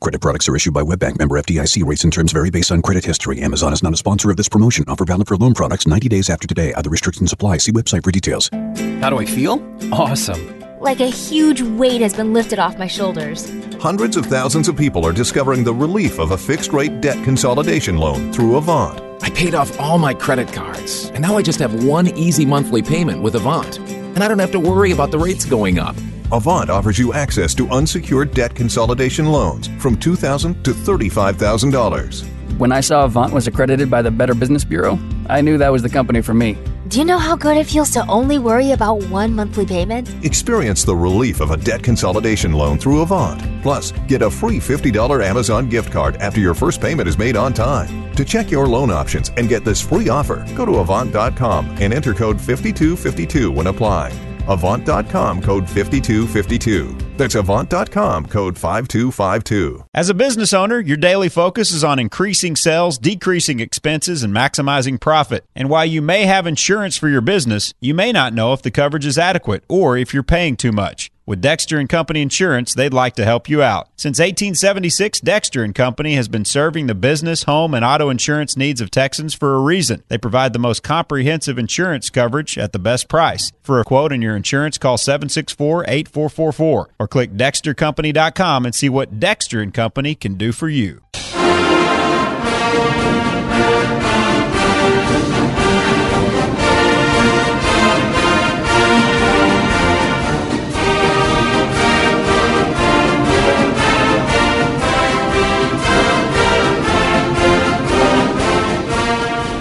Credit 0.00 0.20
products 0.20 0.48
are 0.50 0.56
issued 0.56 0.74
by 0.74 0.82
WebBank 0.82 1.18
member 1.18 1.36
FDIC. 1.40 1.82
Rates 1.86 2.04
and 2.04 2.12
terms 2.12 2.32
vary 2.32 2.50
based 2.50 2.70
on 2.70 2.82
credit 2.82 3.04
history. 3.04 3.40
Amazon 3.40 3.72
is 3.72 3.82
not 3.82 3.94
a 3.94 3.96
sponsor 3.96 4.30
of 4.30 4.36
this 4.36 4.48
promotion. 4.50 4.84
Offer 4.86 5.06
valid 5.06 5.26
for 5.28 5.36
loan 5.36 5.54
products 5.54 5.86
90 5.86 6.08
days 6.10 6.28
after 6.28 6.46
today. 6.46 6.74
Other 6.74 6.90
restrictions 6.90 7.32
apply. 7.32 7.58
See 7.58 7.72
website 7.72 8.04
for 8.04 8.10
details. 8.10 8.50
How 9.00 9.08
do 9.08 9.18
I 9.18 9.24
feel? 9.24 9.64
Awesome. 9.92 10.60
Like 10.80 11.00
a 11.00 11.06
huge 11.06 11.62
weight 11.62 12.02
has 12.02 12.12
been 12.12 12.34
lifted 12.34 12.58
off 12.58 12.76
my 12.76 12.86
shoulders. 12.86 13.50
Hundreds 13.80 14.18
of 14.18 14.26
thousands 14.26 14.68
of 14.68 14.76
people 14.76 15.06
are 15.06 15.12
discovering 15.12 15.64
the 15.64 15.72
relief 15.72 16.18
of 16.18 16.32
a 16.32 16.36
fixed 16.38 16.74
rate 16.74 17.00
debt 17.00 17.22
consolidation 17.24 17.96
loan 17.96 18.30
through 18.30 18.56
Avant. 18.56 19.00
I 19.22 19.30
paid 19.30 19.54
off 19.54 19.80
all 19.80 19.96
my 19.96 20.12
credit 20.12 20.52
cards, 20.52 21.06
and 21.14 21.22
now 21.22 21.38
I 21.38 21.42
just 21.42 21.60
have 21.60 21.84
one 21.84 22.08
easy 22.08 22.44
monthly 22.44 22.82
payment 22.82 23.22
with 23.22 23.36
Avant. 23.36 23.78
And 23.78 24.22
I 24.22 24.28
don't 24.28 24.38
have 24.38 24.52
to 24.52 24.60
worry 24.60 24.92
about 24.92 25.10
the 25.12 25.18
rates 25.18 25.46
going 25.46 25.78
up. 25.78 25.96
Avant 26.32 26.70
offers 26.70 26.98
you 26.98 27.12
access 27.12 27.54
to 27.54 27.68
unsecured 27.68 28.32
debt 28.32 28.54
consolidation 28.54 29.26
loans 29.26 29.68
from 29.78 29.96
2,000 29.96 30.64
to 30.64 30.72
$35,000. 30.72 32.58
When 32.58 32.72
I 32.72 32.80
saw 32.80 33.04
Avant 33.04 33.32
was 33.32 33.46
accredited 33.46 33.90
by 33.90 34.00
the 34.00 34.10
Better 34.10 34.34
Business 34.34 34.64
Bureau, 34.64 34.98
I 35.28 35.40
knew 35.40 35.58
that 35.58 35.72
was 35.72 35.82
the 35.82 35.88
company 35.88 36.22
for 36.22 36.34
me. 36.34 36.56
Do 36.88 36.98
you 36.98 37.04
know 37.04 37.18
how 37.18 37.34
good 37.34 37.56
it 37.56 37.66
feels 37.66 37.90
to 37.92 38.06
only 38.06 38.38
worry 38.38 38.72
about 38.72 39.02
one 39.04 39.34
monthly 39.34 39.66
payment? 39.66 40.14
Experience 40.24 40.84
the 40.84 40.94
relief 40.94 41.40
of 41.40 41.50
a 41.50 41.56
debt 41.56 41.82
consolidation 41.82 42.52
loan 42.52 42.78
through 42.78 43.00
Avant. 43.00 43.42
Plus, 43.62 43.92
get 44.06 44.22
a 44.22 44.30
free 44.30 44.58
$50 44.58 45.24
Amazon 45.24 45.68
gift 45.68 45.90
card 45.90 46.16
after 46.18 46.40
your 46.40 46.54
first 46.54 46.80
payment 46.80 47.08
is 47.08 47.18
made 47.18 47.36
on 47.36 47.52
time. 47.52 48.14
To 48.14 48.24
check 48.24 48.50
your 48.50 48.66
loan 48.66 48.90
options 48.90 49.30
and 49.36 49.48
get 49.48 49.64
this 49.64 49.80
free 49.80 50.08
offer, 50.08 50.46
go 50.54 50.64
to 50.64 50.76
Avant.com 50.76 51.76
and 51.80 51.92
enter 51.92 52.14
code 52.14 52.40
5252 52.40 53.50
when 53.50 53.66
applying. 53.66 54.33
Avant.com 54.48 55.40
code 55.40 55.66
5252. 55.66 57.13
That's 57.16 57.36
Avant.com, 57.36 58.26
code 58.26 58.58
5252. 58.58 59.84
As 59.94 60.08
a 60.08 60.14
business 60.14 60.52
owner, 60.52 60.80
your 60.80 60.96
daily 60.96 61.28
focus 61.28 61.70
is 61.70 61.84
on 61.84 62.00
increasing 62.00 62.56
sales, 62.56 62.98
decreasing 62.98 63.60
expenses, 63.60 64.24
and 64.24 64.34
maximizing 64.34 65.00
profit. 65.00 65.44
And 65.54 65.70
while 65.70 65.86
you 65.86 66.02
may 66.02 66.26
have 66.26 66.46
insurance 66.46 66.96
for 66.96 67.08
your 67.08 67.20
business, 67.20 67.72
you 67.80 67.94
may 67.94 68.10
not 68.10 68.34
know 68.34 68.52
if 68.52 68.62
the 68.62 68.72
coverage 68.72 69.06
is 69.06 69.16
adequate 69.16 69.62
or 69.68 69.96
if 69.96 70.12
you're 70.12 70.24
paying 70.24 70.56
too 70.56 70.72
much. 70.72 71.12
With 71.26 71.40
Dexter 71.40 71.78
and 71.78 71.88
Company 71.88 72.20
Insurance, 72.20 72.74
they'd 72.74 72.92
like 72.92 73.14
to 73.14 73.24
help 73.24 73.48
you 73.48 73.62
out. 73.62 73.88
Since 73.96 74.18
1876, 74.18 75.20
Dexter 75.20 75.64
and 75.64 75.74
Company 75.74 76.16
has 76.16 76.28
been 76.28 76.44
serving 76.44 76.86
the 76.86 76.94
business, 76.94 77.44
home, 77.44 77.72
and 77.72 77.82
auto 77.82 78.10
insurance 78.10 78.58
needs 78.58 78.82
of 78.82 78.90
Texans 78.90 79.32
for 79.32 79.54
a 79.54 79.60
reason. 79.60 80.02
They 80.08 80.18
provide 80.18 80.52
the 80.52 80.58
most 80.58 80.82
comprehensive 80.82 81.58
insurance 81.58 82.10
coverage 82.10 82.58
at 82.58 82.72
the 82.74 82.78
best 82.78 83.08
price. 83.08 83.52
For 83.62 83.80
a 83.80 83.84
quote 83.84 84.12
on 84.12 84.20
your 84.20 84.36
insurance, 84.36 84.76
call 84.76 84.98
764-8444 84.98 86.60
or 86.60 87.03
click 87.06 87.32
dextercompany.com 87.32 88.64
and 88.64 88.74
see 88.74 88.88
what 88.88 89.18
Dexter 89.20 89.60
and 89.60 89.72
Company 89.72 90.14
can 90.14 90.34
do 90.34 90.52
for 90.52 90.68
you. 90.68 91.00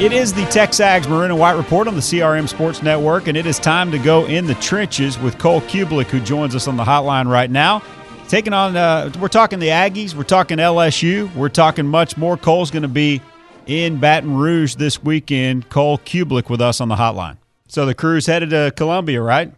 It 0.01 0.11
is 0.11 0.33
the 0.33 0.41
Texags 0.41 1.07
Maroon 1.07 1.31
and 1.31 1.39
White 1.39 1.55
Report 1.55 1.87
on 1.87 1.93
the 1.93 2.01
CRM 2.01 2.49
Sports 2.49 2.81
Network, 2.81 3.27
and 3.27 3.37
it 3.37 3.45
is 3.45 3.57
time 3.57 3.91
to 3.91 3.99
go 3.99 4.25
in 4.25 4.47
the 4.47 4.55
trenches 4.55 5.17
with 5.19 5.37
Cole 5.37 5.61
Cubelic, 5.61 6.07
who 6.07 6.19
joins 6.19 6.55
us 6.55 6.67
on 6.67 6.75
the 6.75 6.83
hotline 6.83 7.29
right 7.29 7.49
now. 7.49 7.81
Taking 8.27 8.53
on, 8.53 8.75
uh, 8.75 9.11
we're 9.19 9.27
talking 9.27 9.59
the 9.59 9.67
Aggies, 9.67 10.13
we're 10.13 10.23
talking 10.23 10.57
LSU, 10.57 11.33
we're 11.35 11.47
talking 11.47 11.87
much 11.87 12.17
more. 12.17 12.35
Cole's 12.35 12.71
going 12.71 12.81
to 12.81 12.89
be 12.89 13.21
in 13.65 13.97
Baton 13.97 14.35
Rouge 14.35 14.75
this 14.75 15.01
weekend. 15.01 15.69
Cole 15.69 15.99
Cubelic 15.99 16.49
with 16.49 16.59
us 16.59 16.81
on 16.81 16.89
the 16.89 16.95
hotline. 16.95 17.37
So 17.67 17.85
the 17.85 17.95
crew's 17.95 18.25
headed 18.25 18.49
to 18.49 18.73
Columbia, 18.75 19.21
right? 19.21 19.53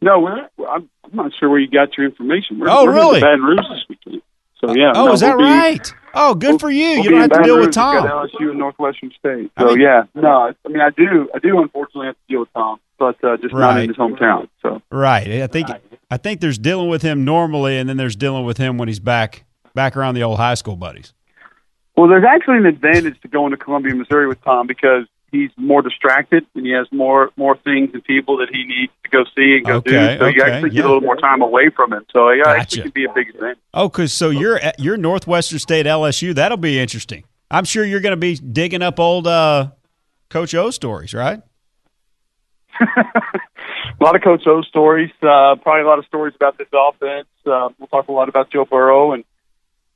No, 0.00 0.18
we're, 0.18 0.48
I'm, 0.66 0.88
not 1.12 1.32
sure 1.38 1.48
where 1.50 1.58
you 1.60 1.68
got 1.68 1.96
your 1.96 2.06
information. 2.06 2.58
We're, 2.58 2.68
oh, 2.68 2.84
we're 2.84 2.94
really? 2.94 3.20
Baton 3.20 3.42
Rouge 3.42 3.60
this 3.70 3.84
weekend. 3.88 4.22
So 4.60 4.74
yeah. 4.74 4.92
Oh, 4.94 5.06
no, 5.06 5.12
is 5.12 5.20
that 5.20 5.36
we'll 5.36 5.46
be- 5.46 5.52
right? 5.52 5.94
Oh, 6.14 6.34
good 6.34 6.48
we'll- 6.50 6.58
for 6.58 6.70
you. 6.70 6.88
we'll 6.96 7.04
you 7.04 7.10
don't 7.10 7.20
have 7.20 7.30
to 7.32 7.42
deal 7.44 7.56
with 7.58 7.66
Rouge. 7.66 7.76
We've 7.76 7.84
got 7.84 8.06
Tom. 8.08 8.28
LSU 8.28 8.50
and 8.50 8.58
Northwestern 8.58 9.10
State. 9.18 9.50
I 9.56 9.62
So 9.62 9.68
mean- 9.68 9.80
yeah, 9.80 10.02
no, 10.14 10.52
I 10.64 10.68
mean 10.68 10.80
I 10.80 10.90
do, 10.90 11.28
I 11.34 11.38
do 11.38 11.60
unfortunately 11.60 12.06
have 12.06 12.16
to 12.16 12.20
deal 12.28 12.40
with 12.40 12.52
Tom, 12.54 12.80
but 12.98 13.22
uh, 13.24 13.36
just 13.36 13.54
not 13.54 13.74
Right. 13.74 13.82
in 13.84 13.88
his 13.90 13.96
hometown. 13.96 14.48
So 14.62 14.82
Right. 14.90 15.28
I 15.42 15.46
think 15.46 15.68
I 16.10 16.16
think 16.16 16.40
there's 16.40 16.58
dealing 16.58 16.88
with 16.88 17.02
him 17.02 17.24
normally, 17.24 17.78
and 17.78 17.88
then 17.88 17.96
there's 17.98 18.16
dealing 18.16 18.44
with 18.46 18.56
him 18.58 18.78
when 18.78 18.88
he's 18.88 19.00
back 19.00 19.44
back 19.74 19.96
around 19.96 20.14
the 20.14 20.22
old 20.22 20.38
high 20.38 20.54
school 20.54 20.74
buddies. 20.76 21.12
well, 21.96 22.08
there's 22.08 22.24
actually 22.24 22.56
an 22.56 22.66
advantage 22.66 23.20
to 23.20 23.28
going 23.28 23.50
to 23.50 23.56
Columbia, 23.56 23.94
Missouri 23.94 24.26
with 24.28 24.40
Tom 24.42 24.66
because 24.66 25.04
he's 25.30 25.50
more 25.56 25.82
distracted 25.82 26.46
and 26.54 26.64
he 26.66 26.72
has 26.72 26.86
more 26.92 27.30
more 27.36 27.56
things 27.56 27.90
and 27.92 28.02
people 28.04 28.38
that 28.38 28.48
he 28.50 28.64
needs 28.64 28.92
to 29.04 29.10
go 29.10 29.24
see 29.36 29.56
and 29.56 29.64
go 29.66 29.74
Okay, 29.76 29.90
do. 29.90 30.18
So 30.18 30.26
you 30.26 30.42
okay, 30.42 30.50
actually 30.50 30.70
get 30.70 30.84
a 30.84 30.88
little 30.88 31.00
more 31.00 31.16
time 31.16 31.42
away 31.42 31.70
from 31.74 31.92
him. 31.92 32.04
So 32.12 32.30
yeah, 32.30 32.44
Gotcha. 32.44 32.60
actually 32.60 32.82
can 32.82 32.90
be 32.92 33.04
a 33.04 33.12
big 33.12 33.38
thing. 33.38 33.54
Oh, 33.74 33.88
because 33.88 34.12
so 34.12 34.30
you're 34.30 34.58
at 34.58 34.78
you're 34.78 34.96
Northwestern 34.96 35.58
State 35.58 35.86
LSU. 35.86 36.34
That'll 36.34 36.56
be 36.56 36.78
interesting. 36.78 37.24
I'm 37.50 37.64
sure 37.64 37.84
you're 37.84 38.00
going 38.00 38.12
to 38.12 38.16
be 38.16 38.34
digging 38.36 38.82
up 38.82 39.00
old 39.00 39.26
uh, 39.26 39.70
Coach 40.28 40.54
O 40.54 40.70
stories, 40.70 41.14
right? 41.14 41.40
a 42.80 44.04
lot 44.04 44.14
of 44.14 44.22
Coach 44.22 44.46
O 44.46 44.62
stories, 44.62 45.10
uh, 45.22 45.56
probably 45.56 45.82
a 45.82 45.86
lot 45.86 45.98
of 45.98 46.04
stories 46.06 46.34
about 46.36 46.58
this 46.58 46.68
offense. 46.72 47.28
Uh, 47.46 47.70
we'll 47.78 47.88
talk 47.88 48.08
a 48.08 48.12
lot 48.12 48.28
about 48.28 48.50
Joe 48.50 48.64
Burrow 48.64 49.12
and 49.12 49.24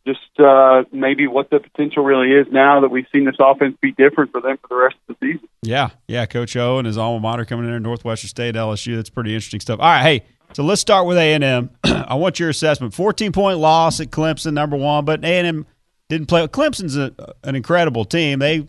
just 0.07 0.21
uh, 0.39 0.83
maybe 0.93 1.27
what 1.27 1.51
the 1.51 1.61
potential 1.61 2.03
really 2.03 2.33
is 2.33 2.47
now 2.51 2.81
that 2.81 2.89
we've 2.89 3.07
seen 3.13 3.25
this 3.25 3.37
offense 3.39 3.77
be 3.81 3.93
different 3.93 4.33
for 4.33 4.41
them 4.41 4.57
for 4.59 4.69
the 4.69 4.77
rest 4.77 4.97
of 5.09 5.17
the 5.21 5.27
season. 5.27 5.49
Yeah, 5.63 5.91
yeah. 6.09 6.27
Coach 6.27 6.57
O 6.57 6.79
and 6.79 6.87
his 6.87 6.99
alma 6.99 7.21
mater 7.21 7.45
coming 7.45 7.65
in 7.67 7.71
there, 7.71 7.81
Northwestern 7.81 8.29
State 8.29 8.55
LSU. 8.55 8.97
That's 8.97 9.11
pretty 9.11 9.35
interesting 9.35 9.61
stuff. 9.61 9.81
All 9.81 9.87
right, 9.87 10.03
hey. 10.03 10.25
So 10.55 10.63
let's 10.63 10.83
start 10.83 11.07
with 11.07 11.17
A 11.17 11.33
and 11.35 11.43
M. 11.43 11.71
I 11.85 12.15
want 12.15 12.39
your 12.39 12.51
assessment. 12.51 12.93
14 12.93 13.33
point 13.33 13.59
loss 13.59 14.01
at 14.01 14.11
Clemson, 14.11 14.53
number 14.53 14.77
one, 14.77 15.05
but 15.05 15.25
A 15.25 15.39
and 15.39 15.47
M 15.47 15.67
didn't 16.09 16.27
play. 16.27 16.47
Clemson's 16.49 16.97
a, 16.97 17.15
an 17.45 17.55
incredible 17.55 18.05
team. 18.05 18.41
They 18.41 18.69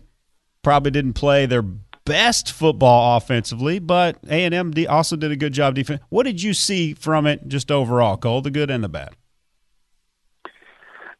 probably 0.62 0.92
didn't 0.92 1.12
play 1.12 1.46
their 1.46 1.62
best 2.04 2.52
football 2.52 3.16
offensively, 3.16 3.78
but 3.78 4.18
A 4.28 4.44
and 4.44 4.54
M 4.54 4.72
also 4.88 5.16
did 5.16 5.30
a 5.30 5.36
good 5.36 5.52
job 5.52 5.74
defense. 5.74 6.00
What 6.08 6.24
did 6.24 6.42
you 6.42 6.54
see 6.54 6.94
from 6.94 7.26
it, 7.26 7.48
just 7.48 7.70
overall, 7.70 8.16
Cole, 8.16 8.40
the 8.40 8.50
good 8.50 8.70
and 8.70 8.82
the 8.82 8.88
bad? 8.88 9.14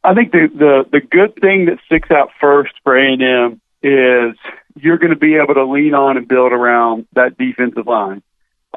I 0.05 0.13
think 0.13 0.31
the 0.31 0.47
the 0.53 0.85
the 0.91 1.01
good 1.01 1.35
thing 1.41 1.65
that 1.65 1.79
sticks 1.85 2.11
out 2.11 2.29
first 2.39 2.73
for 2.83 2.97
A 2.97 3.13
and 3.13 3.21
M 3.23 3.61
is 3.81 4.37
you're 4.75 4.97
going 4.97 5.13
to 5.13 5.19
be 5.19 5.35
able 5.35 5.55
to 5.55 5.65
lean 5.65 5.93
on 5.93 6.17
and 6.17 6.27
build 6.27 6.51
around 6.51 7.07
that 7.13 7.37
defensive 7.37 7.87
line. 7.87 8.21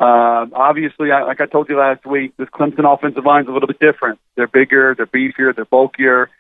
Uh, 0.01 0.47
obviously, 0.55 1.11
I, 1.11 1.25
like 1.25 1.41
I 1.41 1.47
told 1.47 1.69
you 1.69 1.77
last 1.77 2.07
week, 2.07 2.37
this 2.37 2.49
Clemson 2.49 2.91
offensive 2.91 3.25
line 3.25 3.43
is 3.43 3.49
a 3.49 3.53
little 3.53 3.67
bit 3.67 3.81
different. 3.81 4.21
They're 4.37 4.47
bigger, 4.47 4.95
they're 4.95 5.07
beefier, 5.07 5.55
they're 5.55 5.65
bulkier, 5.65 6.31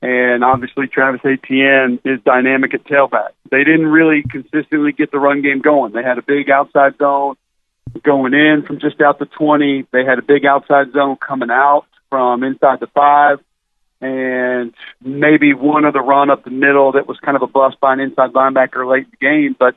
and 0.00 0.44
obviously 0.44 0.86
Travis 0.86 1.20
Etienne 1.24 1.98
is 2.04 2.20
dynamic 2.24 2.74
at 2.74 2.84
tailback. 2.84 3.30
They 3.50 3.64
didn't 3.64 3.88
really 3.88 4.22
consistently 4.22 4.92
get 4.92 5.10
the 5.10 5.18
run 5.18 5.42
game 5.42 5.60
going. 5.60 5.92
They 5.92 6.04
had 6.04 6.18
a 6.18 6.22
big 6.22 6.48
outside 6.48 6.96
zone 6.98 7.34
going 8.04 8.34
in 8.34 8.62
from 8.64 8.78
just 8.78 9.00
out 9.00 9.18
the 9.18 9.26
20. 9.26 9.86
They 9.92 10.04
had 10.04 10.18
a 10.18 10.22
big 10.22 10.46
outside 10.46 10.92
zone 10.92 11.16
coming 11.16 11.50
out 11.50 11.86
from 12.10 12.44
inside 12.44 12.78
the 12.80 12.86
five 12.86 13.40
and 14.00 14.72
maybe 15.02 15.54
one 15.54 15.84
other 15.84 16.00
run 16.00 16.30
up 16.30 16.44
the 16.44 16.50
middle 16.50 16.92
that 16.92 17.08
was 17.08 17.18
kind 17.18 17.36
of 17.36 17.42
a 17.42 17.46
bust 17.46 17.80
by 17.80 17.92
an 17.92 18.00
inside 18.00 18.32
linebacker 18.32 18.88
late 18.88 19.04
in 19.04 19.10
the 19.10 19.16
game. 19.16 19.56
But 19.58 19.74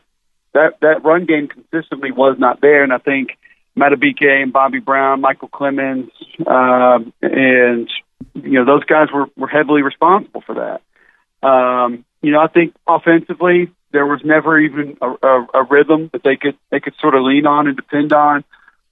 that 0.53 0.79
that 0.81 1.03
run 1.03 1.25
game 1.25 1.47
consistently 1.47 2.11
was 2.11 2.37
not 2.37 2.61
there, 2.61 2.83
and 2.83 2.93
I 2.93 2.97
think 2.97 3.37
Madubuike 3.77 4.43
and 4.43 4.53
Bobby 4.53 4.79
Brown, 4.79 5.21
Michael 5.21 5.49
Clemons, 5.49 6.11
um, 6.45 7.13
and 7.21 7.89
you 8.35 8.51
know 8.59 8.65
those 8.65 8.83
guys 8.83 9.07
were 9.13 9.27
were 9.37 9.47
heavily 9.47 9.81
responsible 9.81 10.41
for 10.41 10.55
that. 10.55 11.47
Um, 11.47 12.05
you 12.21 12.31
know, 12.31 12.39
I 12.39 12.47
think 12.47 12.75
offensively 12.87 13.71
there 13.91 14.05
was 14.05 14.21
never 14.23 14.59
even 14.59 14.97
a, 15.01 15.09
a, 15.09 15.47
a 15.55 15.63
rhythm 15.63 16.09
that 16.13 16.23
they 16.23 16.35
could 16.35 16.57
they 16.69 16.79
could 16.79 16.93
sort 16.99 17.15
of 17.15 17.23
lean 17.23 17.45
on 17.45 17.67
and 17.67 17.75
depend 17.75 18.13
on. 18.13 18.43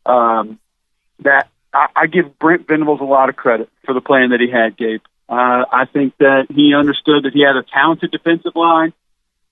Um, 0.06 0.60
that 1.24 1.50
I, 1.74 1.88
I 1.96 2.08
give 2.08 2.40
Brent 2.40 2.68
Venables 2.68 3.02
a 3.02 3.06
lot 3.06 3.30
of 3.30 3.36
credit 3.36 3.70
for 3.86 3.94
the 3.94 4.02
plan 4.02 4.30
that 4.30 4.40
he 4.40 4.50
had, 4.50 4.78
Gabe. 4.78 5.02
Uh, 5.30 5.64
I 5.72 5.86
think 5.86 6.18
that 6.18 6.48
he 6.50 6.74
understood 6.74 7.26
that 7.26 7.34
he 7.34 7.42
had 7.42 7.56
a 7.56 7.62
talented 7.62 8.10
defensive 8.10 8.56
line, 8.56 8.94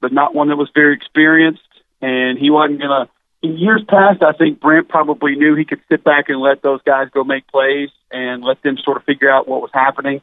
but 0.01 0.11
not 0.11 0.33
one 0.33 0.47
that 0.49 0.55
was 0.55 0.69
very 0.73 0.95
experienced, 0.95 1.61
and 2.01 2.37
he 2.39 2.49
wasn't 2.49 2.79
going 2.79 2.89
to. 2.89 3.09
In 3.43 3.57
years 3.59 3.83
past, 3.87 4.23
I 4.23 4.31
think 4.31 4.59
Brent 4.59 4.89
probably 4.89 5.35
knew 5.35 5.53
he 5.53 5.65
could 5.65 5.81
sit 5.87 6.03
back 6.03 6.29
and 6.29 6.39
let 6.39 6.63
those 6.63 6.81
guys 6.81 7.09
go 7.13 7.23
make 7.23 7.47
plays 7.47 7.89
and 8.11 8.43
let 8.43 8.63
them 8.63 8.77
sort 8.83 8.97
of 8.97 9.03
figure 9.03 9.29
out 9.29 9.47
what 9.47 9.61
was 9.61 9.69
happening. 9.71 10.21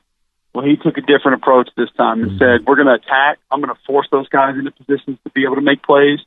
Well, 0.53 0.65
he 0.65 0.75
took 0.77 0.99
a 0.99 1.01
different 1.01 1.41
approach 1.41 1.69
this 1.77 1.91
time 1.97 2.23
and 2.23 2.39
said, 2.39 2.67
"We're 2.67 2.75
going 2.75 2.91
to 2.91 2.95
attack. 2.95 3.39
I'm 3.53 3.61
going 3.61 3.75
to 3.75 3.81
force 3.87 4.09
those 4.11 4.29
guys 4.29 4.57
into 4.59 4.73
positions 4.73 5.19
to 5.23 5.31
be 5.31 5.45
able 5.45 5.55
to 5.57 5.63
make 5.63 5.85
plays, 5.85 6.19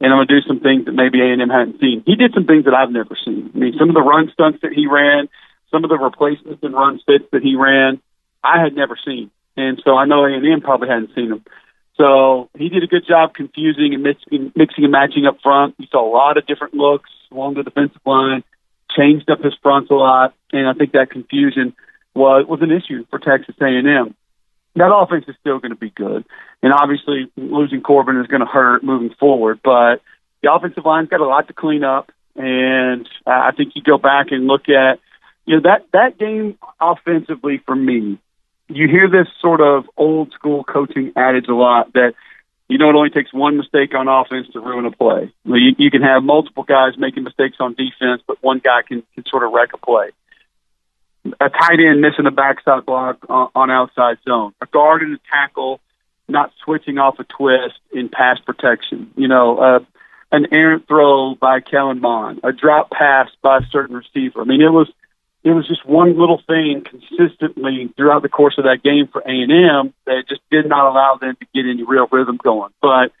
and 0.00 0.12
I'm 0.12 0.18
going 0.18 0.28
to 0.28 0.40
do 0.40 0.46
some 0.46 0.60
things 0.60 0.84
that 0.86 0.92
maybe 0.92 1.20
A 1.20 1.32
and 1.32 1.42
M 1.42 1.50
hadn't 1.50 1.80
seen." 1.80 2.04
He 2.06 2.14
did 2.14 2.32
some 2.32 2.46
things 2.46 2.64
that 2.66 2.74
I've 2.74 2.90
never 2.90 3.16
seen. 3.24 3.50
I 3.54 3.58
mean, 3.58 3.74
some 3.76 3.88
of 3.88 3.94
the 3.94 4.02
run 4.02 4.30
stunts 4.32 4.62
that 4.62 4.72
he 4.72 4.86
ran, 4.86 5.28
some 5.72 5.82
of 5.82 5.90
the 5.90 5.98
replacements 5.98 6.62
and 6.62 6.74
run 6.74 7.00
fits 7.06 7.26
that 7.32 7.42
he 7.42 7.56
ran, 7.56 8.00
I 8.42 8.62
had 8.62 8.74
never 8.74 8.96
seen, 9.04 9.30
and 9.56 9.80
so 9.84 9.96
I 9.96 10.06
know 10.06 10.24
A 10.24 10.32
and 10.32 10.46
M 10.46 10.60
probably 10.60 10.88
hadn't 10.88 11.14
seen 11.14 11.30
them. 11.30 11.44
So 11.96 12.48
he 12.56 12.68
did 12.68 12.84
a 12.84 12.86
good 12.86 13.06
job 13.06 13.34
confusing 13.34 13.92
and 13.92 14.02
mixing, 14.02 14.52
mixing 14.54 14.84
and 14.84 14.92
matching 14.92 15.26
up 15.26 15.38
front. 15.42 15.74
You 15.78 15.86
saw 15.90 16.08
a 16.08 16.12
lot 16.14 16.38
of 16.38 16.46
different 16.46 16.74
looks 16.74 17.10
along 17.32 17.54
the 17.54 17.64
defensive 17.64 18.00
line, 18.06 18.44
changed 18.96 19.28
up 19.28 19.42
his 19.42 19.54
fronts 19.62 19.90
a 19.90 19.94
lot, 19.94 20.34
and 20.52 20.68
I 20.68 20.74
think 20.74 20.92
that 20.92 21.10
confusion 21.10 21.74
was 22.14 22.46
was 22.48 22.62
an 22.62 22.70
issue 22.70 23.04
for 23.10 23.18
Texas 23.18 23.56
A&M. 23.60 24.14
That 24.76 24.94
offense 24.94 25.24
is 25.26 25.34
still 25.40 25.58
going 25.58 25.72
to 25.72 25.76
be 25.76 25.90
good, 25.90 26.24
and 26.62 26.72
obviously 26.72 27.30
losing 27.36 27.80
Corbin 27.80 28.20
is 28.20 28.28
going 28.28 28.40
to 28.40 28.46
hurt 28.46 28.84
moving 28.84 29.10
forward. 29.18 29.60
But 29.64 29.96
the 30.42 30.52
offensive 30.52 30.84
line's 30.84 31.08
got 31.08 31.20
a 31.20 31.26
lot 31.26 31.48
to 31.48 31.52
clean 31.52 31.82
up, 31.82 32.12
and 32.36 33.08
I 33.26 33.50
think 33.56 33.72
you 33.74 33.82
go 33.82 33.98
back 33.98 34.28
and 34.30 34.46
look 34.46 34.68
at 34.68 35.00
you 35.46 35.56
know 35.56 35.62
that 35.62 35.86
that 35.92 36.18
game 36.18 36.58
offensively 36.80 37.60
for 37.66 37.74
me 37.74 38.18
you 38.68 38.86
hear 38.88 39.08
this 39.08 39.26
sort 39.40 39.60
of 39.60 39.84
old 39.96 40.32
school 40.32 40.64
coaching 40.64 41.12
adage 41.16 41.48
a 41.48 41.54
lot 41.54 41.92
that 41.94 42.14
you 42.68 42.78
know 42.78 42.90
it 42.90 42.94
only 42.94 43.10
takes 43.10 43.32
one 43.32 43.56
mistake 43.56 43.94
on 43.94 44.08
offense 44.08 44.46
to 44.52 44.60
ruin 44.60 44.84
a 44.84 44.90
play. 44.90 45.32
You, 45.44 45.74
you 45.78 45.90
can 45.90 46.02
have 46.02 46.22
multiple 46.22 46.64
guys 46.64 46.92
making 46.98 47.24
mistakes 47.24 47.56
on 47.60 47.74
defense, 47.74 48.22
but 48.26 48.42
one 48.42 48.60
guy 48.62 48.82
can, 48.86 49.02
can 49.14 49.24
sort 49.26 49.42
of 49.42 49.52
wreck 49.52 49.70
a 49.72 49.78
play. 49.78 50.10
A 51.40 51.48
tight 51.48 51.80
end 51.80 52.00
missing 52.00 52.26
a 52.26 52.30
backside 52.30 52.86
block 52.86 53.18
on, 53.28 53.50
on 53.54 53.70
outside 53.70 54.18
zone. 54.26 54.52
A 54.62 54.66
guard 54.66 55.02
and 55.02 55.14
a 55.14 55.20
tackle 55.30 55.80
not 56.28 56.52
switching 56.62 56.98
off 56.98 57.18
a 57.18 57.24
twist 57.24 57.78
in 57.92 58.08
pass 58.08 58.38
protection. 58.38 59.10
You 59.16 59.28
know, 59.28 59.58
uh, 59.58 59.78
an 60.30 60.46
errant 60.52 60.86
throw 60.86 61.34
by 61.34 61.60
Kellen 61.60 62.00
Mond, 62.00 62.40
a 62.44 62.52
drop 62.52 62.90
pass 62.90 63.28
by 63.42 63.58
a 63.58 63.66
certain 63.70 63.96
receiver. 63.96 64.42
I 64.42 64.44
mean, 64.44 64.60
it 64.60 64.70
was 64.70 64.90
it 65.44 65.50
was 65.50 65.66
just 65.66 65.86
one 65.86 66.18
little 66.18 66.42
thing 66.46 66.84
consistently 66.84 67.92
throughout 67.96 68.22
the 68.22 68.28
course 68.28 68.54
of 68.58 68.64
that 68.64 68.82
game 68.82 69.08
for 69.10 69.20
A 69.20 69.30
and 69.30 69.52
M 69.52 69.94
that 70.06 70.24
just 70.28 70.40
did 70.50 70.68
not 70.68 70.90
allow 70.90 71.16
them 71.20 71.36
to 71.36 71.46
get 71.54 71.68
any 71.68 71.84
real 71.84 72.08
rhythm 72.10 72.38
going. 72.42 72.72
But 72.82 73.12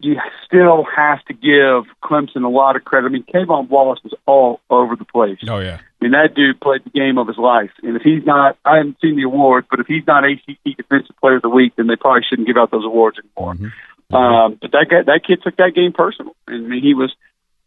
you 0.00 0.16
still 0.44 0.84
have 0.96 1.24
to 1.26 1.32
give 1.32 1.90
Clemson 2.02 2.44
a 2.44 2.48
lot 2.48 2.76
of 2.76 2.84
credit. 2.84 3.06
I 3.06 3.10
mean, 3.10 3.24
K'Von 3.24 3.68
Wallace 3.68 4.00
was 4.02 4.12
all 4.26 4.60
over 4.68 4.96
the 4.96 5.04
place. 5.04 5.38
Oh 5.48 5.60
yeah. 5.60 5.78
I 5.78 6.04
mean, 6.04 6.12
that 6.12 6.34
dude 6.34 6.60
played 6.60 6.82
the 6.84 6.90
game 6.90 7.16
of 7.16 7.28
his 7.28 7.38
life. 7.38 7.70
And 7.82 7.96
if 7.96 8.02
he's 8.02 8.24
not, 8.26 8.58
I 8.64 8.78
haven't 8.78 8.98
seen 9.00 9.16
the 9.16 9.22
awards, 9.22 9.66
but 9.70 9.80
if 9.80 9.86
he's 9.86 10.06
not 10.06 10.24
ACC 10.24 10.76
Defensive 10.76 11.16
Player 11.20 11.36
of 11.36 11.42
the 11.42 11.48
Week, 11.48 11.74
then 11.76 11.86
they 11.86 11.96
probably 11.96 12.22
shouldn't 12.28 12.46
give 12.46 12.58
out 12.58 12.70
those 12.70 12.84
awards 12.84 13.18
anymore. 13.18 13.54
Mm-hmm. 13.54 14.14
Um, 14.14 14.58
but 14.60 14.72
that 14.72 14.86
guy, 14.90 15.02
that 15.06 15.20
kid 15.26 15.40
took 15.42 15.56
that 15.56 15.72
game 15.74 15.92
personal. 15.92 16.36
And 16.46 16.66
I 16.66 16.68
mean, 16.68 16.82
he 16.82 16.94
was 16.94 17.14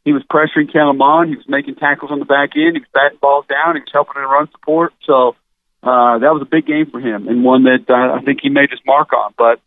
he 0.08 0.14
was 0.14 0.24
pressuring 0.24 0.72
Kellen 0.72 0.98
Mond. 0.98 1.30
He 1.30 1.36
was 1.36 1.50
making 1.50 1.76
tackles 1.76 2.12
on 2.12 2.20
the 2.20 2.26
back 2.26 2.52
end. 2.56 2.78
He 2.78 2.80
was 2.80 2.88
batting 2.94 3.18
balls 3.20 3.44
down. 3.50 3.76
He 3.76 3.82
was 3.82 3.92
helping 3.92 4.16
in 4.16 4.24
run 4.24 4.50
support. 4.54 4.94
So 5.04 5.36
uh, 5.84 6.20
that 6.20 6.32
was 6.32 6.42
a 6.42 6.50
big 6.50 6.66
game 6.66 6.90
for 6.90 7.02
him 7.02 7.28
and 7.28 7.44
one 7.44 7.64
that 7.64 7.90
uh, 7.90 8.16
I 8.16 8.22
think 8.24 8.40
he 8.42 8.48
made 8.48 8.70
his 8.72 8.80
mark 8.86 9.12
on. 9.12 9.34
But 9.38 9.60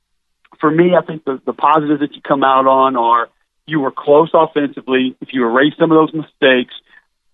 for 0.58 0.70
me, 0.70 0.96
I 0.96 1.04
think 1.04 1.26
the, 1.26 1.42
the 1.44 1.52
positives 1.52 2.00
that 2.00 2.14
you 2.16 2.22
come 2.22 2.42
out 2.42 2.66
on 2.66 2.96
are 2.96 3.28
you 3.66 3.80
were 3.80 3.92
close 3.92 4.30
offensively. 4.32 5.14
If 5.20 5.28
you 5.34 5.44
erase 5.44 5.74
some 5.78 5.92
of 5.92 5.96
those 5.96 6.14
mistakes, 6.14 6.72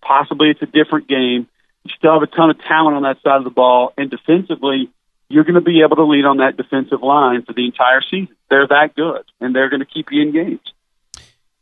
possibly 0.01 0.49
it's 0.49 0.61
a 0.61 0.65
different 0.65 1.07
game. 1.07 1.47
You 1.85 1.91
still 1.97 2.11
have 2.11 2.23
a 2.23 2.27
ton 2.27 2.49
of 2.49 2.59
talent 2.67 2.97
on 2.97 3.03
that 3.03 3.21
side 3.23 3.37
of 3.37 3.45
the 3.45 3.55
ball, 3.55 3.93
and 3.97 4.11
defensively, 4.11 4.91
you're 5.29 5.45
going 5.45 5.55
to 5.55 5.61
be 5.61 5.79
able 5.79 5.95
to 5.95 6.03
lean 6.03 6.25
on 6.25 6.43
that 6.43 6.57
defensive 6.57 7.01
line 7.01 7.43
for 7.43 7.53
the 7.53 7.63
entire 7.63 8.01
season. 8.01 8.35
They're 8.49 8.67
that 8.67 8.95
good, 8.97 9.23
and 9.39 9.55
they're 9.55 9.69
going 9.69 9.79
to 9.79 9.85
keep 9.85 10.11
you 10.11 10.23
in 10.23 10.33
games. 10.33 10.73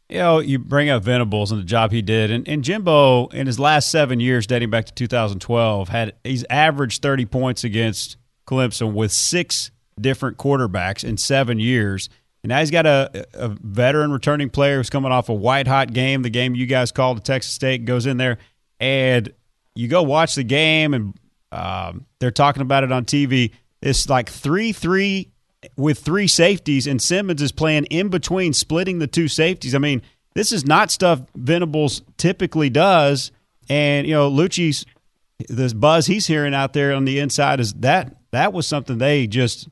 You 0.10 0.20
know, 0.20 0.40
you 0.40 0.60
bring 0.60 0.90
up 0.90 1.04
Venables 1.04 1.52
and 1.52 1.60
the 1.60 1.66
job 1.66 1.92
he 1.92 2.04
did, 2.04 2.30
and, 2.30 2.48
and 2.48 2.64
Jimbo 2.64 3.28
in 3.28 3.48
his 3.48 3.60
last 3.60 3.90
seven 3.90 4.20
years, 4.20 4.46
dating 4.46 4.70
back 4.70 4.86
to 4.86 4.94
2012, 4.94 5.90
had 5.90 6.14
he's 6.24 6.46
averaged 6.50 7.02
30 7.02 7.26
points 7.26 7.64
against 7.64 8.18
Clemson 8.46 8.94
with 8.94 9.12
six 9.12 9.72
different 10.00 10.38
quarterbacks 10.38 11.04
in 11.04 11.18
seven 11.18 11.60
years. 11.60 12.10
And 12.44 12.50
now 12.50 12.60
he's 12.60 12.70
got 12.70 12.86
a, 12.86 13.26
a 13.34 13.50
veteran 13.50 14.12
returning 14.12 14.52
player 14.52 14.78
who's 14.78 14.92
coming 14.92 15.12
off 15.12 15.30
a 15.30 15.34
white 15.34 15.68
hot 15.68 15.92
game, 15.92 16.22
the 16.22 16.30
game 16.30 16.54
you 16.54 16.68
guys 16.68 16.92
called 16.92 17.18
at 17.18 17.26
Texas 17.26 17.54
State, 17.54 17.86
goes 17.86 18.06
in 18.06 18.18
there, 18.18 18.38
and 18.80 19.34
you 19.74 19.88
go 19.88 20.04
watch 20.04 20.36
the 20.36 20.44
game, 20.44 20.94
and 20.94 21.20
um, 21.52 22.06
they're 22.20 22.30
talking 22.30 22.62
about 22.62 22.84
it 22.84 22.92
on 22.92 23.06
TV. 23.06 23.52
It's 23.82 24.08
like 24.10 24.30
3 24.30 24.72
3 24.72 25.32
with 25.76 26.00
three 26.00 26.28
safeties, 26.28 26.88
and 26.88 27.02
Simmons 27.02 27.42
is 27.42 27.52
playing 27.52 27.86
in 27.86 28.10
between, 28.10 28.54
splitting 28.54 29.00
the 29.00 29.08
two 29.08 29.28
safeties. 29.28 29.76
I 29.76 29.80
mean, 29.80 30.02
this 30.34 30.52
is 30.52 30.66
not 30.66 30.92
stuff 30.92 31.22
Venables 31.36 32.02
typically 32.18 32.70
does. 32.70 33.32
And, 33.70 34.06
you 34.06 34.14
know, 34.14 34.30
Liucci's, 34.30 34.86
the 35.50 35.74
buzz 35.76 36.06
he's 36.06 36.28
hearing 36.28 36.54
out 36.54 36.74
there 36.74 36.94
on 36.94 37.06
the 37.06 37.20
inside 37.20 37.60
is 37.60 37.74
that 37.76 38.16
that 38.32 38.54
was 38.54 38.68
something 38.68 38.98
they 38.98 39.28
just 39.28 39.68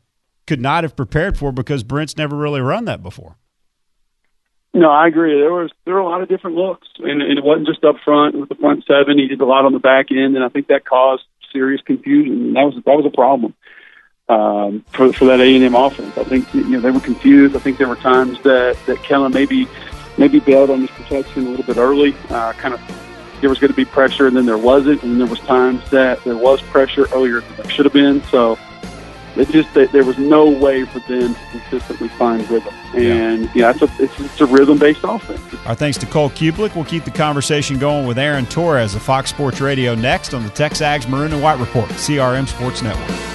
could 0.48 0.60
not 0.60 0.84
have 0.84 0.96
prepared 0.96 1.38
for 1.38 1.52
because 1.52 1.84
Brent's 1.84 2.18
never 2.18 2.36
really 2.36 2.62
run 2.62 2.86
that 2.86 3.04
before. 3.04 3.38
No, 4.74 4.90
I 4.90 5.08
agree. 5.08 5.40
There 5.40 5.54
was 5.54 5.70
there 5.86 5.94
were 5.94 6.00
a 6.00 6.10
lot 6.10 6.24
of 6.24 6.30
different 6.30 6.58
looks, 6.58 6.88
and, 6.98 7.22
and 7.22 7.38
it 7.38 7.44
wasn't 7.44 7.68
just 7.68 7.84
up 7.84 7.98
front 8.04 8.40
with 8.40 8.50
the 8.50 8.56
front 8.56 8.84
seven. 8.88 9.20
He 9.20 9.28
did 9.28 9.40
a 9.40 9.46
lot 9.46 9.66
on 9.66 9.74
the 9.74 9.80
back 9.80 10.08
end, 10.10 10.36
and 10.36 10.44
I 10.44 10.50
think 10.50 10.68
that 10.68 10.84
caused 10.84 11.24
serious 11.52 11.82
confusion. 11.86 12.34
And 12.34 12.56
that 12.56 12.64
was 12.64 12.76
that 12.84 12.96
was 12.96 13.06
a 13.06 13.16
problem 13.16 13.54
um, 14.34 14.86
for 14.92 15.12
for 15.14 15.26
that 15.26 15.40
A 15.40 15.56
and 15.56 15.64
M 15.64 15.76
offense. 15.76 16.18
I 16.18 16.24
think 16.24 16.54
you 16.54 16.64
know 16.64 16.80
they 16.80 16.92
were 16.92 17.00
confused. 17.00 17.56
I 17.56 17.60
think 17.60 17.78
there 17.78 17.88
were 17.88 17.96
times 17.96 18.42
that 18.44 18.78
that 18.86 19.04
Kellen 19.04 19.34
maybe 19.34 19.68
maybe 20.18 20.40
bailed 20.40 20.70
on 20.70 20.82
his 20.82 20.92
protection 20.92 21.48
a 21.48 21.50
little 21.50 21.66
bit 21.66 21.78
early. 21.78 22.16
Uh, 22.30 22.54
kind 22.54 22.74
of 22.74 22.82
there 23.42 23.50
was 23.50 23.60
going 23.60 23.72
to 23.72 23.76
be 23.76 23.86
pressure, 23.86 24.28
and 24.28 24.38
then 24.38 24.46
there 24.46 24.58
wasn't, 24.58 25.04
and 25.04 25.20
there 25.20 25.28
was 25.28 25.40
times 25.42 25.90
that 25.90 26.24
there 26.24 26.38
was 26.38 26.62
pressure 26.62 27.08
earlier 27.14 27.42
than 27.42 27.56
there 27.58 27.70
should 27.70 27.86
have 27.86 27.94
been. 27.94 28.24
So 28.24 28.58
it 29.36 29.50
just 29.50 29.74
that 29.74 29.92
there 29.92 30.04
was 30.04 30.18
no 30.18 30.50
way 30.50 30.86
for 30.86 31.00
them 31.00 31.34
to 31.34 31.42
consistently 31.52 32.08
find 32.10 32.48
rhythm. 32.50 32.74
And 32.94 33.50
yeah, 33.56 33.72
it's 33.72 33.82
a 33.82 33.90
it's, 34.00 34.20
it's 34.20 34.42
a 34.42 34.46
rhythm 34.46 34.78
based 34.78 35.02
offense. 35.04 35.42
Our 35.66 35.76
thanks 35.76 35.98
to 36.00 36.06
Cole 36.06 36.30
Cubelic. 36.30 36.76
We'll 36.76 36.86
keep 36.86 37.04
the 37.04 37.12
conversation 37.12 37.80
going 37.80 38.08
with 38.08 38.18
Aaron 38.18 38.46
Torres 38.46 38.96
of 38.96 39.02
Fox 39.02 39.30
Sports 39.30 39.62
Radio 39.62 39.96
next 39.96 40.34
on 40.34 40.44
the 40.44 40.50
Texags 40.50 41.08
Maroon 41.08 41.34
and 41.34 41.42
White 41.42 41.60
Report, 41.60 41.90
CRM 41.90 42.48
Sports 42.48 42.82
Network. 42.82 43.33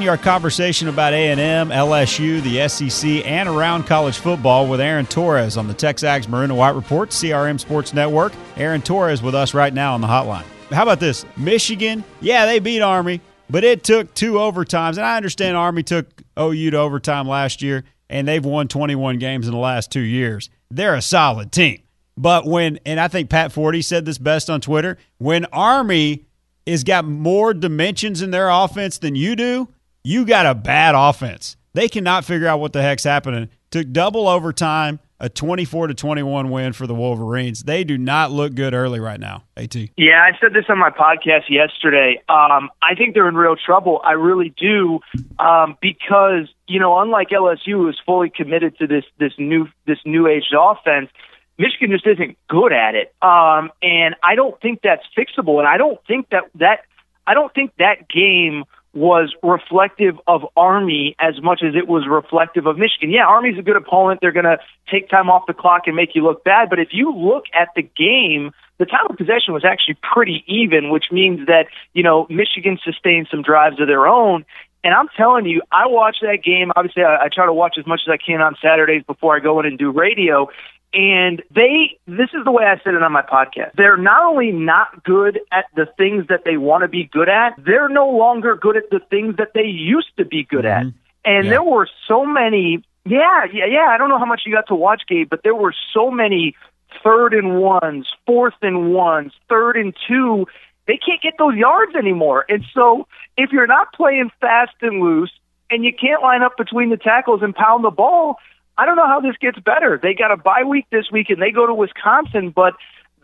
Continue 0.00 0.10
our 0.12 0.32
conversation 0.32 0.88
about 0.88 1.12
A&M, 1.12 1.68
LSU, 1.68 2.40
the 2.42 2.66
SEC, 2.68 3.26
and 3.26 3.46
around 3.46 3.84
college 3.84 4.16
football 4.16 4.66
with 4.66 4.80
Aaron 4.80 5.04
Torres 5.04 5.58
on 5.58 5.68
the 5.68 5.74
Texags 5.74 6.26
Maroon 6.26 6.44
and 6.44 6.56
White 6.56 6.74
Report, 6.74 7.10
CRM 7.10 7.60
Sports 7.60 7.92
Network. 7.92 8.32
Aaron 8.56 8.80
Torres 8.80 9.20
with 9.20 9.34
us 9.34 9.52
right 9.52 9.74
now 9.74 9.92
on 9.92 10.00
the 10.00 10.06
hotline. 10.06 10.44
How 10.70 10.84
about 10.84 11.00
this? 11.00 11.26
Michigan, 11.36 12.02
yeah, 12.22 12.46
they 12.46 12.60
beat 12.60 12.80
Army, 12.80 13.20
but 13.50 13.62
it 13.62 13.84
took 13.84 14.14
two 14.14 14.34
overtimes. 14.34 14.96
And 14.96 15.00
I 15.00 15.18
understand 15.18 15.54
Army 15.54 15.82
took 15.82 16.06
OU 16.38 16.70
to 16.70 16.78
overtime 16.78 17.28
last 17.28 17.60
year, 17.60 17.84
and 18.08 18.26
they've 18.26 18.42
won 18.42 18.68
21 18.68 19.18
games 19.18 19.46
in 19.46 19.52
the 19.52 19.60
last 19.60 19.92
two 19.92 20.00
years. 20.00 20.48
They're 20.70 20.94
a 20.94 21.02
solid 21.02 21.52
team. 21.52 21.82
But 22.16 22.46
when, 22.46 22.78
and 22.86 22.98
I 22.98 23.08
think 23.08 23.28
Pat 23.28 23.52
Forde 23.52 23.84
said 23.84 24.06
this 24.06 24.16
best 24.16 24.48
on 24.48 24.62
Twitter, 24.62 24.96
when 25.18 25.44
Army 25.52 26.24
is 26.64 26.84
got 26.84 27.04
more 27.04 27.52
dimensions 27.52 28.22
in 28.22 28.30
their 28.30 28.48
offense 28.48 28.96
than 28.96 29.14
you 29.14 29.36
do, 29.36 29.68
you 30.02 30.24
got 30.24 30.46
a 30.46 30.54
bad 30.54 30.94
offense. 30.94 31.56
They 31.72 31.88
cannot 31.88 32.24
figure 32.24 32.48
out 32.48 32.60
what 32.60 32.72
the 32.72 32.82
heck's 32.82 33.04
happening. 33.04 33.48
Took 33.70 33.92
double 33.92 34.26
overtime, 34.26 34.98
a 35.20 35.28
24 35.28 35.88
to 35.88 35.94
21 35.94 36.50
win 36.50 36.72
for 36.72 36.88
the 36.88 36.94
Wolverines. 36.94 37.62
They 37.62 37.84
do 37.84 37.96
not 37.96 38.32
look 38.32 38.54
good 38.54 38.74
early 38.74 38.98
right 38.98 39.20
now. 39.20 39.44
AT. 39.56 39.76
Yeah, 39.96 40.20
I 40.20 40.36
said 40.40 40.52
this 40.52 40.64
on 40.68 40.78
my 40.78 40.90
podcast 40.90 41.48
yesterday. 41.48 42.20
Um, 42.28 42.70
I 42.82 42.96
think 42.96 43.14
they're 43.14 43.28
in 43.28 43.36
real 43.36 43.54
trouble. 43.54 44.00
I 44.02 44.12
really 44.12 44.52
do, 44.56 44.98
um, 45.38 45.76
because 45.80 46.48
you 46.66 46.80
know, 46.80 46.98
unlike 46.98 47.28
LSU, 47.28 47.72
who 47.72 47.88
is 47.88 47.96
fully 48.04 48.30
committed 48.30 48.76
to 48.78 48.88
this 48.88 49.04
this 49.18 49.32
new 49.38 49.68
this 49.86 49.98
new 50.04 50.26
age 50.26 50.44
offense. 50.58 51.10
Michigan 51.58 51.90
just 51.90 52.06
isn't 52.06 52.38
good 52.48 52.72
at 52.72 52.94
it, 52.94 53.14
um, 53.20 53.70
and 53.82 54.16
I 54.22 54.34
don't 54.34 54.58
think 54.62 54.80
that's 54.82 55.02
fixable. 55.14 55.58
And 55.58 55.68
I 55.68 55.76
don't 55.76 56.00
think 56.06 56.30
that 56.30 56.44
that 56.54 56.84
I 57.26 57.34
don't 57.34 57.52
think 57.52 57.72
that 57.78 58.08
game 58.08 58.64
was 58.92 59.34
reflective 59.42 60.16
of 60.26 60.42
Army 60.56 61.14
as 61.20 61.40
much 61.42 61.62
as 61.62 61.74
it 61.76 61.86
was 61.86 62.08
reflective 62.08 62.66
of 62.66 62.76
Michigan. 62.76 63.10
Yeah, 63.10 63.24
Army's 63.26 63.58
a 63.58 63.62
good 63.62 63.76
opponent. 63.76 64.20
They're 64.20 64.32
going 64.32 64.44
to 64.44 64.58
take 64.90 65.08
time 65.08 65.30
off 65.30 65.44
the 65.46 65.54
clock 65.54 65.82
and 65.86 65.94
make 65.94 66.14
you 66.14 66.24
look 66.24 66.42
bad. 66.42 66.68
But 66.68 66.80
if 66.80 66.88
you 66.90 67.14
look 67.14 67.44
at 67.54 67.68
the 67.76 67.82
game, 67.82 68.50
the 68.78 68.86
time 68.86 69.06
of 69.08 69.16
possession 69.16 69.54
was 69.54 69.64
actually 69.64 69.96
pretty 70.02 70.42
even, 70.48 70.90
which 70.90 71.06
means 71.12 71.46
that, 71.46 71.66
you 71.92 72.02
know, 72.02 72.26
Michigan 72.28 72.78
sustained 72.82 73.28
some 73.30 73.42
drives 73.42 73.80
of 73.80 73.86
their 73.86 74.06
own. 74.08 74.44
And 74.82 74.94
I'm 74.94 75.08
telling 75.16 75.46
you, 75.46 75.62
I 75.70 75.86
watch 75.86 76.16
that 76.22 76.38
game. 76.42 76.72
Obviously, 76.74 77.04
I, 77.04 77.26
I 77.26 77.28
try 77.32 77.46
to 77.46 77.52
watch 77.52 77.76
as 77.78 77.86
much 77.86 78.00
as 78.08 78.10
I 78.10 78.16
can 78.16 78.40
on 78.40 78.56
Saturdays 78.62 79.04
before 79.06 79.36
I 79.36 79.40
go 79.40 79.60
in 79.60 79.66
and 79.66 79.78
do 79.78 79.90
radio. 79.90 80.48
And 80.92 81.42
they, 81.54 81.98
this 82.06 82.30
is 82.34 82.44
the 82.44 82.50
way 82.50 82.64
I 82.64 82.80
said 82.82 82.94
it 82.94 83.02
on 83.02 83.12
my 83.12 83.22
podcast. 83.22 83.74
They're 83.76 83.96
not 83.96 84.24
only 84.24 84.50
not 84.50 85.04
good 85.04 85.38
at 85.52 85.66
the 85.76 85.86
things 85.96 86.26
that 86.28 86.44
they 86.44 86.56
want 86.56 86.82
to 86.82 86.88
be 86.88 87.04
good 87.04 87.28
at, 87.28 87.54
they're 87.58 87.88
no 87.88 88.08
longer 88.10 88.56
good 88.56 88.76
at 88.76 88.90
the 88.90 89.00
things 89.08 89.36
that 89.36 89.52
they 89.54 89.66
used 89.66 90.10
to 90.16 90.24
be 90.24 90.42
good 90.42 90.64
mm-hmm. 90.64 90.88
at. 90.88 90.94
And 91.24 91.44
yeah. 91.44 91.50
there 91.50 91.62
were 91.62 91.88
so 92.08 92.24
many, 92.24 92.82
yeah, 93.04 93.44
yeah, 93.52 93.66
yeah. 93.66 93.86
I 93.88 93.98
don't 93.98 94.08
know 94.08 94.18
how 94.18 94.24
much 94.24 94.42
you 94.44 94.52
got 94.52 94.66
to 94.68 94.74
watch, 94.74 95.02
Gabe, 95.08 95.28
but 95.30 95.42
there 95.44 95.54
were 95.54 95.74
so 95.94 96.10
many 96.10 96.56
third 97.04 97.34
and 97.34 97.60
ones, 97.60 98.08
fourth 98.26 98.54
and 98.62 98.92
ones, 98.92 99.32
third 99.48 99.76
and 99.76 99.94
two. 100.08 100.46
They 100.86 100.96
can't 100.96 101.22
get 101.22 101.34
those 101.38 101.54
yards 101.54 101.94
anymore. 101.94 102.44
And 102.48 102.64
so 102.74 103.06
if 103.36 103.52
you're 103.52 103.68
not 103.68 103.92
playing 103.92 104.30
fast 104.40 104.74
and 104.80 105.00
loose 105.00 105.30
and 105.70 105.84
you 105.84 105.92
can't 105.92 106.20
line 106.20 106.42
up 106.42 106.56
between 106.56 106.90
the 106.90 106.96
tackles 106.96 107.42
and 107.42 107.54
pound 107.54 107.84
the 107.84 107.90
ball, 107.90 108.38
I 108.80 108.86
don't 108.86 108.96
know 108.96 109.06
how 109.06 109.20
this 109.20 109.36
gets 109.38 109.58
better. 109.58 110.00
They 110.02 110.14
got 110.14 110.32
a 110.32 110.38
bye 110.38 110.64
week 110.66 110.86
this 110.90 111.10
week 111.12 111.28
and 111.28 111.40
they 111.40 111.50
go 111.50 111.66
to 111.66 111.74
Wisconsin, 111.74 112.48
but 112.48 112.72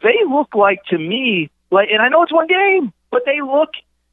they 0.03 0.19
look 0.29 0.55
like 0.55 0.85
to 0.91 0.99
me 0.99 1.51
like, 1.71 1.89
and 1.91 2.03
I 2.03 2.11
know 2.11 2.23
it's 2.23 2.33
one 2.33 2.47
game, 2.47 2.93
but 3.11 3.23
they 3.25 3.41
look 3.41 3.71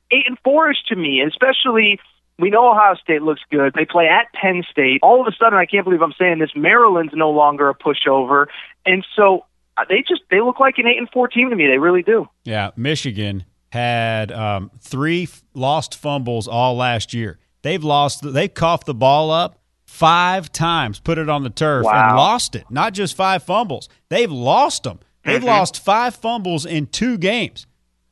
eight 0.09 0.23
and 0.25 0.37
fourish 0.43 0.77
to 0.87 0.95
me, 0.95 1.21
especially. 1.21 1.99
We 2.39 2.49
know 2.49 2.71
Ohio 2.71 2.95
State 2.95 3.21
looks 3.21 3.41
good. 3.51 3.73
They 3.75 3.85
play 3.85 4.07
at 4.07 4.33
Penn 4.33 4.63
State. 4.71 5.01
All 5.03 5.21
of 5.21 5.27
a 5.27 5.35
sudden, 5.39 5.59
I 5.59 5.67
can't 5.67 5.83
believe 5.83 6.01
I'm 6.01 6.15
saying 6.17 6.39
this. 6.39 6.49
Maryland's 6.55 7.13
no 7.13 7.29
longer 7.29 7.69
a 7.69 7.75
pushover, 7.75 8.47
and 8.87 9.05
so 9.15 9.45
uh, 9.77 9.85
they 9.87 9.99
just 9.99 10.21
they 10.31 10.41
look 10.41 10.59
like 10.59 10.79
an 10.79 10.87
eight 10.87 10.97
and 10.97 11.07
four 11.11 11.27
team 11.27 11.51
to 11.51 11.55
me. 11.55 11.67
They 11.67 11.77
really 11.77 12.01
do. 12.01 12.27
Yeah, 12.43 12.71
Michigan 12.75 13.45
had 13.69 14.31
um, 14.31 14.71
three 14.79 15.23
f- 15.23 15.43
lost 15.53 15.93
fumbles 15.93 16.47
all 16.47 16.75
last 16.75 17.13
year. 17.13 17.37
They've 17.61 17.83
lost. 17.83 18.23
They've 18.23 18.53
coughed 18.53 18.87
the 18.87 18.95
ball 18.95 19.29
up 19.29 19.59
five 19.93 20.51
times, 20.51 20.99
put 20.99 21.19
it 21.19 21.29
on 21.29 21.43
the 21.43 21.49
turf, 21.51 21.85
Wow. 21.85 22.07
and 22.09 22.17
lost 22.17 22.55
it. 22.55 22.65
Not 22.71 22.93
just 22.93 23.15
five 23.15 23.43
fumbles. 23.43 23.89
They've 24.09 24.31
lost 24.31 24.83
them. 24.83 24.99
They've 25.23 25.39
Mhm. 25.41 25.45
lost 25.45 25.79
five 25.83 26.15
fumbles 26.15 26.65
in 26.65 26.87
two 26.87 27.17
games. 27.19 27.67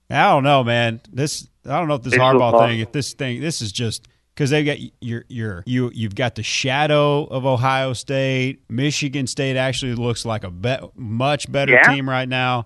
I 0.09 0.23
don't 0.29 0.43
know, 0.43 0.63
man. 0.63 1.01
This 1.11 1.47
I 1.67 1.77
don't 1.79 1.87
know 1.87 1.95
if 1.95 2.03
this 2.03 2.13
It's 2.13 2.21
Harbaugh 2.21 2.67
thing. 2.67 2.79
If 2.79 2.91
this 2.91 3.13
thing, 3.13 3.39
this 3.41 3.61
is 3.61 3.71
just 3.71 4.07
because 4.33 4.49
they've 4.51 4.65
got 4.65 4.77
your 5.01 5.25
your 5.27 5.63
you 5.65 5.91
you've 5.93 6.15
got 6.15 6.35
the 6.35 6.43
shadow 6.43 7.23
of 7.25 7.45
Ohio 7.45 7.93
State. 7.93 8.61
Michigan 8.69 9.25
State 9.27 9.57
actually 9.57 9.95
looks 9.95 10.23
like 10.25 10.43
a 10.43 10.51
be, 10.51 10.75
much 10.95 11.51
better 11.51 11.73
Yeah. 11.73 11.91
team 11.93 12.07
right 12.09 12.29
now, 12.29 12.65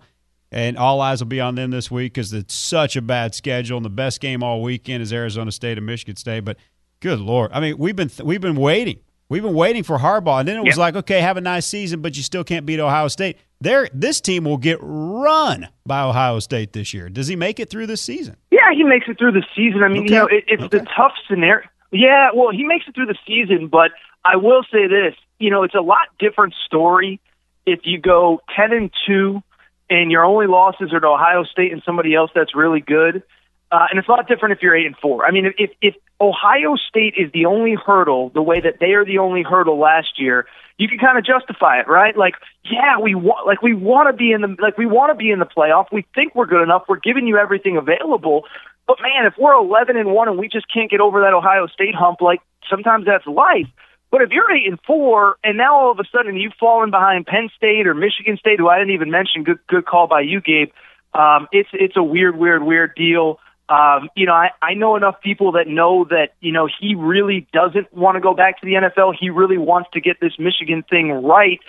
and 0.52 0.78
all 0.78 1.00
eyes 1.02 1.22
will 1.22 1.28
be 1.28 1.40
on 1.42 1.56
them 1.56 1.72
this 1.72 1.90
week 1.90 2.14
because 2.14 2.34
it's 2.34 2.54
such 2.56 2.96
a 2.98 3.02
bad 3.02 3.34
schedule. 3.36 3.78
And 3.78 3.86
the 3.86 3.90
best 3.90 4.20
game 4.22 4.44
all 4.44 4.62
weekend 4.62 5.02
is 5.04 5.12
Arizona 5.14 5.52
State 5.52 5.78
and 5.78 5.86
Michigan 5.88 6.16
State. 6.18 6.42
But 6.46 6.58
good 7.00 7.20
lord, 7.20 7.52
I 7.54 7.60
mean 7.60 7.78
we've 7.78 7.96
been 7.96 8.10
we've 8.24 8.42
been 8.42 8.56
waiting. 8.56 9.00
We've 9.28 9.42
been 9.42 9.56
waiting 9.56 9.82
for 9.82 9.98
Harbaugh, 9.98 10.40
and 10.42 10.48
then 10.48 10.58
it 10.58 10.64
was 10.64 10.78
Yeah. 10.78 10.82
like, 10.84 10.96
okay, 10.98 11.20
have 11.20 11.36
a 11.36 11.42
nice 11.42 11.66
season, 11.66 12.02
but 12.04 12.16
you 12.16 12.22
still 12.22 12.44
can't 12.44 12.64
beat 12.64 12.80
Ohio 12.80 13.08
State. 13.08 13.38
There, 13.60 13.90
this 13.92 14.22
team 14.22 14.44
will 14.44 14.58
get 14.58 14.78
run 14.82 15.68
by 15.84 16.04
Ohio 16.04 16.38
State 16.40 16.74
this 16.74 16.94
year. 16.94 17.10
Does 17.10 17.28
he 17.28 17.36
make 17.36 17.60
it 17.60 17.72
through 17.72 17.88
this 17.88 18.04
season? 18.04 18.36
Yeah, 18.52 18.72
he 18.76 18.84
makes 18.84 19.08
it 19.08 19.18
through 19.18 19.32
the 19.32 19.44
season. 19.56 19.82
I 19.82 19.88
mean, 19.88 20.04
Okay. 20.04 20.14
you 20.14 20.20
know, 20.20 20.28
it, 20.28 20.44
it's 20.48 20.70
the 20.70 20.86
tough 20.96 21.14
scenario. 21.28 21.68
Yeah, 21.92 22.30
well, 22.36 22.52
he 22.52 22.66
makes 22.66 22.86
it 22.88 22.94
through 22.94 23.08
the 23.08 23.18
season, 23.26 23.68
but 23.68 23.90
I 24.24 24.36
will 24.36 24.62
say 24.72 24.86
this: 24.88 25.16
you 25.40 25.50
know, 25.50 25.64
it's 25.64 25.74
a 25.76 25.82
lot 25.82 26.08
different 26.20 26.54
story 26.68 27.20
if 27.66 27.80
you 27.84 27.98
go 28.00 28.42
ten 28.56 28.72
and 28.74 28.92
two, 29.08 29.42
and 29.90 30.12
your 30.12 30.24
only 30.24 30.46
losses 30.46 30.94
are 30.94 31.00
to 31.00 31.08
Ohio 31.08 31.44
State 31.46 31.72
and 31.74 31.82
somebody 31.84 32.14
else 32.14 32.30
that's 32.36 32.54
really 32.56 32.80
good. 32.82 33.24
Uh, 33.76 33.88
and 33.90 34.00
it's 34.00 34.08
a 34.08 34.12
lot 34.12 34.26
different 34.26 34.54
if 34.54 34.62
you're 34.62 34.74
eight 34.74 34.86
and 34.86 34.96
four. 35.02 35.26
I 35.26 35.32
mean, 35.32 35.52
if 35.58 35.72
if 35.82 35.96
Ohio 36.22 36.76
State 36.78 37.16
is 37.18 37.30
the 37.34 37.46
only 37.46 37.76
hurdle, 37.76 38.30
the 38.30 38.42
way 38.42 38.62
that 38.62 38.76
they 38.80 38.94
are 38.94 39.04
the 39.04 39.18
only 39.18 39.44
hurdle 39.44 39.78
last 39.78 40.18
year, 40.18 40.48
you 40.78 40.88
can 40.88 40.98
kind 40.98 41.18
of 41.18 41.26
justify 41.26 41.82
it, 41.82 41.88
right? 41.90 42.16
Like, 42.16 42.36
yeah, 42.64 43.00
we 43.04 43.16
want, 43.16 43.46
like 43.46 43.62
we 43.62 43.74
want 43.74 44.08
to 44.08 44.14
be 44.14 44.32
in 44.32 44.40
the, 44.40 44.56
like 44.62 44.78
we 44.78 44.86
want 44.86 45.12
to 45.12 45.16
be 45.16 45.30
in 45.30 45.40
the 45.40 45.46
playoff. 45.46 45.88
We 45.92 46.06
think 46.16 46.36
we're 46.36 46.46
good 46.46 46.64
enough. 46.64 46.84
We're 46.88 47.02
giving 47.02 47.28
you 47.28 47.36
everything 47.38 47.76
available. 47.76 48.44
But 48.88 49.00
man, 49.02 49.26
if 49.26 49.34
we're 49.38 49.54
11 49.54 49.98
and 49.98 50.14
one 50.14 50.30
and 50.30 50.38
we 50.38 50.48
just 50.48 50.72
can't 50.74 50.90
get 50.90 51.02
over 51.02 51.20
that 51.20 51.34
Ohio 51.34 51.68
State 51.68 51.96
hump, 51.96 52.22
like 52.22 52.40
sometimes 52.70 53.06
that's 53.06 53.28
life. 53.28 53.68
But 54.10 54.22
if 54.22 54.30
you're 54.30 54.50
eight 54.56 54.70
and 54.70 54.80
four, 54.88 55.36
and 55.44 55.58
now 55.58 55.76
all 55.76 55.92
of 55.92 56.00
a 56.00 56.06
sudden 56.16 56.38
you've 56.38 56.54
fallen 56.58 56.92
behind 56.92 57.26
Penn 57.26 57.50
State 57.58 57.88
or 57.88 57.94
Michigan 57.94 58.38
State, 58.38 58.58
who 58.58 58.70
I 58.70 58.80
didn't 58.80 58.94
even 58.94 59.12
mention, 59.12 59.44
good 59.44 59.60
good 59.68 59.86
call 59.86 60.08
by 60.08 60.22
you, 60.22 60.40
Gabe. 60.40 60.70
Um, 61.14 61.50
it's 61.52 61.68
it's 61.74 61.98
a 61.98 62.04
weird, 62.04 62.38
weird, 62.38 62.64
weird 62.64 62.96
deal. 62.96 63.40
Um, 63.68 64.10
you 64.16 64.26
know, 64.28 64.34
I, 64.34 64.50
I 64.62 64.76
know 64.76 64.96
enough 64.96 65.20
people 65.22 65.54
that 65.54 65.68
know 65.68 66.06
that, 66.10 66.34
you 66.40 66.52
know, 66.52 66.68
he 66.80 66.94
really 66.94 67.48
doesn't 67.52 67.92
want 67.94 68.16
to 68.16 68.22
go 68.22 68.34
back 68.36 68.60
to 68.62 68.66
the 68.66 68.74
NFL. 68.74 69.16
He 69.20 69.30
really 69.32 69.58
wants 69.58 69.90
to 69.94 70.02
get 70.02 70.20
this 70.22 70.34
Michigan 70.38 70.84
thing 70.90 71.12
right. 71.12 71.60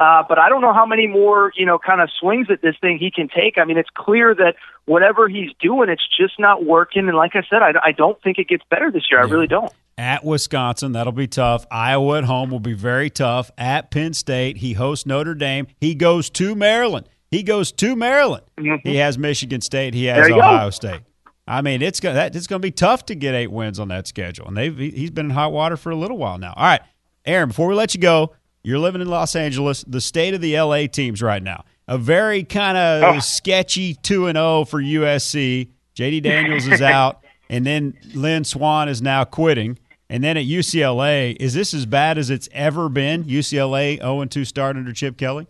Uh, 0.00 0.22
but 0.28 0.38
I 0.38 0.48
don't 0.48 0.62
know 0.62 0.72
how 0.72 0.86
many 0.86 1.06
more, 1.06 1.52
you 1.54 1.66
know, 1.66 1.78
kind 1.78 2.00
of 2.00 2.08
swings 2.18 2.46
at 2.50 2.62
this 2.62 2.74
thing 2.80 2.98
he 2.98 3.10
can 3.10 3.28
take. 3.28 3.58
I 3.58 3.64
mean, 3.64 3.76
it's 3.76 3.90
clear 3.94 4.34
that 4.34 4.54
whatever 4.86 5.28
he's 5.28 5.50
doing, 5.60 5.90
it's 5.90 6.06
just 6.16 6.38
not 6.38 6.64
working. 6.64 7.06
And 7.08 7.16
like 7.16 7.32
I 7.34 7.42
said, 7.50 7.62
I, 7.62 7.72
I 7.84 7.92
don't 7.92 8.20
think 8.22 8.38
it 8.38 8.48
gets 8.48 8.64
better 8.70 8.90
this 8.90 9.04
year. 9.10 9.20
I 9.20 9.24
really 9.24 9.46
don't. 9.46 9.70
At 9.98 10.24
Wisconsin, 10.24 10.92
that'll 10.92 11.12
be 11.12 11.26
tough. 11.26 11.66
Iowa 11.70 12.18
at 12.18 12.24
home 12.24 12.50
will 12.50 12.60
be 12.60 12.72
very 12.72 13.10
tough. 13.10 13.50
At 13.58 13.90
Penn 13.90 14.14
State, 14.14 14.56
he 14.56 14.72
hosts 14.72 15.04
Notre 15.04 15.34
Dame. 15.34 15.66
He 15.78 15.94
goes 15.94 16.30
to 16.30 16.54
Maryland. 16.54 17.08
He 17.30 17.42
goes 17.42 17.72
to 17.72 17.94
Maryland. 17.94 18.44
He 18.82 18.96
has 18.96 19.18
Michigan 19.18 19.60
State. 19.60 19.94
He 19.94 20.06
has 20.06 20.28
you 20.28 20.34
go. 20.34 20.40
Ohio 20.40 20.70
State. 20.70 21.00
I 21.46 21.60
mean, 21.60 21.82
it's 21.82 21.98
going 22.00 22.14
that 22.14 22.36
it's 22.36 22.46
going 22.46 22.60
to 22.62 22.66
be 22.66 22.70
tough 22.70 23.04
to 23.06 23.14
get 23.14 23.34
eight 23.34 23.50
wins 23.50 23.80
on 23.80 23.88
that 23.88 24.06
schedule, 24.06 24.46
and 24.46 24.56
they've 24.56 24.76
he- 24.76 24.90
he's 24.90 25.10
been 25.10 25.26
in 25.26 25.30
hot 25.32 25.52
water 25.52 25.76
for 25.76 25.90
a 25.90 25.96
little 25.96 26.16
while 26.18 26.38
now. 26.38 26.52
All 26.56 26.64
right, 26.64 26.80
Aaron, 27.24 27.48
before 27.48 27.66
we 27.68 27.74
let 27.74 27.94
you 27.94 28.00
go, 28.00 28.32
you're 28.62 28.78
living 28.78 29.00
in 29.00 29.08
Los 29.08 29.34
Angeles. 29.34 29.84
The 29.86 30.00
state 30.00 30.34
of 30.34 30.40
the 30.40 30.56
LA 30.56 30.86
teams 30.86 31.20
right 31.20 31.42
now, 31.42 31.64
a 31.88 31.98
very 31.98 32.44
kind 32.44 32.78
of 32.78 33.16
Oh. 33.16 33.18
sketchy 33.18 33.94
two 33.94 34.28
and 34.28 34.36
zero 34.36 34.64
for 34.64 34.80
USC. 34.80 35.68
JT 35.96 36.22
Daniels 36.22 36.66
is 36.68 36.80
out, 36.82 37.24
and 37.50 37.66
then 37.66 37.94
Lynn 38.14 38.44
Swann 38.44 38.88
is 38.88 39.02
now 39.02 39.24
quitting. 39.24 39.78
And 40.08 40.22
then 40.22 40.36
at 40.36 40.44
UCLA, 40.44 41.34
is 41.40 41.54
this 41.54 41.72
as 41.74 41.86
bad 41.86 42.18
as 42.18 42.28
it's 42.28 42.46
ever 42.52 42.88
been? 42.90 43.24
UCLA 43.24 43.96
0 43.98 44.24
2 44.26 44.44
start 44.44 44.76
under 44.76 44.92
Chip 44.92 45.16
Kelly? 45.16 45.46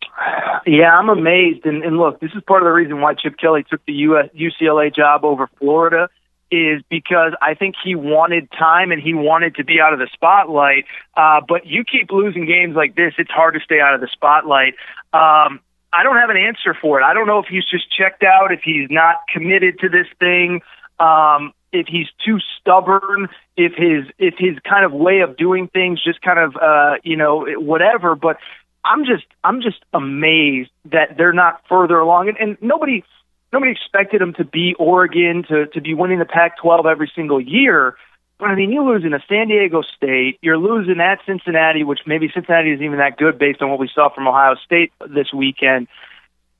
Yeah, 0.66 0.96
I'm 0.96 1.08
amazed. 1.08 1.64
And, 1.64 1.82
and 1.82 1.96
look, 1.96 2.20
this 2.20 2.30
is 2.34 2.42
part 2.46 2.62
of 2.62 2.66
the 2.66 2.72
reason 2.72 3.00
why 3.00 3.14
Chip 3.14 3.36
Kelly 3.38 3.64
took 3.68 3.84
the 3.86 3.92
US, 3.92 4.28
UCLA 4.34 4.94
job 4.94 5.24
over 5.24 5.48
Florida 5.58 6.08
is 6.50 6.82
because 6.90 7.32
I 7.40 7.54
think 7.54 7.76
he 7.82 7.94
wanted 7.94 8.50
time 8.50 8.90
and 8.90 9.00
he 9.00 9.14
wanted 9.14 9.54
to 9.56 9.64
be 9.64 9.80
out 9.80 9.92
of 9.92 10.00
the 10.00 10.08
spotlight. 10.12 10.84
Uh, 11.16 11.40
but 11.46 11.66
you 11.66 11.84
keep 11.84 12.10
losing 12.10 12.44
games 12.44 12.74
like 12.74 12.96
this, 12.96 13.14
it's 13.18 13.30
hard 13.30 13.54
to 13.54 13.60
stay 13.60 13.80
out 13.80 13.94
of 13.94 14.00
the 14.00 14.08
spotlight. 14.08 14.74
Um, 15.12 15.60
I 15.92 16.02
don't 16.02 16.16
have 16.16 16.30
an 16.30 16.36
answer 16.36 16.74
for 16.80 17.00
it. 17.00 17.04
I 17.04 17.14
don't 17.14 17.26
know 17.26 17.38
if 17.38 17.46
he's 17.46 17.64
just 17.64 17.84
checked 17.96 18.22
out, 18.22 18.52
if 18.52 18.60
he's 18.64 18.88
not 18.90 19.16
committed 19.32 19.78
to 19.80 19.88
this 19.88 20.06
thing, 20.18 20.60
um, 20.98 21.52
if 21.72 21.86
he's 21.86 22.06
too 22.24 22.38
stubborn, 22.60 23.28
if 23.56 23.72
his 23.74 24.12
if 24.18 24.34
his 24.38 24.58
kind 24.68 24.84
of 24.84 24.92
way 24.92 25.20
of 25.20 25.36
doing 25.36 25.68
things 25.68 26.02
just 26.02 26.20
kind 26.20 26.38
of 26.38 26.56
uh, 26.56 26.94
you 27.04 27.16
know 27.16 27.46
whatever. 27.58 28.14
But 28.14 28.38
I'm 28.84 29.04
just 29.04 29.24
I'm 29.44 29.60
just 29.62 29.82
amazed 29.92 30.70
that 30.86 31.16
they're 31.16 31.32
not 31.32 31.62
further 31.68 31.98
along, 31.98 32.28
and, 32.28 32.38
and 32.38 32.58
nobody 32.60 33.04
nobody 33.52 33.72
expected 33.72 34.20
them 34.20 34.34
to 34.34 34.44
be 34.44 34.74
Oregon 34.78 35.44
to 35.48 35.66
to 35.66 35.80
be 35.80 35.94
winning 35.94 36.18
the 36.18 36.24
Pac-12 36.24 36.86
every 36.86 37.10
single 37.14 37.40
year. 37.40 37.96
But 38.38 38.48
I 38.48 38.54
mean, 38.54 38.72
you're 38.72 38.90
losing 38.90 39.10
to 39.10 39.20
San 39.28 39.48
Diego 39.48 39.82
State. 39.82 40.38
You're 40.40 40.56
losing 40.56 40.98
at 41.00 41.18
Cincinnati, 41.26 41.84
which 41.84 42.00
maybe 42.06 42.30
Cincinnati 42.32 42.72
isn't 42.72 42.84
even 42.84 42.98
that 42.98 43.18
good 43.18 43.38
based 43.38 43.60
on 43.60 43.68
what 43.68 43.78
we 43.78 43.90
saw 43.94 44.08
from 44.14 44.26
Ohio 44.26 44.54
State 44.64 44.92
this 45.08 45.32
weekend. 45.32 45.88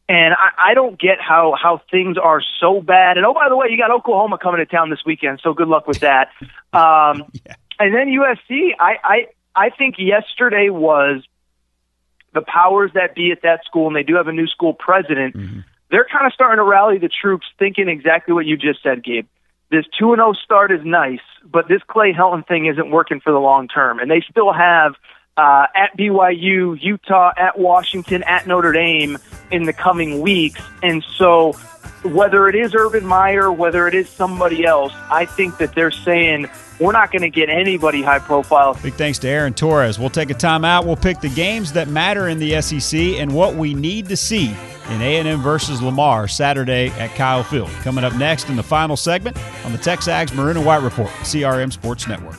And 0.08 0.34
I, 0.34 0.72
I 0.72 0.74
don't 0.74 1.00
get 1.00 1.20
how 1.20 1.54
how 1.60 1.80
things 1.90 2.18
are 2.18 2.42
so 2.60 2.82
bad. 2.82 3.16
And 3.16 3.24
oh, 3.24 3.32
by 3.32 3.48
the 3.48 3.56
way, 3.56 3.68
you 3.70 3.78
got 3.78 3.90
Oklahoma 3.90 4.36
coming 4.36 4.58
to 4.58 4.66
town 4.66 4.90
this 4.90 5.04
weekend, 5.06 5.40
so 5.42 5.54
good 5.54 5.68
luck 5.68 5.86
with 5.86 6.00
that. 6.00 6.28
Um, 6.72 7.24
And 7.80 7.94
then 7.94 8.08
USC, 8.08 8.74
I, 8.78 8.98
I 9.02 9.26
I 9.56 9.70
think 9.70 9.96
yesterday 9.98 10.68
was 10.68 11.24
the 12.34 12.42
powers 12.42 12.90
that 12.94 13.14
be 13.14 13.32
at 13.32 13.42
that 13.42 13.64
school, 13.64 13.86
and 13.86 13.96
they 13.96 14.02
do 14.02 14.14
have 14.16 14.28
a 14.28 14.32
new 14.32 14.46
school 14.46 14.74
president. 14.74 15.34
Mm-hmm. 15.36 15.60
They're 15.90 16.06
kind 16.10 16.26
of 16.26 16.32
starting 16.32 16.58
to 16.58 16.64
rally 16.64 16.98
the 16.98 17.08
troops, 17.08 17.46
thinking 17.58 17.88
exactly 17.88 18.32
what 18.32 18.46
you 18.46 18.56
just 18.56 18.82
said, 18.82 19.02
Gabe. 19.02 19.26
This 19.70 19.84
two 19.98 20.12
and 20.12 20.18
zero 20.18 20.32
start 20.32 20.72
is 20.72 20.80
nice, 20.84 21.20
but 21.44 21.68
this 21.68 21.82
Clay 21.88 22.12
Helton 22.12 22.46
thing 22.46 22.66
isn't 22.66 22.90
working 22.90 23.20
for 23.20 23.32
the 23.32 23.38
long 23.38 23.68
term, 23.68 23.98
and 23.98 24.10
they 24.10 24.22
still 24.28 24.52
have 24.52 24.94
uh, 25.36 25.66
at 25.74 25.96
BYU, 25.96 26.80
Utah, 26.80 27.32
at 27.36 27.58
Washington, 27.58 28.22
at 28.24 28.46
Notre 28.46 28.72
Dame 28.72 29.18
in 29.50 29.64
the 29.64 29.72
coming 29.72 30.20
weeks, 30.20 30.60
and 30.82 31.02
so 31.16 31.54
whether 32.02 32.48
it 32.48 32.54
is 32.54 32.74
Urban 32.74 33.04
Meyer, 33.04 33.52
whether 33.52 33.86
it 33.86 33.94
is 33.94 34.08
somebody 34.08 34.64
else, 34.64 34.92
I 35.10 35.26
think 35.26 35.58
that 35.58 35.74
they're 35.74 35.90
saying 35.90 36.48
we're 36.78 36.92
not 36.92 37.12
going 37.12 37.22
to 37.22 37.30
get 37.30 37.50
anybody 37.50 38.02
high 38.02 38.18
profile. 38.18 38.74
Big 38.82 38.94
thanks 38.94 39.18
to 39.20 39.28
Aaron 39.28 39.52
Torres. 39.52 39.98
We'll 39.98 40.08
take 40.08 40.30
a 40.30 40.34
timeout. 40.34 40.86
We'll 40.86 40.96
pick 40.96 41.20
the 41.20 41.28
games 41.28 41.72
that 41.74 41.88
matter 41.88 42.28
in 42.28 42.38
the 42.38 42.60
SEC 42.62 42.98
and 42.98 43.34
what 43.34 43.54
we 43.54 43.74
need 43.74 44.08
to 44.08 44.16
see 44.16 44.56
in 44.88 45.02
A&M 45.02 45.42
versus 45.42 45.82
Lamar 45.82 46.26
Saturday 46.26 46.88
at 46.90 47.14
Kyle 47.14 47.44
Field. 47.44 47.70
Coming 47.82 48.02
up 48.02 48.14
next 48.14 48.48
in 48.48 48.56
the 48.56 48.62
final 48.62 48.96
segment 48.96 49.36
on 49.64 49.72
the 49.72 49.78
Texags 49.78 50.34
Maroon 50.34 50.56
and 50.56 50.66
White 50.66 50.82
Report, 50.82 51.10
CRM 51.22 51.70
Sports 51.70 52.08
Network. 52.08 52.38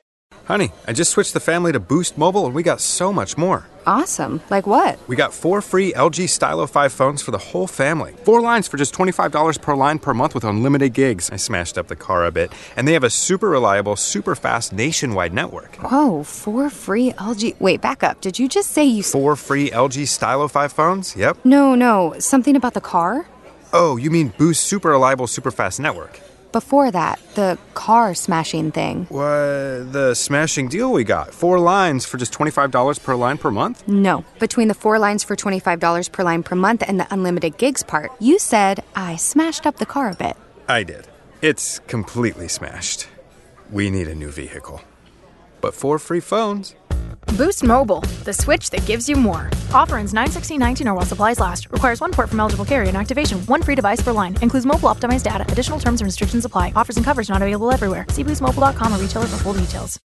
Honey, 0.51 0.73
I 0.85 0.91
just 0.91 1.11
switched 1.11 1.33
the 1.33 1.39
family 1.39 1.71
to 1.71 1.79
Boost 1.79 2.17
Mobile 2.17 2.45
and 2.45 2.53
we 2.53 2.61
got 2.61 2.81
so 2.81 3.13
much 3.13 3.37
more. 3.37 3.65
Awesome. 3.87 4.41
Like 4.49 4.67
what? 4.67 4.99
We 5.07 5.15
got 5.15 5.33
four 5.33 5.61
free 5.61 5.93
LG 5.93 6.27
Stylo 6.27 6.67
5 6.67 6.91
phones 6.91 7.21
for 7.21 7.31
the 7.31 7.37
whole 7.37 7.67
family. 7.67 8.15
Four 8.25 8.41
lines 8.41 8.67
for 8.67 8.75
just 8.75 8.93
$25 8.93 9.61
per 9.61 9.75
line 9.77 9.97
per 9.97 10.13
month 10.13 10.35
with 10.35 10.43
unlimited 10.43 10.93
gigs. 10.93 11.29
I 11.29 11.37
smashed 11.37 11.77
up 11.77 11.87
the 11.87 11.95
car 11.95 12.25
a 12.25 12.31
bit. 12.31 12.51
And 12.75 12.85
they 12.85 12.91
have 12.91 13.05
a 13.05 13.09
super 13.09 13.49
reliable, 13.49 13.95
super 13.95 14.35
fast 14.35 14.73
nationwide 14.73 15.33
network. 15.33 15.73
Whoa, 15.77 16.23
four 16.23 16.69
free 16.69 17.13
LG. 17.13 17.57
Wait, 17.61 17.79
back 17.79 18.03
up. 18.03 18.19
Did 18.19 18.37
you 18.37 18.49
just 18.49 18.71
say 18.71 18.83
you. 18.83 19.03
Four 19.03 19.37
free 19.37 19.69
LG 19.69 20.05
Stylo 20.05 20.49
5 20.49 20.73
phones? 20.73 21.15
Yep. 21.15 21.45
No, 21.45 21.75
no. 21.75 22.15
Something 22.19 22.57
about 22.57 22.73
the 22.73 22.81
car? 22.81 23.25
Oh, 23.71 23.95
you 23.95 24.11
mean 24.11 24.33
Boost 24.37 24.63
Super 24.63 24.89
Reliable, 24.89 25.27
Super 25.27 25.51
Fast 25.51 25.79
Network? 25.79 26.19
Before 26.51 26.91
that, 26.91 27.17
the 27.35 27.57
car 27.73 28.13
smashing 28.13 28.71
thing. 28.71 29.05
What? 29.05 29.93
The 29.93 30.13
smashing 30.15 30.67
deal 30.67 30.91
we 30.91 31.05
got. 31.05 31.33
Four 31.33 31.59
lines 31.59 32.05
for 32.05 32.17
just 32.17 32.33
$25 32.33 33.03
per 33.03 33.15
line 33.15 33.37
per 33.37 33.51
month? 33.51 33.87
No. 33.87 34.25
Between 34.39 34.67
the 34.67 34.73
four 34.73 34.99
lines 34.99 35.23
for 35.23 35.35
$25 35.35 36.11
per 36.11 36.23
line 36.23 36.43
per 36.43 36.55
month 36.55 36.83
and 36.85 36.99
the 36.99 37.07
unlimited 37.13 37.57
gigs 37.57 37.83
part, 37.83 38.11
you 38.19 38.37
said 38.37 38.83
I 38.95 39.15
smashed 39.15 39.65
up 39.65 39.77
the 39.77 39.85
car 39.85 40.11
a 40.11 40.15
bit. 40.15 40.35
I 40.67 40.83
did. 40.83 41.07
It's 41.41 41.79
completely 41.87 42.47
smashed. 42.49 43.07
We 43.71 43.89
need 43.89 44.07
a 44.09 44.15
new 44.15 44.29
vehicle. 44.31 44.81
But 45.61 45.73
four 45.73 45.99
free 45.99 46.19
phones. 46.19 46.75
Boost 47.37 47.63
Mobile, 47.63 48.01
the 48.25 48.33
switch 48.33 48.71
that 48.71 48.85
gives 48.85 49.07
you 49.07 49.15
more. 49.15 49.49
Offer 49.73 49.97
ends 49.97 50.13
91619 50.13 50.87
or 50.87 50.93
while 50.95 51.05
supplies 51.05 51.39
last. 51.39 51.69
Requires 51.71 52.01
one 52.01 52.11
port 52.11 52.29
from 52.29 52.39
eligible 52.39 52.65
carrier 52.65 52.89
and 52.89 52.97
activation. 52.97 53.39
One 53.41 53.61
free 53.61 53.75
device 53.75 54.01
per 54.01 54.11
line. 54.11 54.37
Includes 54.41 54.65
mobile 54.65 54.89
optimized 54.89 55.23
data. 55.23 55.45
Additional 55.51 55.79
terms 55.79 56.01
and 56.01 56.07
restrictions 56.07 56.45
apply. 56.45 56.73
Offers 56.75 56.97
and 56.97 57.05
coverage 57.05 57.29
not 57.29 57.41
available 57.41 57.71
everywhere. 57.71 58.05
See 58.09 58.23
boostmobile.com 58.23 58.93
or 58.93 58.97
retailer 58.97 59.27
for 59.27 59.37
full 59.37 59.53
details. 59.53 59.99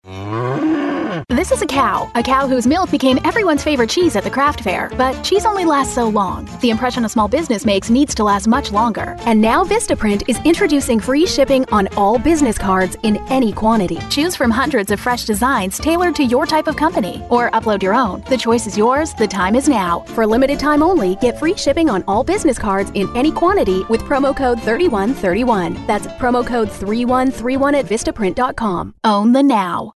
This 1.29 1.53
is 1.53 1.63
a 1.63 1.67
cow. 1.67 2.11
A 2.15 2.23
cow 2.23 2.47
whose 2.47 2.67
milk 2.67 2.91
became 2.91 3.19
everyone's 3.25 3.65
favorite 3.65 3.89
cheese 3.89 4.15
at 4.15 4.25
the 4.25 4.31
craft 4.31 4.61
fair. 4.61 4.91
But 4.97 5.23
cheese 5.23 5.47
only 5.47 5.65
lasts 5.65 5.95
so 5.95 6.09
long. 6.09 6.49
The 6.61 6.71
impression 6.71 7.05
a 7.05 7.09
small 7.09 7.29
business 7.29 7.65
makes 7.65 7.89
needs 7.89 8.15
to 8.17 8.25
last 8.25 8.47
much 8.47 8.73
longer. 8.73 9.17
And 9.21 9.41
now 9.41 9.65
Vistaprint 9.65 10.23
is 10.29 10.39
introducing 10.45 11.01
free 11.01 11.27
shipping 11.27 11.65
on 11.73 11.89
all 11.97 12.19
business 12.19 12.59
cards 12.59 12.97
in 13.03 13.17
any 13.29 13.53
quantity. 13.53 13.99
Choose 14.11 14.37
from 14.37 14.51
hundreds 14.51 14.91
of 14.91 15.01
fresh 15.01 15.25
designs 15.25 15.79
tailored 15.79 16.15
to 16.17 16.25
your 16.25 16.47
type 16.47 16.67
of 16.67 16.77
company. 16.77 17.25
Or 17.31 17.51
upload 17.53 17.83
your 17.83 17.95
own. 17.95 18.23
The 18.29 18.37
choice 18.37 18.67
is 18.67 18.77
yours. 18.77 19.15
The 19.15 19.29
time 19.29 19.55
is 19.55 19.69
now. 19.69 20.01
For 20.15 20.27
limited 20.27 20.59
time 20.59 20.83
only, 20.83 21.17
get 21.17 21.39
free 21.39 21.57
shipping 21.57 21.89
on 21.89 22.05
all 22.07 22.23
business 22.23 22.59
cards 22.59 22.91
in 22.95 23.09
any 23.17 23.33
quantity 23.33 23.83
with 23.89 24.03
promo 24.03 24.37
code 24.37 24.61
3131. 24.61 25.87
That's 25.87 26.07
promo 26.07 26.47
code 26.47 26.71
3131 26.71 27.77
at 27.77 27.87
Vistaprint.com. 27.87 28.95
Own 29.05 29.33
the 29.33 29.43
now. 29.43 29.95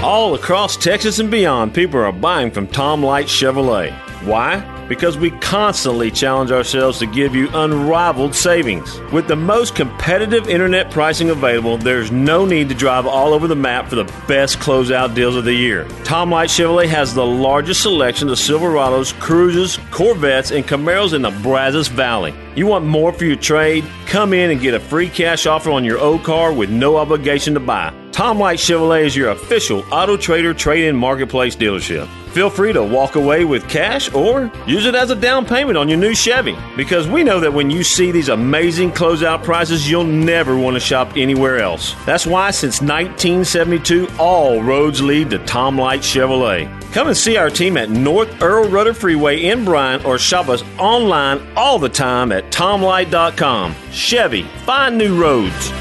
All 0.00 0.36
across 0.36 0.76
Texas 0.76 1.18
and 1.18 1.28
beyond, 1.28 1.74
people 1.74 1.98
are 1.98 2.12
buying 2.12 2.52
from 2.52 2.68
Tom 2.68 3.02
Light 3.02 3.26
Chevrolet. 3.26 3.90
Why? 4.24 4.77
Because 4.88 5.18
we 5.18 5.30
constantly 5.30 6.10
challenge 6.10 6.50
ourselves 6.50 6.98
to 7.00 7.06
give 7.06 7.34
you 7.34 7.48
unrivaled 7.52 8.34
savings. 8.34 9.00
With 9.12 9.28
the 9.28 9.36
most 9.36 9.74
competitive 9.74 10.48
internet 10.48 10.90
pricing 10.90 11.30
available, 11.30 11.76
there's 11.76 12.10
no 12.10 12.46
need 12.46 12.68
to 12.70 12.74
drive 12.74 13.06
all 13.06 13.34
over 13.34 13.46
the 13.46 13.54
map 13.54 13.88
for 13.88 13.96
the 13.96 14.10
best 14.26 14.58
closeout 14.58 15.14
deals 15.14 15.36
of 15.36 15.44
the 15.44 15.52
year. 15.52 15.86
Tom 16.04 16.30
Light 16.30 16.48
Chevrolet 16.48 16.88
has 16.88 17.14
the 17.14 17.26
largest 17.26 17.82
selection 17.82 18.28
of 18.28 18.38
Silverados, 18.38 19.12
Cruzes, 19.20 19.78
Corvettes, 19.90 20.50
and 20.50 20.66
Camaros 20.66 21.12
in 21.12 21.22
the 21.22 21.30
Brazos 21.42 21.88
Valley. 21.88 22.34
You 22.56 22.66
want 22.66 22.86
more 22.86 23.12
for 23.12 23.24
your 23.24 23.36
trade? 23.36 23.84
Come 24.06 24.32
in 24.32 24.50
and 24.50 24.60
get 24.60 24.74
a 24.74 24.80
free 24.80 25.08
cash 25.08 25.46
offer 25.46 25.70
on 25.70 25.84
your 25.84 25.98
old 25.98 26.24
car 26.24 26.52
with 26.52 26.70
no 26.70 26.96
obligation 26.96 27.54
to 27.54 27.60
buy. 27.60 27.92
Tom 28.10 28.38
Light 28.38 28.58
Chevrolet 28.58 29.04
is 29.04 29.14
your 29.14 29.30
official 29.30 29.84
Auto 29.92 30.16
Trader 30.16 30.52
trade 30.52 30.86
in 30.86 30.96
marketplace 30.96 31.54
dealership. 31.54 32.08
Feel 32.30 32.50
free 32.50 32.72
to 32.72 32.82
walk 32.82 33.14
away 33.14 33.44
with 33.44 33.68
cash 33.68 34.12
or 34.12 34.50
use 34.78 34.86
it 34.86 34.94
as 34.94 35.10
a 35.10 35.16
down 35.16 35.44
payment 35.44 35.76
on 35.76 35.88
your 35.88 35.98
new 35.98 36.14
Chevy 36.14 36.56
because 36.76 37.08
we 37.08 37.24
know 37.24 37.40
that 37.40 37.52
when 37.52 37.68
you 37.68 37.82
see 37.82 38.12
these 38.12 38.28
amazing 38.28 38.92
closeout 38.92 39.42
prices, 39.42 39.90
you'll 39.90 40.04
never 40.04 40.56
want 40.56 40.74
to 40.76 40.80
shop 40.80 41.16
anywhere 41.16 41.58
else. 41.58 41.96
That's 42.06 42.28
why 42.28 42.52
since 42.52 42.80
1972, 42.80 44.06
all 44.20 44.62
roads 44.62 45.02
lead 45.02 45.30
to 45.30 45.44
Tom 45.46 45.76
Light 45.76 46.02
Chevrolet. 46.02 46.68
Come 46.92 47.08
and 47.08 47.16
see 47.16 47.36
our 47.36 47.50
team 47.50 47.76
at 47.76 47.90
North 47.90 48.40
Earl 48.40 48.68
Rudder 48.68 48.94
Freeway 48.94 49.46
in 49.46 49.64
Bryan 49.64 50.04
or 50.04 50.16
shop 50.16 50.48
us 50.48 50.62
online 50.78 51.44
all 51.56 51.80
the 51.80 51.88
time 51.88 52.30
at 52.30 52.52
tomlight.com. 52.52 53.74
Chevy, 53.90 54.44
find 54.64 54.96
new 54.96 55.20
roads. 55.20 55.72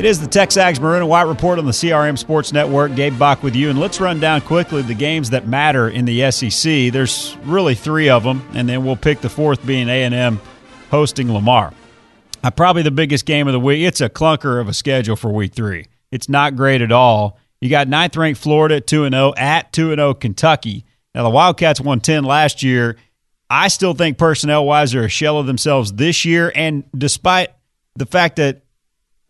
It 0.00 0.06
is 0.06 0.18
the 0.18 0.26
Texags 0.28 0.80
Maroon 0.80 1.02
and 1.02 1.10
White 1.10 1.26
Report 1.26 1.58
on 1.58 1.66
the 1.66 1.72
CRM 1.72 2.16
Sports 2.16 2.54
Network. 2.54 2.94
Gabe 2.94 3.18
Bock 3.18 3.42
with 3.42 3.54
you, 3.54 3.68
and 3.68 3.78
let's 3.78 4.00
run 4.00 4.18
down 4.18 4.40
quickly 4.40 4.80
the 4.80 4.94
games 4.94 5.28
that 5.28 5.46
matter 5.46 5.90
in 5.90 6.06
the 6.06 6.30
SEC. 6.30 6.90
There's 6.90 7.36
really 7.42 7.74
three 7.74 8.08
of 8.08 8.24
them, 8.24 8.48
and 8.54 8.66
then 8.66 8.82
we'll 8.82 8.96
pick 8.96 9.20
the 9.20 9.28
fourth 9.28 9.66
being 9.66 9.90
A&M 9.90 10.40
hosting 10.90 11.30
Lamar. 11.30 11.74
Uh, 12.42 12.50
probably 12.50 12.80
the 12.80 12.90
biggest 12.90 13.26
game 13.26 13.46
of 13.46 13.52
the 13.52 13.60
week. 13.60 13.86
It's 13.86 14.00
a 14.00 14.08
clunker 14.08 14.58
of 14.58 14.68
a 14.68 14.72
schedule 14.72 15.16
for 15.16 15.30
Week 15.30 15.52
Three. 15.52 15.84
It's 16.10 16.30
not 16.30 16.56
great 16.56 16.80
at 16.80 16.92
all. 16.92 17.38
You 17.60 17.68
got 17.68 17.86
ninth 17.86 18.16
ranked 18.16 18.40
Florida 18.40 18.76
at 18.76 18.86
two 18.86 19.04
and 19.04 19.14
zero 19.14 19.34
at 19.36 19.70
two 19.70 19.92
and 19.92 19.98
zero 19.98 20.14
Kentucky. 20.14 20.86
Now 21.14 21.24
the 21.24 21.28
Wildcats 21.28 21.78
won 21.78 22.00
ten 22.00 22.24
last 22.24 22.62
year. 22.62 22.96
I 23.50 23.68
still 23.68 23.92
think 23.92 24.16
personnel 24.16 24.64
wise 24.64 24.92
they're 24.92 25.04
a 25.04 25.10
shell 25.10 25.36
of 25.36 25.46
themselves 25.46 25.92
this 25.92 26.24
year, 26.24 26.50
and 26.54 26.84
despite 26.96 27.50
the 27.96 28.06
fact 28.06 28.36
that 28.36 28.62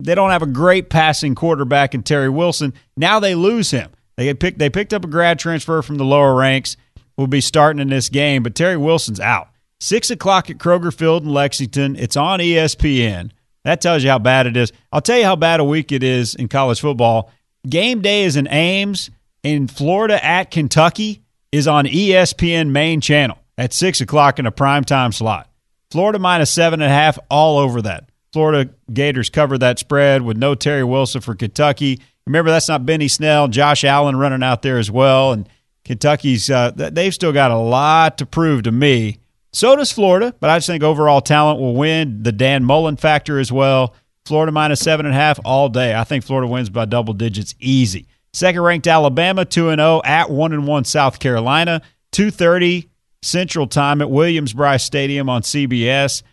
they 0.03 0.15
don't 0.15 0.31
have 0.31 0.41
a 0.41 0.47
great 0.47 0.89
passing 0.89 1.35
quarterback 1.35 1.93
in 1.93 2.03
Terry 2.03 2.29
Wilson. 2.29 2.73
Now 2.97 3.19
they 3.19 3.35
lose 3.35 3.71
him. 3.71 3.91
They 4.17 4.33
picked 4.33 4.59
they 4.59 4.69
picked 4.69 4.93
up 4.93 5.05
a 5.05 5.07
grad 5.07 5.39
transfer 5.39 5.81
from 5.81 5.97
the 5.97 6.05
lower 6.05 6.35
ranks. 6.35 6.77
Will 7.17 7.27
be 7.27 7.41
starting 7.41 7.81
in 7.81 7.89
this 7.89 8.09
game, 8.09 8.41
but 8.41 8.55
Terry 8.55 8.77
Wilson's 8.77 9.19
out. 9.19 9.49
Six 9.79 10.09
o'clock 10.09 10.49
at 10.49 10.57
Kroger 10.57 10.93
Field 10.93 11.23
in 11.23 11.29
Lexington. 11.29 11.95
It's 11.95 12.15
on 12.15 12.39
ESPN. 12.39 13.31
That 13.63 13.81
tells 13.81 14.03
you 14.03 14.09
how 14.09 14.19
bad 14.19 14.47
it 14.47 14.57
is. 14.57 14.71
I'll 14.91 15.01
tell 15.01 15.17
you 15.17 15.25
how 15.25 15.35
bad 15.35 15.59
a 15.59 15.63
week 15.63 15.91
it 15.91 16.03
is 16.03 16.35
in 16.35 16.47
college 16.47 16.79
football. 16.79 17.31
Game 17.67 18.01
day 18.01 18.23
is 18.23 18.35
in 18.35 18.47
Ames 18.47 19.11
in 19.43 19.67
Florida 19.67 20.23
at 20.23 20.51
Kentucky 20.51 21.21
is 21.51 21.67
on 21.67 21.85
ESPN 21.85 22.69
main 22.69 23.01
channel 23.01 23.37
at 23.57 23.73
six 23.73 24.01
o'clock 24.01 24.39
in 24.39 24.45
a 24.45 24.51
primetime 24.51 25.13
slot. 25.13 25.49
Florida 25.91 26.19
minus 26.19 26.49
seven 26.49 26.81
and 26.81 26.91
a 26.91 26.95
half 26.95 27.19
all 27.29 27.57
over 27.57 27.81
that. 27.81 28.09
Florida 28.33 28.71
Gators 28.91 29.29
cover 29.29 29.57
that 29.57 29.79
spread 29.79 30.21
with 30.21 30.37
no 30.37 30.55
Terry 30.55 30.83
Wilson 30.83 31.21
for 31.21 31.35
Kentucky. 31.35 31.99
Remember, 32.25 32.51
that's 32.51 32.69
not 32.69 32.85
Benny 32.85 33.07
Snell, 33.07 33.47
Josh 33.47 33.83
Allen 33.83 34.15
running 34.15 34.43
out 34.43 34.61
there 34.61 34.77
as 34.77 34.89
well. 34.89 35.33
And 35.33 35.49
Kentucky's, 35.83 36.49
uh, 36.49 36.71
they've 36.71 37.13
still 37.13 37.33
got 37.33 37.51
a 37.51 37.57
lot 37.57 38.17
to 38.19 38.25
prove 38.25 38.63
to 38.63 38.71
me. 38.71 39.17
So 39.53 39.75
does 39.75 39.91
Florida, 39.91 40.33
but 40.39 40.49
I 40.49 40.57
just 40.57 40.67
think 40.67 40.83
overall 40.83 41.19
talent 41.19 41.59
will 41.59 41.75
win. 41.75 42.23
The 42.23 42.31
Dan 42.31 42.63
Mullen 42.63 42.95
factor 42.95 43.37
as 43.37 43.51
well. 43.51 43.93
Florida 44.25 44.51
minus 44.51 44.79
seven 44.79 45.05
and 45.05 45.13
a 45.13 45.17
half 45.17 45.39
all 45.43 45.67
day. 45.67 45.93
I 45.95 46.03
think 46.03 46.23
Florida 46.23 46.47
wins 46.47 46.69
by 46.69 46.85
double 46.85 47.13
digits 47.13 47.55
easy. 47.59 48.07
Second 48.33 48.61
ranked 48.61 48.87
Alabama, 48.87 49.43
2 49.43 49.69
and 49.69 49.79
0 49.79 50.01
at 50.05 50.29
1 50.29 50.53
and 50.53 50.65
1 50.65 50.85
South 50.85 51.19
Carolina, 51.19 51.81
2:30 52.13 52.87
Central 53.21 53.67
Time 53.67 54.01
at 54.01 54.09
Williams-Brice 54.09 54.83
Stadium 54.83 55.29
on 55.29 55.41
CBS. 55.41 56.23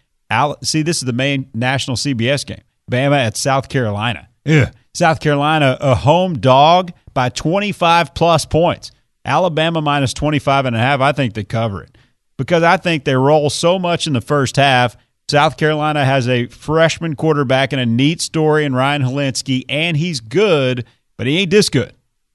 See, 0.62 0.82
this 0.82 0.98
is 0.98 1.04
the 1.04 1.12
main 1.12 1.48
national 1.54 1.96
CBS 1.96 2.46
game. 2.46 2.62
Bama 2.90 3.18
at 3.18 3.36
South 3.36 3.68
Carolina. 3.68 4.28
Ugh. 4.46 4.72
South 4.94 5.20
Carolina, 5.20 5.76
a 5.80 5.94
home 5.94 6.38
dog 6.38 6.92
by 7.14 7.28
25 7.28 8.14
plus 8.14 8.44
points. 8.44 8.90
Alabama 9.24 9.80
minus 9.80 10.14
25 10.14 10.66
and 10.66 10.76
a 10.76 10.78
half. 10.78 11.00
I 11.00 11.12
think 11.12 11.34
they 11.34 11.44
cover 11.44 11.82
it 11.82 11.96
because 12.36 12.62
I 12.62 12.78
think 12.78 13.04
they 13.04 13.14
roll 13.14 13.50
so 13.50 13.78
much 13.78 14.06
in 14.06 14.14
the 14.14 14.20
first 14.20 14.56
half. 14.56 14.96
South 15.30 15.58
Carolina 15.58 16.04
has 16.04 16.26
a 16.26 16.46
freshman 16.46 17.14
quarterback 17.14 17.72
and 17.72 17.80
a 17.80 17.86
neat 17.86 18.22
story 18.22 18.64
in 18.64 18.74
Ryan 18.74 19.02
Hilinski, 19.02 19.64
and 19.68 19.96
he's 19.96 20.20
good, 20.20 20.86
but 21.18 21.26
he 21.26 21.38
ain't 21.38 21.50
this 21.50 21.68
good. 21.68 21.92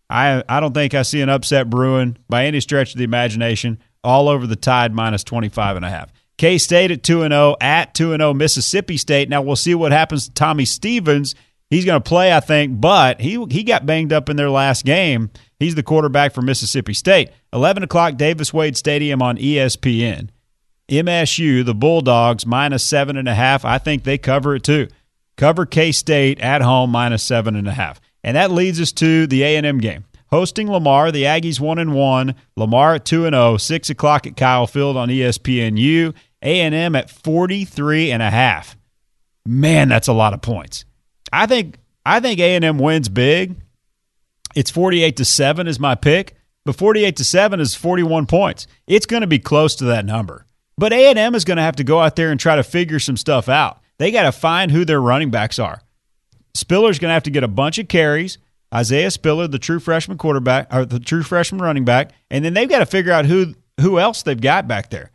I, 0.09 0.43
I 0.47 0.59
don't 0.59 0.73
think 0.73 0.93
I 0.93 1.01
see 1.01 1.21
an 1.21 1.29
upset 1.29 1.69
brewing 1.69 2.17
by 2.29 2.45
any 2.45 2.59
stretch 2.59 2.93
of 2.93 2.99
the 2.99 3.03
imagination 3.03 3.79
all 4.03 4.29
over 4.29 4.45
the 4.45 4.55
tide 4.55 4.93
minus 4.93 5.23
25 5.23 5.77
and 5.77 5.85
a 5.85 5.89
half. 5.89 6.11
K 6.37 6.57
State 6.57 6.91
at 6.91 7.03
2 7.03 7.21
0 7.21 7.55
at 7.61 7.93
2 7.93 8.17
0 8.17 8.33
Mississippi 8.33 8.97
State. 8.97 9.29
Now 9.29 9.41
we'll 9.41 9.55
see 9.55 9.75
what 9.75 9.91
happens 9.91 10.27
to 10.27 10.33
Tommy 10.33 10.65
Stevens. 10.65 11.35
He's 11.69 11.85
going 11.85 12.01
to 12.01 12.07
play, 12.07 12.31
I 12.31 12.39
think, 12.39 12.79
but 12.79 13.19
he 13.21 13.43
he 13.49 13.63
got 13.63 13.85
banged 13.85 14.13
up 14.13 14.29
in 14.29 14.35
their 14.35 14.49
last 14.49 14.85
game. 14.85 15.31
He's 15.59 15.75
the 15.75 15.83
quarterback 15.83 16.33
for 16.33 16.41
Mississippi 16.41 16.93
State. 16.93 17.29
11 17.51 17.83
o'clock, 17.83 18.15
Davis 18.15 18.53
Wade 18.53 18.77
Stadium 18.77 19.21
on 19.21 19.37
ESPN. 19.37 20.29
MSU, 20.89 21.65
the 21.65 21.73
Bulldogs, 21.73 22.45
minus 22.45 22.83
seven 22.83 23.17
and 23.17 23.27
a 23.27 23.33
half. 23.33 23.63
I 23.63 23.77
think 23.77 24.03
they 24.03 24.17
cover 24.17 24.55
it 24.55 24.63
too. 24.63 24.87
Cover 25.37 25.65
K 25.65 25.91
State 25.91 26.39
at 26.41 26.61
home, 26.61 26.91
minus 26.91 27.23
seven 27.23 27.55
and 27.55 27.67
a 27.67 27.71
half. 27.71 27.99
And 28.23 28.37
that 28.37 28.51
leads 28.51 28.79
us 28.79 28.91
to 28.93 29.27
the 29.27 29.43
A&M 29.43 29.79
game. 29.79 30.05
Hosting 30.33 30.67
Lamar, 30.67 31.11
the 31.11 31.25
Aggies 31.25 31.59
1 31.59 31.77
and 31.77 31.93
1, 31.93 32.33
Lamar 32.57 32.95
at 32.95 33.05
2 33.05 33.27
and 33.27 33.35
0, 33.35 33.57
6 33.57 33.89
o'clock 33.91 34.25
at 34.25 34.35
Kyle 34.35 34.65
Field 34.65 34.97
on 34.97 35.09
ESPNU, 35.09 36.11
A&M 36.41 36.95
at 36.95 37.11
43 37.11 38.11
and 38.11 38.23
a 38.23 38.31
half. 38.31 38.75
Man, 39.45 39.89
that's 39.89 40.07
a 40.07 40.13
lot 40.13 40.33
of 40.33 40.41
points. 40.41 40.85
I 41.31 41.45
think 41.45 41.77
I 42.03 42.19
think 42.19 42.39
A&M 42.39 42.79
wins 42.79 43.09
big. 43.09 43.57
It's 44.55 44.71
48 44.71 45.17
to 45.17 45.23
7 45.23 45.67
is 45.67 45.79
my 45.79 45.93
pick, 45.93 46.35
but 46.65 46.77
48 46.77 47.15
to 47.17 47.23
7 47.23 47.59
is 47.59 47.75
41 47.75 48.25
points. 48.25 48.65
It's 48.87 49.05
going 49.05 49.21
to 49.21 49.27
be 49.27 49.37
close 49.37 49.75
to 49.75 49.85
that 49.85 50.03
number. 50.03 50.47
But 50.79 50.93
A&M 50.93 51.35
is 51.35 51.45
going 51.45 51.57
to 51.57 51.63
have 51.63 51.75
to 51.75 51.83
go 51.83 51.99
out 51.99 52.15
there 52.15 52.31
and 52.31 52.39
try 52.39 52.55
to 52.55 52.63
figure 52.63 52.97
some 52.97 53.17
stuff 53.17 53.49
out. 53.49 53.81
They 53.99 54.09
got 54.09 54.23
to 54.23 54.31
find 54.31 54.71
who 54.71 54.83
their 54.83 54.99
running 54.99 55.29
backs 55.29 55.59
are. 55.59 55.83
Spiller's 56.55 56.97
going 56.97 57.09
to 57.11 57.13
have 57.13 57.21
to 57.21 57.29
get 57.29 57.43
a 57.43 57.47
bunch 57.47 57.77
of 57.77 57.87
carries. 57.87 58.39
Isaiah 58.73 59.11
Spiller, 59.11 59.47
the 59.47 59.59
true 59.59 59.79
freshman 59.79 60.17
quarterback, 60.17 60.73
or 60.73 60.85
the 60.85 60.99
true 60.99 61.23
freshman 61.23 61.61
running 61.61 61.85
back, 61.85 62.11
and 62.31 62.43
then 62.43 62.53
they've 62.53 62.69
got 62.69 62.79
to 62.79 62.85
figure 62.85 63.11
out 63.11 63.25
who 63.25 63.53
who 63.79 63.99
else 63.99 64.23
they've 64.23 64.39
got 64.39 64.67
back 64.67 64.89
there. 64.89 65.11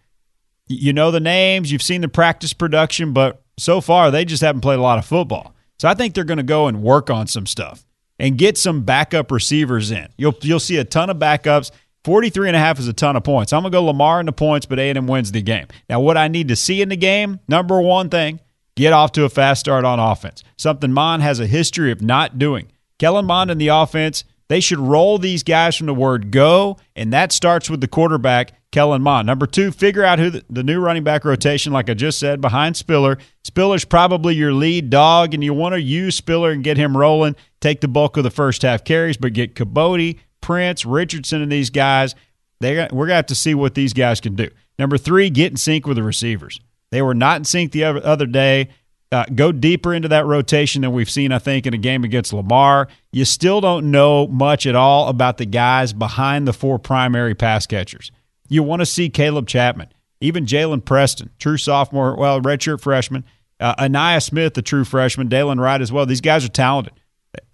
You 0.68 0.92
know 0.92 1.10
the 1.10 1.20
names, 1.20 1.72
you've 1.72 1.82
seen 1.82 2.02
the 2.02 2.08
practice 2.08 2.52
production, 2.52 3.12
but 3.12 3.42
so 3.58 3.80
far 3.80 4.10
they 4.10 4.24
just 4.24 4.42
haven't 4.42 4.60
played 4.60 4.78
a 4.78 4.82
lot 4.82 4.98
of 4.98 5.06
football. 5.06 5.54
So 5.78 5.88
I 5.88 5.94
think 5.94 6.14
they're 6.14 6.24
going 6.24 6.38
to 6.38 6.42
go 6.42 6.66
and 6.66 6.82
work 6.82 7.08
on 7.08 7.26
some 7.26 7.46
stuff 7.46 7.84
and 8.18 8.36
get 8.36 8.58
some 8.58 8.82
backup 8.82 9.30
receivers 9.30 9.90
in. 9.90 10.08
You'll 10.16 10.36
you'll 10.42 10.60
see 10.60 10.76
a 10.76 10.84
ton 10.84 11.10
of 11.10 11.18
backups. 11.18 11.70
43 12.04 12.48
and 12.48 12.56
a 12.56 12.60
half 12.60 12.78
is 12.78 12.88
a 12.88 12.92
ton 12.92 13.16
of 13.16 13.24
points. 13.24 13.52
I'm 13.52 13.62
going 13.62 13.72
to 13.72 13.76
go 13.76 13.84
Lamar 13.84 14.20
in 14.20 14.26
the 14.26 14.32
points, 14.32 14.66
but 14.66 14.78
A&M 14.78 15.06
wins 15.06 15.32
the 15.32 15.42
game. 15.42 15.66
Now, 15.90 16.00
what 16.00 16.16
I 16.16 16.28
need 16.28 16.48
to 16.48 16.56
see 16.56 16.80
in 16.80 16.88
the 16.88 16.96
game, 16.96 17.40
number 17.48 17.80
one 17.82 18.08
thing, 18.08 18.40
get 18.76 18.92
off 18.92 19.12
to 19.12 19.24
a 19.24 19.28
fast 19.28 19.60
start 19.60 19.84
on 19.84 19.98
offense. 19.98 20.42
Something 20.56 20.92
Mond 20.92 21.22
has 21.22 21.40
a 21.40 21.46
history 21.46 21.90
of 21.90 22.00
not 22.00 22.38
doing. 22.38 22.70
Kellen 22.98 23.26
Mond 23.26 23.50
and 23.50 23.60
the 23.60 23.68
offense, 23.68 24.24
they 24.48 24.60
should 24.60 24.78
roll 24.78 25.18
these 25.18 25.42
guys 25.42 25.76
from 25.76 25.86
the 25.86 25.94
word 25.94 26.30
go, 26.30 26.78
and 26.96 27.12
that 27.12 27.32
starts 27.32 27.68
with 27.68 27.80
the 27.80 27.88
quarterback, 27.88 28.52
Kellen 28.72 29.02
Mond. 29.02 29.26
Number 29.26 29.46
two, 29.46 29.70
figure 29.70 30.04
out 30.04 30.18
who 30.18 30.30
the, 30.30 30.44
the, 30.48 30.62
new 30.62 30.80
running 30.80 31.04
back 31.04 31.24
rotation, 31.24 31.72
like 31.72 31.88
I 31.88 31.94
just 31.94 32.18
said, 32.18 32.40
behind 32.40 32.76
Spiller. 32.76 33.18
Spiller's 33.44 33.84
probably 33.84 34.34
your 34.34 34.52
lead 34.52 34.90
dog, 34.90 35.34
and 35.34 35.44
you 35.44 35.52
want 35.54 35.74
to 35.74 35.80
use 35.80 36.16
Spiller 36.16 36.50
and 36.50 36.64
get 36.64 36.76
him 36.76 36.96
rolling. 36.96 37.36
Take 37.60 37.80
the 37.80 37.88
bulk 37.88 38.16
of 38.16 38.24
the 38.24 38.30
first 38.30 38.62
half 38.62 38.84
carries, 38.84 39.16
but 39.16 39.32
get 39.32 39.54
Kibodi, 39.54 40.18
Prince, 40.40 40.84
Richardson, 40.84 41.42
and 41.42 41.52
these 41.52 41.70
guys. 41.70 42.14
They 42.60 42.74
we're 42.74 43.06
going 43.06 43.08
to 43.08 43.14
have 43.14 43.26
to 43.26 43.34
see 43.34 43.54
what 43.54 43.74
these 43.74 43.92
guys 43.92 44.20
can 44.20 44.34
do. 44.34 44.48
Number 44.78 44.98
three, 44.98 45.30
get 45.30 45.52
in 45.52 45.56
sync 45.56 45.86
with 45.86 45.96
the 45.96 46.02
receivers. 46.02 46.58
They 46.90 47.02
were 47.02 47.14
not 47.14 47.36
in 47.36 47.44
sync 47.44 47.72
the 47.72 47.84
other 47.84 48.26
day. 48.26 48.70
Uh, 49.10 49.24
go 49.34 49.52
deeper 49.52 49.94
into 49.94 50.08
that 50.08 50.26
rotation 50.26 50.82
than 50.82 50.92
we've 50.92 51.08
seen, 51.08 51.32
I 51.32 51.38
think, 51.38 51.66
in 51.66 51.72
a 51.72 51.78
game 51.78 52.04
against 52.04 52.32
Lamar. 52.32 52.88
You 53.10 53.24
still 53.24 53.60
don't 53.62 53.90
know 53.90 54.26
much 54.26 54.66
at 54.66 54.74
all 54.74 55.08
about 55.08 55.38
the 55.38 55.46
guys 55.46 55.94
behind 55.94 56.46
the 56.46 56.52
four 56.52 56.78
primary 56.78 57.34
pass 57.34 57.66
catchers. 57.66 58.10
You 58.48 58.62
want 58.62 58.80
to 58.80 58.86
see 58.86 59.08
Caleb 59.08 59.46
Chapman, 59.46 59.88
even 60.20 60.44
Jalen 60.44 60.84
Preston, 60.84 61.30
true 61.38 61.56
sophomore, 61.56 62.16
well, 62.16 62.40
redshirt 62.40 62.82
freshman, 62.82 63.24
uh, 63.60 63.74
Ainias 63.76 64.24
Smith, 64.24 64.54
the 64.54 64.62
true 64.62 64.84
freshman, 64.84 65.28
Dylan 65.28 65.58
Wright 65.58 65.80
as 65.80 65.90
well. 65.90 66.04
These 66.04 66.20
guys 66.20 66.44
are 66.44 66.50
talented. 66.50 66.92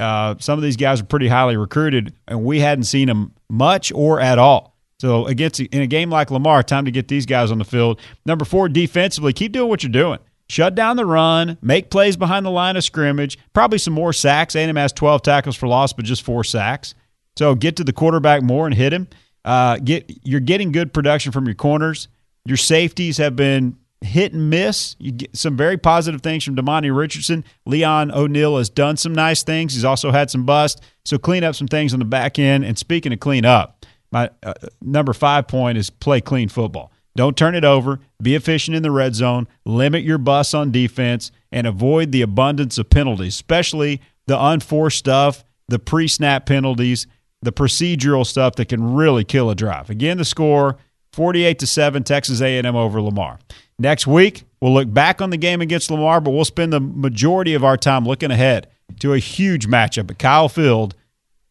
Uh, 0.01 0.35
some 0.39 0.59
of 0.59 0.63
these 0.63 0.77
guys 0.77 1.01
are 1.01 1.05
pretty 1.05 1.29
highly 1.29 1.57
recruited, 1.57 2.15
and 2.27 2.45
we 2.45 2.61
hadn't 2.61 2.85
seen 2.85 3.07
them 3.07 3.33
much 3.49 3.93
or 3.93 4.21
at 4.21 4.39
all. 4.39 4.77
So 5.01 5.27
against 5.27 5.61
in 5.61 5.83
a 5.83 5.87
game 5.87 6.11
like 6.11 6.31
Lamar, 6.31 6.63
time 6.63 6.85
to 6.85 6.91
get 6.91 7.09
these 7.09 7.27
guys 7.27 7.51
on 7.51 7.59
the 7.59 7.65
field. 7.65 8.01
Number 8.25 8.45
four, 8.45 8.69
defensively, 8.69 9.33
keep 9.33 9.53
doing 9.53 9.69
what 9.69 9.83
you're 9.83 9.93
doing. 9.93 10.19
Shut 10.49 10.75
down 10.75 10.97
the 10.97 11.07
run, 11.07 11.57
make 11.63 11.91
plays 11.91 12.17
behind 12.17 12.45
the 12.45 12.51
line 12.51 12.77
of 12.77 12.85
scrimmage. 12.85 13.39
Probably 13.55 13.79
some 13.79 13.95
more 13.95 14.13
sacks. 14.13 14.55
A&M 14.55 14.77
has 14.77 14.93
12 14.93 15.23
tackles 15.23 15.57
for 15.57 15.67
loss, 15.67 15.93
but 15.93 16.05
just 16.05 16.23
four 16.23 16.45
sacks. 16.45 16.95
So 17.37 17.55
get 17.55 17.77
to 17.77 17.85
the 17.85 17.93
quarterback 17.93 18.43
more 18.43 18.67
and 18.67 18.75
hit 18.75 18.93
him. 18.93 19.09
Uh, 19.45 19.79
get 19.79 20.11
you're 20.23 20.41
getting 20.41 20.73
good 20.73 20.93
production 20.93 21.33
from 21.33 21.47
your 21.47 21.55
corners. 21.55 22.09
Your 22.45 22.57
safeties 22.57 23.19
have 23.19 23.37
been 23.37 23.77
hit 24.01 24.33
and 24.33 24.51
miss. 24.51 24.97
You 24.99 25.13
get 25.13 25.37
some 25.37 25.57
very 25.57 25.77
positive 25.77 26.21
things 26.21 26.45
from 26.45 26.57
Demani 26.57 26.95
Richardson. 26.95 27.45
Leon 27.67 28.11
O'Neal 28.13 28.59
has 28.59 28.69
done 28.69 28.97
some 28.97 29.15
nice 29.15 29.43
things. 29.43 29.75
He's 29.75 29.85
also 29.85 30.11
had 30.11 30.31
some 30.31 30.45
bust. 30.45 30.83
So 31.05 31.19
clean 31.19 31.43
up 31.43 31.55
some 31.55 31.69
things 31.69 31.93
on 31.93 31.99
the 31.99 32.05
back 32.05 32.39
end. 32.39 32.65
And 32.65 32.79
speaking 32.79 33.13
of 33.13 33.21
clean 33.21 33.45
up, 33.45 33.85
my 34.13 34.31
uh, 34.43 34.55
number 34.81 35.13
five 35.13 35.49
point 35.49 35.79
is 35.79 35.91
play 35.91 36.21
clean 36.21 36.49
football. 36.49 36.93
Don't 37.17 37.37
turn 37.37 37.55
it 37.55 37.65
over. 37.65 38.01
Be 38.21 38.35
efficient 38.35 38.77
in 38.77 38.83
the 38.83 38.91
red 38.91 39.15
zone. 39.15 39.47
Limit 39.65 40.03
your 40.03 40.19
bus 40.19 40.53
on 40.53 40.73
defense 40.73 41.31
and 41.53 41.67
avoid 41.67 42.13
the 42.13 42.23
abundance 42.23 42.77
of 42.79 42.91
penalties, 42.91 43.35
especially 43.35 44.01
the 44.27 44.43
unforced 44.43 44.99
stuff, 44.99 45.45
the 45.69 45.79
pre 45.79 46.09
snap 46.09 46.47
penalties, 46.47 47.07
the 47.43 47.53
procedural 47.53 48.27
stuff 48.27 48.57
that 48.57 48.69
can 48.69 48.95
really 48.95 49.25
kill 49.25 49.51
a 49.51 49.55
drive. 49.55 49.91
Again, 49.91 50.19
the 50.19 50.25
score 50.25 50.77
48 51.13 51.59
to 51.61 51.67
7 51.67 52.03
Texas 52.03 52.41
A&M 52.41 52.75
over 52.75 53.01
Lamar. 53.01 53.39
Next 53.79 54.07
week, 54.07 54.45
we'll 54.61 54.75
look 54.75 54.93
back 54.93 55.21
on 55.21 55.31
the 55.31 55.37
game 55.37 55.61
against 55.61 55.91
Lamar, 55.91 56.21
but 56.21 56.33
we'll 56.33 56.45
spend 56.45 56.73
the 56.73 56.81
majority 56.81 57.55
of 57.55 57.65
our 57.65 57.77
time 57.77 58.05
looking 58.05 58.31
ahead 58.31 58.69
to 59.01 59.13
a 59.13 59.19
huge 59.19 59.67
matchup 59.67 60.11
at 60.11 60.19
Kyle 60.19 60.49
Field. 60.49 60.95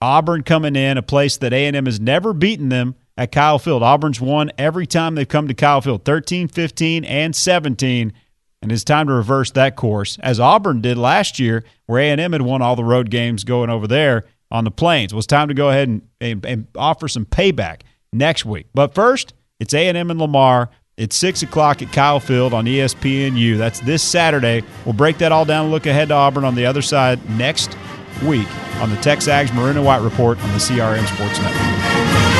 Auburn 0.01 0.43
coming 0.43 0.75
in, 0.75 0.97
a 0.97 1.01
place 1.01 1.37
that 1.37 1.53
A&M 1.53 1.85
has 1.85 1.99
never 1.99 2.33
beaten 2.33 2.67
them 2.69 2.95
at 3.17 3.31
Kyle 3.31 3.59
Field. 3.59 3.83
Auburn's 3.83 4.19
won 4.19 4.51
every 4.57 4.85
time 4.85 5.15
they've 5.15 5.27
come 5.27 5.47
to 5.47 5.53
Kyle 5.53 5.81
Field 5.81 6.05
13, 6.05 6.47
15, 6.47 7.05
and 7.05 7.35
17. 7.35 8.13
And 8.61 8.71
it's 8.71 8.83
time 8.83 9.07
to 9.07 9.13
reverse 9.13 9.51
that 9.51 9.75
course, 9.75 10.17
as 10.21 10.39
Auburn 10.39 10.81
did 10.81 10.97
last 10.97 11.37
year, 11.37 11.65
where 11.85 11.99
A&M 11.99 12.31
had 12.31 12.41
won 12.41 12.61
all 12.61 12.75
the 12.75 12.83
road 12.83 13.09
games 13.09 13.43
going 13.43 13.69
over 13.69 13.87
there 13.87 14.23
on 14.49 14.63
the 14.63 14.71
plains. 14.71 15.13
Well, 15.13 15.19
it's 15.19 15.27
time 15.27 15.49
to 15.49 15.53
go 15.53 15.69
ahead 15.69 15.89
and, 15.89 16.01
and, 16.21 16.45
and 16.45 16.67
offer 16.77 17.07
some 17.07 17.25
payback 17.25 17.81
next 18.13 18.45
week. 18.45 18.67
But 18.73 18.95
first, 18.95 19.33
it's 19.59 19.73
A&M 19.73 20.09
and 20.09 20.19
Lamar. 20.19 20.69
It's 20.95 21.15
6 21.17 21.41
o'clock 21.41 21.81
at 21.81 21.91
Kyle 21.91 22.19
Field 22.19 22.53
on 22.53 22.65
ESPNU. 22.65 23.57
That's 23.57 23.79
this 23.81 24.03
Saturday. 24.03 24.63
We'll 24.85 24.93
break 24.93 25.17
that 25.17 25.31
all 25.31 25.43
down, 25.43 25.65
and 25.65 25.73
look 25.73 25.85
ahead 25.85 26.09
to 26.09 26.13
Auburn 26.13 26.45
on 26.45 26.55
the 26.55 26.65
other 26.65 26.83
side 26.83 27.19
next 27.31 27.75
week 28.23 28.47
on 28.79 28.89
the 28.91 28.97
Texags 28.97 29.53
Maroon 29.53 29.75
and 29.75 29.85
White 29.85 30.01
Report 30.01 30.37
on 30.41 30.49
the 30.51 30.59
CRM 30.59 31.05
Sports 31.13 31.39
Network. 31.39 32.32